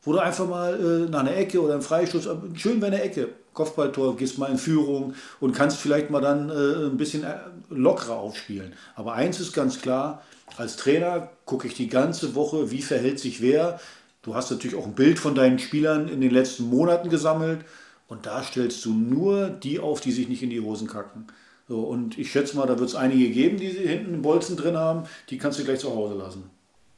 Wo 0.02 0.12
du 0.12 0.20
einfach 0.20 0.48
mal 0.48 0.74
äh, 0.74 1.10
nach 1.10 1.22
einer 1.22 1.36
Ecke 1.36 1.62
oder 1.62 1.74
einem 1.74 1.82
Freistoß, 1.82 2.28
schön 2.56 2.82
wäre 2.82 2.92
eine 2.92 3.02
Ecke, 3.02 3.30
Kopfballtor, 3.54 4.18
gehst 4.18 4.38
mal 4.38 4.50
in 4.50 4.58
Führung 4.58 5.14
und 5.40 5.54
kannst 5.54 5.78
vielleicht 5.78 6.10
mal 6.10 6.22
dann 6.22 6.50
äh, 6.50 6.88
ein 6.88 6.98
bisschen 6.98 7.24
äh, 7.24 7.38
lockerer 7.70 8.18
aufspielen. 8.18 8.74
Aber 8.96 9.14
eins 9.14 9.40
ist 9.40 9.54
ganz 9.54 9.82
klar, 9.82 10.24
als 10.58 10.76
Trainer 10.76 11.30
gucke 11.46 11.68
ich 11.68 11.74
die 11.74 11.88
ganze 11.88 12.36
Woche, 12.36 12.72
wie 12.72 12.82
verhält 12.82 13.20
sich 13.20 13.42
wer. 13.42 13.80
Du 14.22 14.36
hast 14.36 14.52
natürlich 14.52 14.78
auch 14.78 14.86
ein 14.86 14.96
Bild 14.96 15.20
von 15.20 15.36
deinen 15.36 15.60
Spielern 15.60 16.08
in 16.08 16.22
den 16.22 16.32
letzten 16.32 16.70
Monaten 16.70 17.10
gesammelt 17.10 17.62
und 18.08 18.26
da 18.26 18.44
stellst 18.44 18.86
du 18.86 18.94
nur 18.94 19.50
die 19.50 19.80
auf, 19.80 20.02
die 20.02 20.12
sich 20.12 20.30
nicht 20.30 20.44
in 20.44 20.50
die 20.50 20.62
Hosen 20.62 20.88
kacken. 20.88 21.28
So, 21.68 21.82
und 21.82 22.18
ich 22.18 22.32
schätze 22.32 22.58
mal, 22.58 22.68
da 22.68 22.78
wird 22.78 22.90
es 22.90 22.96
einige 22.96 23.30
geben, 23.30 23.58
die 23.58 23.70
hinten 23.70 24.14
einen 24.14 24.22
Bolzen 24.22 24.58
drin 24.58 24.78
haben, 24.78 25.04
die 25.30 25.38
kannst 25.38 25.60
du 25.60 25.64
gleich 25.64 25.80
zu 25.80 25.96
Hause 25.96 26.16
lassen. 26.16 26.50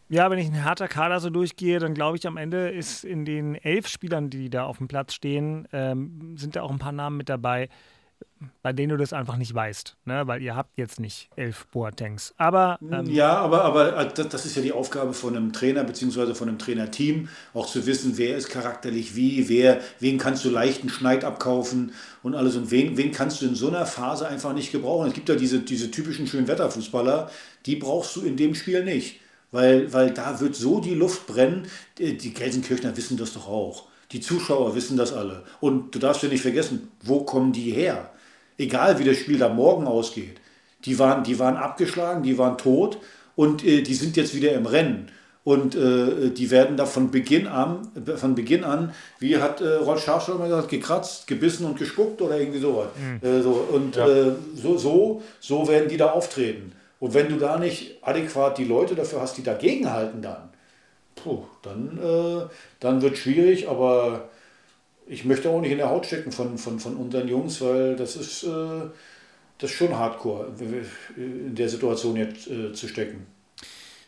Ja, 0.08 0.30
wenn 0.30 0.38
ich 0.38 0.48
einen 0.48 0.64
harter 0.64 0.88
Kader 0.88 1.20
so 1.20 1.30
durchgehe, 1.30 1.80
dann 1.80 1.96
glaube 1.96 2.18
ich, 2.18 2.28
am 2.28 2.38
Ende 2.38 2.70
ist 2.70 3.04
in 3.04 3.26
den 3.26 3.56
elf 3.56 3.88
Spielern, 3.88 4.30
die 4.30 4.50
da 4.50 4.66
auf 4.66 4.78
dem 4.78 4.88
Platz 4.88 5.14
stehen, 5.14 5.68
ähm, 5.74 6.36
sind 6.38 6.56
da 6.56 6.62
auch 6.62 6.72
ein 6.72 6.80
paar 6.80 6.92
Namen 6.92 7.18
mit 7.18 7.28
dabei, 7.28 7.70
bei 8.62 8.74
denen 8.74 8.90
du 8.90 8.98
das 8.98 9.14
einfach 9.14 9.38
nicht 9.38 9.54
weißt, 9.54 9.98
ne? 10.06 10.24
weil 10.28 10.42
ihr 10.42 10.56
habt 10.56 10.78
jetzt 10.78 11.00
nicht 11.00 11.30
elf 11.36 11.66
Boatengs. 11.68 12.34
Aber 12.38 12.78
ähm 12.82 13.06
ja, 13.08 13.36
aber, 13.38 13.64
aber 13.64 13.98
äh, 13.98 14.10
das 14.14 14.46
ist 14.46 14.56
ja 14.56 14.62
die 14.62 14.72
Aufgabe 14.72 15.14
von 15.14 15.36
einem 15.36 15.54
Trainer 15.54 15.84
bzw. 15.84 16.34
von 16.34 16.50
einem 16.50 16.60
Trainerteam, 16.60 17.30
auch 17.54 17.66
zu 17.66 17.86
wissen, 17.86 18.18
wer 18.18 18.38
ist 18.38 18.50
charakterlich 18.50 19.16
wie, 19.16 19.50
wer, 19.50 19.80
wen 20.00 20.18
kannst 20.18 20.46
du 20.46 20.50
leichten 20.50 20.90
Schneid 20.90 21.24
abkaufen 21.24 21.94
und 22.24 22.36
alles 22.36 22.56
und 22.56 22.72
wen, 22.72 22.98
wen 22.98 23.12
kannst 23.12 23.42
du 23.42 23.48
in 23.48 23.56
so 23.56 23.70
einer 23.70 23.86
Phase 23.86 24.28
einfach 24.28 24.54
nicht 24.54 24.72
gebrauchen. 24.72 25.08
Es 25.08 25.14
gibt 25.14 25.30
ja 25.30 25.36
diese, 25.36 25.60
diese 25.60 25.90
typischen 25.90 26.28
Schönwetterfußballer, 26.28 27.32
die 27.66 27.76
brauchst 27.76 28.16
du 28.16 28.22
in 28.22 28.38
dem 28.38 28.54
Spiel 28.54 28.84
nicht, 28.84 29.20
weil, 29.56 29.92
weil 29.92 30.12
da 30.12 30.40
wird 30.40 30.56
so 30.56 30.80
die 30.80 30.94
Luft 30.94 31.26
brennen. 31.26 31.66
Die 31.98 32.34
Gelsenkirchner 32.34 32.96
wissen 32.96 33.18
das 33.18 33.34
doch 33.34 33.48
auch. 33.48 33.86
Die 34.12 34.22
Zuschauer 34.22 34.76
wissen 34.76 34.98
das 34.98 35.14
alle. 35.14 35.44
Und 35.62 35.96
du 35.96 36.00
darfst 36.00 36.22
ja 36.22 36.30
nicht 36.30 36.44
vergessen, 36.44 36.92
wo 37.02 37.24
kommen 37.24 37.52
die 37.52 37.72
her? 37.72 38.12
egal 38.58 39.00
wie 39.00 39.04
das 39.04 39.18
Spiel 39.18 39.38
da 39.38 39.50
morgen 39.50 39.88
ausgeht, 39.88 40.38
die 40.86 41.00
waren, 41.00 41.24
die 41.24 41.40
waren 41.40 41.58
abgeschlagen, 41.58 42.24
die 42.24 42.38
waren 42.38 42.58
tot 42.58 43.00
und 43.36 43.66
äh, 43.66 43.82
die 43.82 43.94
sind 43.94 44.18
jetzt 44.18 44.36
wieder 44.36 44.54
im 44.54 44.66
Rennen. 44.66 45.12
Und 45.44 45.76
äh, 45.76 46.32
die 46.32 46.50
werden 46.50 46.76
da 46.76 46.88
von 46.88 47.12
Beginn 47.12 47.46
an, 47.46 47.88
von 48.16 48.34
Beginn 48.34 48.64
an, 48.64 48.94
wie 49.20 49.38
hat 49.38 49.62
äh, 49.62 49.76
Rolf 49.76 50.04
Scharf 50.04 50.26
schon 50.26 50.40
mal 50.40 50.48
gesagt, 50.50 50.70
gekratzt, 50.70 51.28
gebissen 51.28 51.68
und 51.68 51.78
gespuckt 51.78 52.20
oder 52.24 52.40
irgendwie 52.40 52.60
sowas. 52.60 52.88
Mhm. 52.98 53.28
Äh, 53.28 53.42
so, 53.44 53.52
und 53.72 53.96
ja. 53.96 54.08
äh, 54.08 54.32
so, 54.56 54.76
so, 54.80 55.22
so 55.40 55.68
werden 55.68 55.88
die 55.88 55.98
da 55.98 56.10
auftreten. 56.10 56.72
Und 57.06 57.14
wenn 57.14 57.30
du 57.30 57.38
da 57.38 57.60
nicht 57.60 58.04
adäquat 58.04 58.58
die 58.58 58.64
Leute 58.64 58.96
dafür 58.96 59.22
hast, 59.22 59.38
die 59.38 59.44
dagegenhalten 59.44 60.24
dann, 60.24 60.50
puh, 61.14 61.44
dann, 61.62 62.00
äh, 62.00 62.50
dann 62.80 63.04
wird 63.04 63.16
schwierig, 63.16 63.70
aber 63.70 64.30
ich 65.06 65.24
möchte 65.24 65.52
auch 65.52 65.62
nicht 65.62 65.70
in 65.70 65.78
der 65.78 65.92
Haut 65.92 66.08
stecken 66.08 66.32
von, 66.32 66.58
von, 66.58 66.80
von 66.80 66.96
unseren 66.96 67.28
Jungs, 67.28 67.62
weil 67.62 67.96
das 67.96 68.16
ist, 68.16 68.42
äh, 68.46 68.90
das 69.60 69.70
ist 69.70 69.78
schon 69.78 69.96
hardcore, 69.96 70.52
in 71.16 71.54
der 71.54 71.70
Situation 71.70 72.16
jetzt 72.16 72.48
äh, 72.48 72.74
zu 72.74 72.88
stecken. 72.88 73.28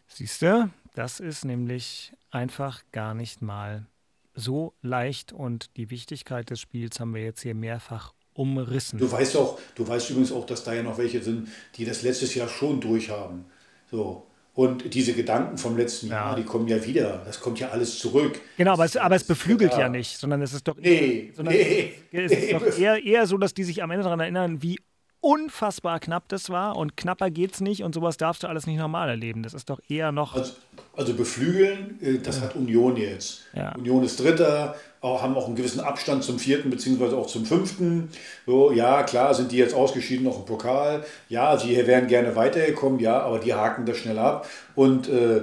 Siehst 0.07 0.41
du, 0.41 0.71
das 0.95 1.19
ist 1.19 1.45
nämlich 1.45 2.13
einfach 2.31 2.81
gar 2.91 3.13
nicht 3.13 3.43
mal 3.43 3.85
so 4.33 4.73
leicht 4.81 5.33
und 5.33 5.77
die 5.77 5.91
Wichtigkeit 5.91 6.49
des 6.49 6.61
Spiels 6.61 6.99
haben 6.99 7.13
wir 7.13 7.21
jetzt 7.21 7.43
hier 7.43 7.53
mehrfach 7.53 8.15
umrissen. 8.37 8.99
Du 8.99 9.11
weißt 9.11 9.35
auch, 9.37 9.59
du 9.75 9.87
weißt 9.87 10.11
übrigens 10.11 10.31
auch, 10.31 10.45
dass 10.45 10.63
da 10.63 10.73
ja 10.73 10.83
noch 10.83 10.97
welche 10.97 11.21
sind, 11.21 11.49
die 11.75 11.85
das 11.85 12.03
letztes 12.03 12.35
Jahr 12.35 12.47
schon 12.47 12.79
durchhaben. 12.79 13.45
So, 13.89 14.27
und 14.57 14.95
diese 14.95 15.13
Gedanken 15.13 15.59
vom 15.59 15.77
letzten 15.77 16.07
ja. 16.07 16.13
Jahr, 16.13 16.35
die 16.35 16.43
kommen 16.43 16.67
ja 16.67 16.83
wieder. 16.83 17.21
Das 17.25 17.39
kommt 17.39 17.59
ja 17.59 17.69
alles 17.69 17.99
zurück. 17.99 18.41
Genau, 18.57 18.73
aber 18.73 18.85
es, 18.85 18.97
aber 18.97 19.15
es 19.15 19.23
beflügelt 19.23 19.73
ja. 19.73 19.81
ja 19.81 19.89
nicht, 19.89 20.17
sondern 20.17 20.41
es 20.41 20.51
ist 20.51 20.67
doch, 20.67 20.75
nee, 20.77 21.31
nee, 21.43 21.93
es, 22.11 22.31
es 22.31 22.43
ist 22.43 22.53
doch 22.53 22.79
eher, 22.79 23.03
eher 23.03 23.27
so, 23.27 23.37
dass 23.37 23.53
die 23.53 23.63
sich 23.63 23.83
am 23.83 23.91
Ende 23.91 24.03
daran 24.03 24.19
erinnern, 24.19 24.63
wie 24.63 24.79
unfassbar 25.27 25.99
knapp 25.99 26.23
das 26.29 26.49
war 26.49 26.77
und 26.77 26.95
knapper 26.95 27.29
geht's 27.29 27.59
nicht 27.59 27.83
und 27.83 27.93
sowas 27.93 28.15
darfst 28.15 28.43
du 28.43 28.47
alles 28.47 28.65
nicht 28.65 28.77
normal 28.77 29.09
erleben. 29.09 29.43
Das 29.43 29.53
ist 29.53 29.69
doch 29.69 29.81
eher 29.89 30.13
noch. 30.13 30.35
Also, 30.35 30.53
also 30.95 31.13
beflügeln, 31.13 31.99
äh, 32.01 32.19
das 32.19 32.39
hat 32.39 32.55
Union 32.55 32.95
jetzt. 32.95 33.41
Ja. 33.53 33.75
Union 33.75 34.05
ist 34.05 34.21
Dritter, 34.21 34.75
haben 35.03 35.35
auch 35.35 35.47
einen 35.47 35.57
gewissen 35.57 35.81
Abstand 35.81 36.23
zum 36.23 36.39
vierten 36.39 36.69
beziehungsweise 36.69 37.17
auch 37.17 37.27
zum 37.27 37.45
fünften. 37.45 38.09
So, 38.45 38.71
ja, 38.71 39.03
klar 39.03 39.33
sind 39.33 39.51
die 39.51 39.57
jetzt 39.57 39.75
ausgeschieden 39.75 40.23
noch 40.23 40.39
im 40.39 40.45
Pokal. 40.45 41.03
Ja, 41.27 41.57
sie 41.57 41.75
wären 41.75 42.07
gerne 42.07 42.37
weitergekommen, 42.37 42.99
ja, 42.99 43.19
aber 43.19 43.39
die 43.39 43.53
haken 43.53 43.85
das 43.85 43.97
schnell 43.97 44.19
ab. 44.19 44.47
Und 44.75 45.09
äh, 45.09 45.41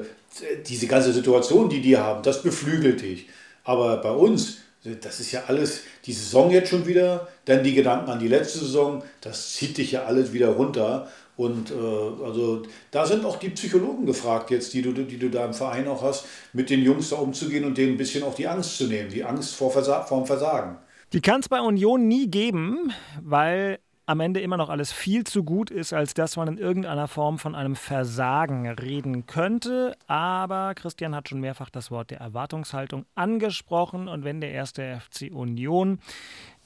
diese 0.66 0.86
ganze 0.86 1.12
Situation, 1.12 1.68
die 1.68 1.82
die 1.82 1.98
haben, 1.98 2.22
das 2.22 2.42
beflügelt 2.42 3.02
dich. 3.02 3.26
Aber 3.64 3.98
bei 3.98 4.12
uns, 4.12 4.63
das 4.84 5.20
ist 5.20 5.32
ja 5.32 5.44
alles, 5.46 5.82
die 6.04 6.12
Saison 6.12 6.50
jetzt 6.50 6.68
schon 6.68 6.86
wieder, 6.86 7.28
dann 7.46 7.64
die 7.64 7.74
Gedanken 7.74 8.10
an 8.10 8.18
die 8.18 8.28
letzte 8.28 8.58
Saison, 8.58 9.02
das 9.20 9.54
zieht 9.54 9.78
dich 9.78 9.92
ja 9.92 10.04
alles 10.04 10.32
wieder 10.32 10.50
runter. 10.50 11.08
Und 11.36 11.70
äh, 11.70 12.24
also 12.24 12.62
da 12.90 13.06
sind 13.06 13.24
auch 13.24 13.38
die 13.38 13.48
Psychologen 13.48 14.06
gefragt 14.06 14.50
jetzt, 14.50 14.72
die 14.72 14.82
du, 14.82 14.92
die 14.92 15.18
du 15.18 15.30
da 15.30 15.44
im 15.46 15.54
Verein 15.54 15.88
auch 15.88 16.02
hast, 16.02 16.26
mit 16.52 16.70
den 16.70 16.82
Jungs 16.82 17.10
da 17.10 17.16
umzugehen 17.16 17.64
und 17.64 17.76
denen 17.76 17.94
ein 17.94 17.98
bisschen 17.98 18.22
auch 18.22 18.34
die 18.34 18.46
Angst 18.46 18.78
zu 18.78 18.86
nehmen, 18.86 19.10
die 19.10 19.24
Angst 19.24 19.54
vor, 19.54 19.70
Versa 19.70 20.02
vor 20.02 20.24
Versagen. 20.26 20.76
Die 21.12 21.20
kann 21.20 21.40
es 21.40 21.48
bei 21.48 21.60
Union 21.60 22.06
nie 22.06 22.28
geben, 22.28 22.92
weil 23.20 23.78
am 24.06 24.20
Ende 24.20 24.40
immer 24.40 24.56
noch 24.56 24.68
alles 24.68 24.92
viel 24.92 25.24
zu 25.24 25.44
gut 25.44 25.70
ist, 25.70 25.92
als 25.92 26.14
dass 26.14 26.36
man 26.36 26.48
in 26.48 26.58
irgendeiner 26.58 27.08
Form 27.08 27.38
von 27.38 27.54
einem 27.54 27.74
Versagen 27.74 28.68
reden 28.68 29.26
könnte. 29.26 29.96
Aber 30.06 30.74
Christian 30.74 31.14
hat 31.14 31.28
schon 31.28 31.40
mehrfach 31.40 31.70
das 31.70 31.90
Wort 31.90 32.10
der 32.10 32.20
Erwartungshaltung 32.20 33.06
angesprochen. 33.14 34.08
Und 34.08 34.24
wenn 34.24 34.40
der 34.40 34.52
erste 34.52 35.00
FC 35.00 35.32
Union 35.32 35.98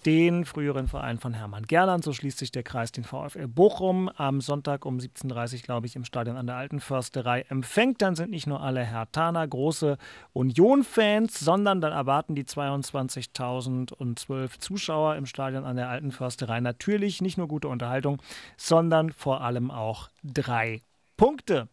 den 0.06 0.44
früheren 0.44 0.88
Verein 0.88 1.18
von 1.18 1.34
Hermann 1.34 1.66
Gerland. 1.66 2.04
So 2.04 2.12
schließt 2.12 2.38
sich 2.38 2.52
der 2.52 2.62
Kreis 2.62 2.92
den 2.92 3.04
VfL 3.04 3.48
Bochum 3.48 4.08
am 4.08 4.40
Sonntag 4.40 4.84
um 4.84 4.98
17.30 4.98 5.54
Uhr, 5.54 5.60
glaube 5.62 5.86
ich, 5.86 5.96
im 5.96 6.04
Stadion 6.04 6.36
an 6.36 6.46
der 6.46 6.56
Alten 6.56 6.80
Försterei 6.80 7.44
empfängt. 7.48 8.02
Dann 8.02 8.16
sind 8.16 8.30
nicht 8.30 8.46
nur 8.46 8.60
alle 8.60 8.84
Hertaner 8.84 9.46
große 9.46 9.98
Union-Fans, 10.32 11.40
sondern 11.40 11.80
dann 11.80 11.92
erwarten 11.92 12.34
die 12.34 12.44
22.012 12.44 14.58
Zuschauer 14.58 15.16
im 15.16 15.26
Stadion 15.26 15.64
an 15.64 15.76
der 15.76 15.88
Alten 15.88 16.12
Försterei 16.12 16.60
natürlich 16.60 17.20
nicht 17.20 17.38
nur 17.38 17.48
gute 17.48 17.68
Unterhaltung, 17.68 18.20
sondern 18.56 19.12
vor 19.12 19.42
allem 19.42 19.70
auch 19.70 20.08
drei 20.22 20.82
Punkte. 21.16 21.68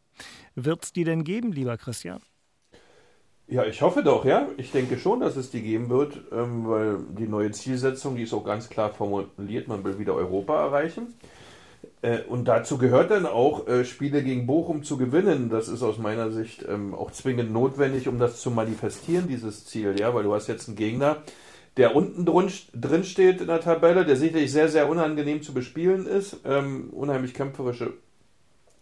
Wird 0.56 0.84
es 0.84 0.94
die 0.94 1.04
denn 1.04 1.24
geben, 1.24 1.52
lieber 1.52 1.78
Christian? 1.78 2.22
Ja, 3.48 3.64
ich 3.64 3.82
hoffe 3.84 4.02
doch, 4.02 4.26
ja. 4.26 4.48
Ich 4.58 4.72
denke 4.72 4.98
schon, 4.98 5.20
dass 5.20 5.36
es 5.36 5.52
die 5.52 5.62
geben 5.62 5.89
wird, 5.89 6.20
ähm, 6.32 6.68
weil 6.68 6.98
die 7.18 7.28
neue 7.28 7.52
Zielsetzung, 7.52 8.16
die 8.16 8.24
ist 8.24 8.34
auch 8.34 8.43
ganz 8.43 8.70
klar 8.70 8.89
formuliert, 8.89 9.68
man 9.68 9.84
will 9.84 10.00
wieder 10.00 10.16
Europa 10.16 10.60
erreichen. 10.60 11.14
Äh, 12.02 12.22
und 12.24 12.48
dazu 12.48 12.80
gehört 12.80 13.12
dann 13.12 13.28
auch, 13.28 13.68
äh, 13.68 13.86
Spiele 13.86 14.24
gegen 14.24 14.48
Bochum 14.48 14.82
zu 14.82 14.98
gewinnen. 14.98 15.50
Das 15.50 15.68
ist 15.68 15.84
aus 15.84 16.00
meiner 16.00 16.32
Sicht 16.32 16.66
ähm, 16.68 16.96
auch 16.96 17.12
zwingend 17.12 17.52
notwendig, 17.52 18.08
um 18.08 18.18
das 18.18 18.41
zu 18.41 18.50
manifestieren, 18.50 19.28
dieses 19.28 19.66
Ziel, 19.66 19.96
ja, 20.00 20.14
weil 20.16 20.24
du 20.24 20.34
hast 20.34 20.48
jetzt 20.48 20.68
einen 20.68 20.78
Gegner, 20.78 21.18
der 21.78 21.96
unten 21.96 22.26
drin 22.26 23.04
steht 23.04 23.41
in 23.41 23.48
der 23.48 23.60
Tabelle, 23.60 24.06
der 24.06 24.16
sicherlich 24.16 24.52
sehr, 24.52 24.70
sehr 24.70 24.89
unangenehm 24.89 25.43
zu 25.43 25.54
bespielen 25.54 26.08
ist. 26.08 26.39
Ähm, 26.46 26.89
unheimlich 26.91 27.36
kämpferische, 27.36 27.93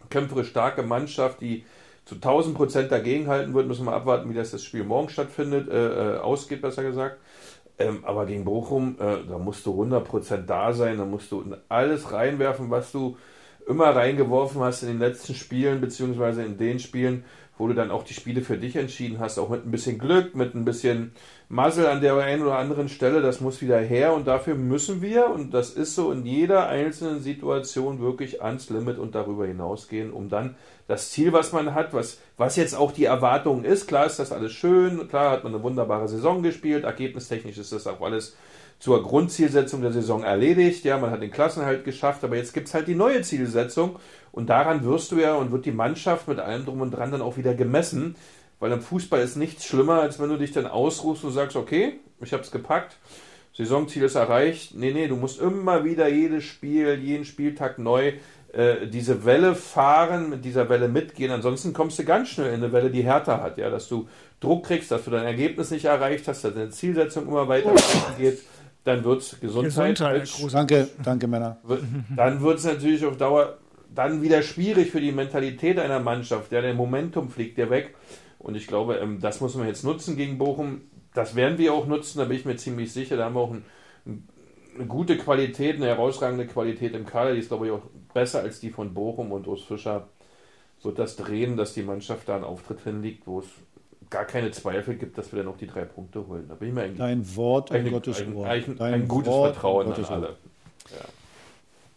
kämpferisch 0.08 0.48
starke 0.48 0.82
Mannschaft, 0.82 1.42
die 1.42 1.64
zu 2.04 2.16
1000 2.16 2.54
Prozent 2.54 2.92
dagegenhalten 2.92 3.54
wird, 3.54 3.66
müssen 3.66 3.86
wir 3.86 3.92
abwarten, 3.92 4.28
wie 4.30 4.34
das, 4.34 4.50
das 4.50 4.62
Spiel 4.62 4.84
morgen 4.84 5.08
stattfindet, 5.08 5.68
äh, 5.68 6.16
äh, 6.16 6.18
ausgeht, 6.18 6.62
besser 6.62 6.82
gesagt. 6.82 7.18
Ähm, 7.78 8.04
aber 8.04 8.26
gegen 8.26 8.44
Bochum, 8.44 8.96
äh, 9.00 9.26
da 9.28 9.38
musst 9.38 9.66
du 9.66 9.72
100 9.72 10.04
Prozent 10.04 10.50
da 10.50 10.72
sein, 10.72 10.98
da 10.98 11.04
musst 11.04 11.32
du 11.32 11.44
alles 11.68 12.12
reinwerfen, 12.12 12.70
was 12.70 12.92
du 12.92 13.16
immer 13.66 13.96
reingeworfen 13.96 14.60
hast 14.60 14.82
in 14.82 14.88
den 14.88 14.98
letzten 14.98 15.34
Spielen, 15.34 15.80
beziehungsweise 15.80 16.44
in 16.44 16.58
den 16.58 16.78
Spielen, 16.78 17.24
wo 17.56 17.66
du 17.66 17.74
dann 17.74 17.90
auch 17.90 18.04
die 18.04 18.14
Spiele 18.14 18.42
für 18.42 18.58
dich 18.58 18.76
entschieden 18.76 19.18
hast, 19.18 19.38
auch 19.38 19.48
mit 19.48 19.66
ein 19.66 19.70
bisschen 19.70 19.98
Glück, 19.98 20.34
mit 20.34 20.54
ein 20.54 20.64
bisschen 20.64 21.12
Muzzle 21.48 21.90
an 21.90 22.00
der 22.00 22.16
einen 22.16 22.42
oder 22.42 22.58
anderen 22.58 22.88
Stelle, 22.88 23.20
das 23.20 23.40
muss 23.40 23.60
wieder 23.60 23.78
her 23.78 24.14
und 24.14 24.26
dafür 24.26 24.54
müssen 24.54 25.02
wir, 25.02 25.30
und 25.30 25.52
das 25.52 25.70
ist 25.70 25.94
so 25.94 26.10
in 26.10 26.24
jeder 26.24 26.68
einzelnen 26.68 27.20
Situation 27.20 28.00
wirklich 28.00 28.42
ans 28.42 28.70
Limit 28.70 28.98
und 28.98 29.14
darüber 29.14 29.46
hinausgehen, 29.46 30.12
um 30.12 30.28
dann 30.28 30.56
das 30.88 31.10
Ziel, 31.10 31.32
was 31.32 31.52
man 31.52 31.74
hat, 31.74 31.92
was, 31.92 32.18
was 32.36 32.56
jetzt 32.56 32.74
auch 32.74 32.92
die 32.92 33.04
Erwartung 33.04 33.64
ist, 33.64 33.86
klar 33.86 34.06
ist 34.06 34.18
das 34.18 34.32
alles 34.32 34.52
schön, 34.52 35.08
klar 35.08 35.30
hat 35.30 35.44
man 35.44 35.54
eine 35.54 35.62
wunderbare 35.62 36.08
Saison 36.08 36.42
gespielt, 36.42 36.84
ergebnistechnisch 36.84 37.58
ist 37.58 37.72
das 37.72 37.86
auch 37.86 38.00
alles 38.00 38.36
zur 38.78 39.02
Grundzielsetzung 39.02 39.80
der 39.80 39.92
Saison 39.92 40.24
erledigt. 40.24 40.84
Ja, 40.84 40.98
man 40.98 41.10
hat 41.10 41.22
den 41.22 41.30
Klassenhalt 41.30 41.84
geschafft, 41.84 42.24
aber 42.24 42.36
jetzt 42.36 42.52
gibt 42.52 42.68
es 42.68 42.74
halt 42.74 42.88
die 42.88 42.94
neue 42.94 43.22
Zielsetzung 43.22 43.96
und 44.32 44.50
daran 44.50 44.84
wirst 44.84 45.12
du 45.12 45.16
ja 45.16 45.34
und 45.34 45.52
wird 45.52 45.64
die 45.64 45.72
Mannschaft 45.72 46.28
mit 46.28 46.38
allem 46.38 46.64
drum 46.64 46.80
und 46.80 46.90
dran 46.90 47.10
dann 47.10 47.22
auch 47.22 47.36
wieder 47.36 47.54
gemessen, 47.54 48.16
weil 48.64 48.72
im 48.72 48.80
Fußball 48.80 49.20
ist 49.20 49.36
nichts 49.36 49.66
schlimmer, 49.66 50.00
als 50.00 50.18
wenn 50.18 50.30
du 50.30 50.38
dich 50.38 50.52
dann 50.52 50.66
ausruhst 50.66 51.22
und 51.22 51.32
sagst, 51.32 51.54
okay, 51.54 52.00
ich 52.22 52.32
habe 52.32 52.42
es 52.42 52.50
gepackt, 52.50 52.96
Saisonziel 53.52 54.04
ist 54.04 54.14
erreicht. 54.14 54.74
Nee, 54.74 54.90
nee, 54.90 55.06
du 55.06 55.16
musst 55.16 55.38
immer 55.38 55.84
wieder 55.84 56.08
jedes 56.08 56.44
Spiel, 56.44 56.98
jeden 56.98 57.26
Spieltag 57.26 57.78
neu 57.78 58.14
äh, 58.54 58.86
diese 58.86 59.26
Welle 59.26 59.54
fahren, 59.54 60.30
mit 60.30 60.46
dieser 60.46 60.70
Welle 60.70 60.88
mitgehen. 60.88 61.30
Ansonsten 61.30 61.74
kommst 61.74 61.98
du 61.98 62.04
ganz 62.04 62.30
schnell 62.30 62.54
in 62.54 62.62
eine 62.62 62.72
Welle, 62.72 62.88
die 62.88 63.04
härter 63.04 63.42
hat, 63.42 63.58
ja, 63.58 63.68
dass 63.68 63.86
du 63.86 64.08
Druck 64.40 64.64
kriegst, 64.64 64.90
dass 64.90 65.04
du 65.04 65.10
dein 65.10 65.26
Ergebnis 65.26 65.70
nicht 65.70 65.84
erreicht 65.84 66.26
hast, 66.26 66.42
dass 66.42 66.54
deine 66.54 66.70
Zielsetzung 66.70 67.28
immer 67.28 67.46
weiter 67.46 67.70
geht 68.18 68.40
dann 68.84 69.02
wird 69.02 69.22
es 69.22 69.40
Gesundheit. 69.40 69.98
Gesundheit 69.98 70.52
danke, 70.52 70.88
danke 71.02 71.26
Männer. 71.26 71.56
Dann 72.14 72.42
wird 72.42 72.58
es 72.58 72.64
natürlich 72.64 73.04
auf 73.04 73.16
Dauer 73.16 73.56
dann 73.94 74.22
wieder 74.22 74.42
schwierig 74.42 74.90
für 74.90 75.00
die 75.00 75.12
Mentalität 75.12 75.78
einer 75.78 76.00
Mannschaft. 76.00 76.52
Ja, 76.52 76.60
der 76.60 76.74
Momentum 76.74 77.30
fliegt 77.30 77.58
ja 77.58 77.70
weg. 77.70 77.94
Und 78.44 78.56
ich 78.56 78.66
glaube, 78.66 78.96
ähm, 78.96 79.20
das 79.20 79.40
muss 79.40 79.54
man 79.54 79.66
jetzt 79.66 79.84
nutzen 79.84 80.16
gegen 80.16 80.38
Bochum. 80.38 80.82
Das 81.14 81.34
werden 81.34 81.58
wir 81.58 81.72
auch 81.72 81.86
nutzen, 81.86 82.18
da 82.18 82.26
bin 82.26 82.36
ich 82.36 82.44
mir 82.44 82.56
ziemlich 82.56 82.92
sicher. 82.92 83.16
Da 83.16 83.24
haben 83.24 83.34
wir 83.34 83.40
auch 83.40 83.52
ein, 83.52 83.64
eine 84.76 84.86
gute 84.86 85.16
Qualität, 85.16 85.76
eine 85.76 85.86
herausragende 85.86 86.46
Qualität 86.46 86.94
im 86.94 87.06
Kader. 87.06 87.32
Die 87.32 87.40
ist, 87.40 87.48
glaube 87.48 87.66
ich, 87.66 87.72
auch 87.72 87.82
besser 88.12 88.40
als 88.40 88.60
die 88.60 88.70
von 88.70 88.92
Bochum 88.92 89.32
und 89.32 89.48
Urs 89.48 89.62
Fischer 89.62 90.08
wird 90.82 90.98
das 90.98 91.16
drehen, 91.16 91.56
dass 91.56 91.72
die 91.72 91.82
Mannschaft 91.82 92.28
da 92.28 92.34
einen 92.34 92.44
Auftritt 92.44 92.80
hinlegt, 92.82 93.26
wo 93.26 93.40
es 93.40 93.46
gar 94.10 94.26
keine 94.26 94.50
Zweifel 94.50 94.96
gibt, 94.96 95.16
dass 95.16 95.32
wir 95.32 95.42
dann 95.42 95.50
auch 95.50 95.56
die 95.56 95.66
drei 95.66 95.86
Punkte 95.86 96.26
holen. 96.26 96.44
Da 96.46 96.54
bin 96.54 96.68
ich 96.68 96.74
mir 96.74 96.82
eigentlich. 96.82 96.98
Dein 96.98 97.36
Wort 97.36 97.72
ein, 97.72 97.90
Gottes 97.90 98.20
ein, 98.20 98.34
Wort. 98.34 98.48
Ein, 98.48 98.80
ein, 98.80 98.94
ein 98.94 99.08
gutes 99.08 99.32
Wort 99.32 99.54
Vertrauen 99.54 99.90
an 99.90 100.04
alle. 100.04 100.36
Ja. 100.90 101.06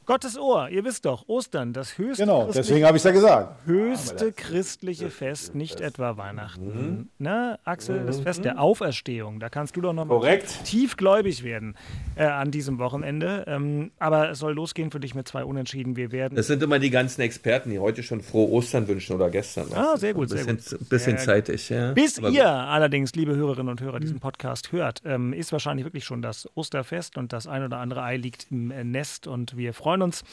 Gottes 0.08 0.40
Ohr, 0.40 0.70
ihr 0.70 0.86
wisst 0.86 1.04
doch, 1.04 1.28
Ostern, 1.28 1.74
das 1.74 1.98
höchste 1.98 2.24
Genau, 2.24 2.50
deswegen 2.50 2.86
habe 2.86 2.96
ich 2.96 3.02
es 3.02 3.04
ja 3.04 3.12
gesagt. 3.12 3.68
Höchste 3.68 4.32
christliche 4.32 5.10
Fest, 5.10 5.54
nicht 5.54 5.82
etwa 5.82 6.16
Weihnachten. 6.16 6.66
Mhm. 6.66 7.10
Ne, 7.18 7.60
Axel, 7.66 8.06
das 8.06 8.22
Fest 8.22 8.46
der 8.46 8.62
Auferstehung, 8.62 9.42
da 9.42 9.50
kannst 9.50 9.76
du 9.76 9.82
doch 9.82 9.92
noch 9.92 10.06
mal 10.06 10.40
tiefgläubig 10.64 11.44
werden 11.44 11.76
äh, 12.16 12.24
an 12.24 12.52
diesem 12.52 12.80
Wochenende. 12.80 13.44
Ähm, 13.48 13.92
aber 14.00 14.30
es 14.30 14.40
soll 14.40 14.54
losgehen 14.54 14.92
für 14.92 15.02
dich 15.02 15.14
mit 15.14 15.28
zwei 15.28 15.44
Unentschieden. 15.44 15.98
Wir 15.98 16.14
werden. 16.14 16.36
Das 16.36 16.48
sind 16.48 16.64
immer 16.64 16.80
die 16.80 16.90
ganzen 16.90 17.20
Experten, 17.20 17.72
die 17.72 17.80
heute 17.80 18.02
schon 18.02 18.22
frohe 18.22 18.50
Ostern 18.50 18.88
wünschen 18.88 19.14
oder 19.14 19.30
gestern. 19.30 19.68
Ah, 19.74 19.98
sehr 19.98 20.14
gut, 20.14 20.30
sehr 20.30 20.46
bisschen, 20.46 20.78
gut. 20.80 20.88
Bisschen 20.88 21.18
zeitig, 21.18 21.68
ja. 21.68 21.92
Bis 21.92 22.18
aber 22.18 22.30
ihr 22.30 22.44
gut. 22.44 22.50
allerdings, 22.50 23.14
liebe 23.14 23.36
Hörerinnen 23.36 23.72
und 23.72 23.82
Hörer, 23.82 24.00
diesen 24.00 24.22
Podcast 24.22 24.72
hört, 24.72 25.02
ähm, 25.04 25.34
ist 25.34 25.52
wahrscheinlich 25.52 25.86
wirklich 25.86 26.06
schon 26.06 26.22
das 26.22 26.50
Osterfest 26.56 27.18
und 27.18 27.34
das 27.34 27.46
ein 27.46 27.66
oder 27.66 27.80
andere 27.80 28.04
Ei 28.04 28.16
liegt 28.16 28.48
im 28.52 28.70
Nest 28.90 29.28
und 29.28 29.58
wir 29.58 29.74
freuen 29.74 29.97
uns, 30.02 30.24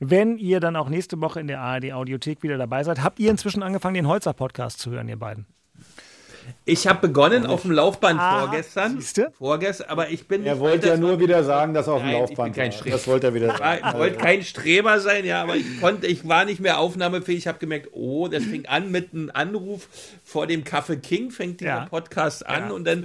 wenn 0.00 0.38
ihr 0.38 0.60
dann 0.60 0.76
auch 0.76 0.88
nächste 0.88 1.20
Woche 1.20 1.40
in 1.40 1.46
der 1.46 1.60
ARD 1.60 1.92
Audiothek 1.92 2.42
wieder 2.42 2.58
dabei 2.58 2.84
seid. 2.84 3.02
Habt 3.02 3.20
ihr 3.20 3.30
inzwischen 3.30 3.62
angefangen, 3.62 3.94
den 3.94 4.08
Holzer 4.08 4.32
Podcast 4.32 4.80
zu 4.80 4.90
hören, 4.90 5.08
ihr 5.08 5.18
beiden? 5.18 5.46
Ich 6.64 6.86
habe 6.86 7.06
begonnen 7.06 7.46
auf 7.46 7.62
dem 7.62 7.70
Laufband 7.70 8.20
ah, 8.20 8.40
vorgestern. 8.40 9.00
Siehste? 9.00 9.32
Vorgestern, 9.38 9.88
aber 9.88 10.10
ich 10.10 10.28
bin. 10.28 10.44
Er 10.44 10.60
wollte 10.60 10.88
ja 10.88 10.96
nur 10.96 11.18
wieder 11.20 11.44
sagen, 11.44 11.74
dass 11.74 11.86
er 11.86 11.94
auf 11.94 12.02
dem 12.02 12.10
Nein, 12.10 12.20
Laufband 12.20 12.48
ich 12.50 12.54
bin 12.54 12.62
kein 12.62 12.72
Streber. 12.72 12.96
Das 12.96 13.06
wollte 13.06 13.26
er 13.28 13.34
wieder 13.34 13.56
sagen. 13.56 13.84
Ich 13.88 13.98
wollte 13.98 14.16
kein 14.18 14.42
Streber 14.42 15.00
sein, 15.00 15.24
ja, 15.24 15.42
aber 15.42 15.56
ich 15.56 15.80
konnte, 15.80 16.06
ich 16.06 16.28
war 16.28 16.44
nicht 16.44 16.60
mehr 16.60 16.78
aufnahmefähig. 16.78 17.38
Ich 17.38 17.46
habe 17.46 17.58
gemerkt, 17.58 17.88
oh, 17.92 18.28
das 18.28 18.44
fing 18.44 18.66
an 18.66 18.90
mit 18.90 19.12
einem 19.12 19.30
Anruf 19.32 19.88
vor 20.24 20.46
dem 20.46 20.64
Kaffee 20.64 20.96
King, 20.96 21.30
fängt 21.30 21.60
dieser 21.60 21.70
ja. 21.70 21.86
Podcast 21.86 22.46
an 22.46 22.68
ja, 22.68 22.70
und 22.70 22.84
dann 22.84 23.04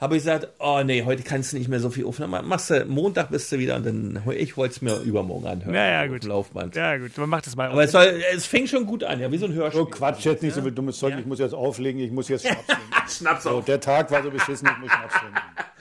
habe 0.00 0.16
ich 0.16 0.22
gesagt, 0.22 0.48
oh 0.58 0.82
nee, 0.84 1.04
heute 1.04 1.22
kannst 1.22 1.52
du 1.52 1.58
nicht 1.58 1.68
mehr 1.68 1.80
so 1.80 1.90
viel 1.90 2.06
Aufnahmen 2.06 2.32
machen. 2.32 2.48
Machst 2.48 2.70
du, 2.70 2.84
Montag 2.86 3.30
bist 3.30 3.50
du 3.52 3.58
wieder 3.58 3.76
und 3.76 3.86
dann, 3.86 4.22
ich 4.36 4.56
wollte 4.56 4.74
es 4.74 4.82
mir 4.82 4.96
übermorgen 5.00 5.46
anhören. 5.46 5.74
Ja, 5.74 5.86
ja, 5.86 6.06
gut. 6.06 6.24
Laufband. 6.24 6.74
Ja, 6.74 6.96
gut, 6.96 7.16
man 7.16 7.28
macht 7.28 7.46
es 7.46 7.56
mal. 7.56 7.70
Aber 7.70 7.84
es, 7.84 7.92
soll, 7.92 8.22
es 8.34 8.46
fing 8.46 8.66
schon 8.66 8.86
gut 8.86 9.04
an, 9.04 9.20
ja, 9.20 9.30
wie 9.30 9.38
so 9.38 9.46
ein 9.46 9.52
Hörspiel. 9.52 9.84
So 9.84 9.86
Quatsch, 9.86 10.24
jetzt 10.24 10.42
nicht 10.42 10.54
so 10.54 10.62
viel 10.62 10.72
dummes 10.72 10.98
Zeug, 10.98 11.14
ich 11.18 11.26
muss 11.26 11.38
jetzt 11.38 11.54
auflegen, 11.54 12.00
ich 12.00 12.10
muss 12.10 12.28
jetzt 12.28 12.46
Schnaps 12.92 13.16
Schnaps 13.16 13.46
auf 13.46 13.64
der 13.64 13.80
Tag 13.80 14.10
war 14.10 14.22
so 14.22 14.30
beschissen, 14.30 14.68
ich 14.70 14.78
muss 14.78 14.90
Schnaps 14.90 15.14
trinken. 15.14 15.38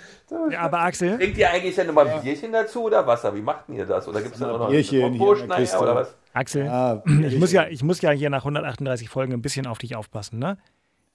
Ja, 0.49 0.61
aber 0.61 0.79
Axel. 0.79 1.17
Trinkt 1.17 1.37
ihr 1.37 1.51
eigentlich 1.51 1.75
dann 1.75 1.89
immer 1.89 2.01
ein 2.01 2.21
Bierchen 2.23 2.51
dazu 2.51 2.83
oder 2.83 3.05
Wasser? 3.05 3.35
Wie 3.35 3.41
macht 3.41 3.65
ihr 3.69 3.85
das? 3.85 4.07
Oder 4.07 4.21
gibt 4.21 4.33
es 4.33 4.39
da 4.39 4.47
noch 4.47 4.67
Bierchen 4.67 5.03
ein 5.03 5.17
Bierchen 5.17 5.79
oder 5.79 5.95
was? 5.95 6.15
Axel, 6.33 6.65
ja, 6.65 7.03
ich, 7.27 7.37
muss 7.37 7.51
ja, 7.51 7.67
ich 7.67 7.83
muss 7.83 8.01
ja 8.01 8.09
hier 8.09 8.31
nach 8.31 8.39
138 8.39 9.09
Folgen 9.09 9.33
ein 9.33 9.43
bisschen 9.43 9.67
auf 9.67 9.77
dich 9.77 9.95
aufpassen, 9.95 10.39
ne? 10.39 10.57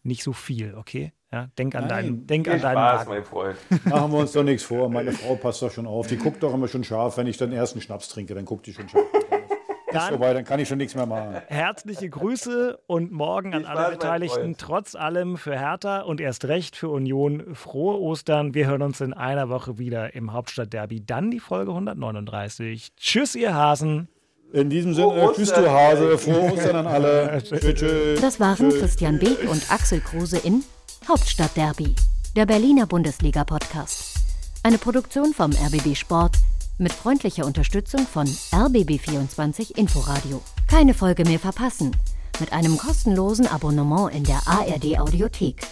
Nicht 0.05 0.23
so 0.23 0.33
viel, 0.33 0.77
okay? 0.77 1.13
Ja, 1.33 1.49
denk 1.59 1.75
an 1.75 1.89
deinen, 1.89 2.27
denk 2.27 2.49
an 2.49 2.61
deinen 2.61 2.73
Spaß, 2.73 2.99
Magen. 3.01 3.11
mein 3.11 3.25
Freund. 3.25 3.57
Machen 3.85 4.13
wir 4.13 4.19
uns 4.19 4.33
doch 4.33 4.45
nichts 4.45 4.63
vor. 4.63 4.89
Meine 4.89 5.13
Frau 5.13 5.35
passt 5.35 5.61
doch 5.61 5.73
schon 5.73 5.87
auf. 5.87 6.07
Die 6.07 6.17
guckt 6.17 6.43
doch 6.43 6.55
immer 6.55 6.69
schon 6.69 6.85
scharf. 6.85 7.17
Wenn 7.17 7.27
ich 7.27 7.37
dann 7.37 7.51
erst 7.53 7.75
einen 7.75 7.83
Schnaps 7.83 8.09
trinke, 8.09 8.35
dann 8.35 8.45
guckt 8.45 8.67
die 8.67 8.73
schon 8.73 8.89
scharf. 8.89 9.05
Dann, 9.93 10.09
vorbei, 10.11 10.35
dann 10.35 10.45
kann 10.45 10.61
ich 10.61 10.69
schon 10.69 10.79
nichts 10.79 10.95
mehr 10.95 11.07
machen. 11.07 11.37
Herzliche 11.47 12.09
Grüße 12.09 12.79
und 12.87 13.11
morgen 13.11 13.55
an 13.55 13.65
alle 13.65 13.91
Beteiligten. 13.91 14.57
Trotz 14.59 14.95
allem 14.95 15.37
für 15.37 15.59
Hertha 15.59 16.01
und 16.01 16.21
erst 16.21 16.45
recht 16.47 16.77
für 16.77 16.89
Union 16.89 17.55
frohe 17.55 17.99
Ostern. 18.01 18.55
Wir 18.55 18.67
hören 18.67 18.83
uns 18.83 19.01
in 19.01 19.13
einer 19.15 19.49
Woche 19.49 19.79
wieder 19.79 20.15
im 20.15 20.33
Hauptstadtderby. 20.33 21.05
Dann 21.05 21.31
die 21.31 21.41
Folge 21.41 21.71
139. 21.71 22.95
Tschüss, 22.97 23.35
ihr 23.35 23.55
Hasen. 23.55 24.09
In 24.53 24.71
diesem 24.71 24.95
Sinne, 24.95 25.31
tschüss 25.35 25.53
du 25.53 25.71
Hase, 25.71 26.17
frohe 26.17 26.53
Ostern 26.53 26.77
an 26.77 26.87
alle. 26.87 27.43
tschüss, 27.45 27.75
tschüss. 27.75 28.21
Das 28.21 28.41
waren 28.41 28.57
tschüss. 28.57 28.81
Christian 28.81 29.19
Beek 29.19 29.49
und 29.51 29.71
Axel 29.71 30.01
Kruse 30.01 30.39
in 30.39 30.65
Hauptstadtderby, 31.07 31.95
der 32.35 32.47
Berliner 32.47 32.87
Bundesliga-Podcast. 32.87 34.17
Eine 34.63 34.79
Produktion 34.79 35.35
vom 35.35 35.53
RBB 35.53 35.95
Sport 35.95 36.37
mit 36.79 36.93
freundlicher 36.93 37.45
Unterstützung 37.45 38.07
von 38.07 38.27
RBB24 38.27 39.77
Inforadio. 39.77 40.41
Keine 40.69 40.95
Folge 40.95 41.25
mehr 41.25 41.39
verpassen. 41.39 41.97
Mit 42.41 42.53
einem 42.53 42.79
kostenlosen 42.79 43.47
Abonnement 43.47 44.15
in 44.15 44.25
der 44.25 44.41
ARD 44.47 44.99
Audiothek. 44.99 45.67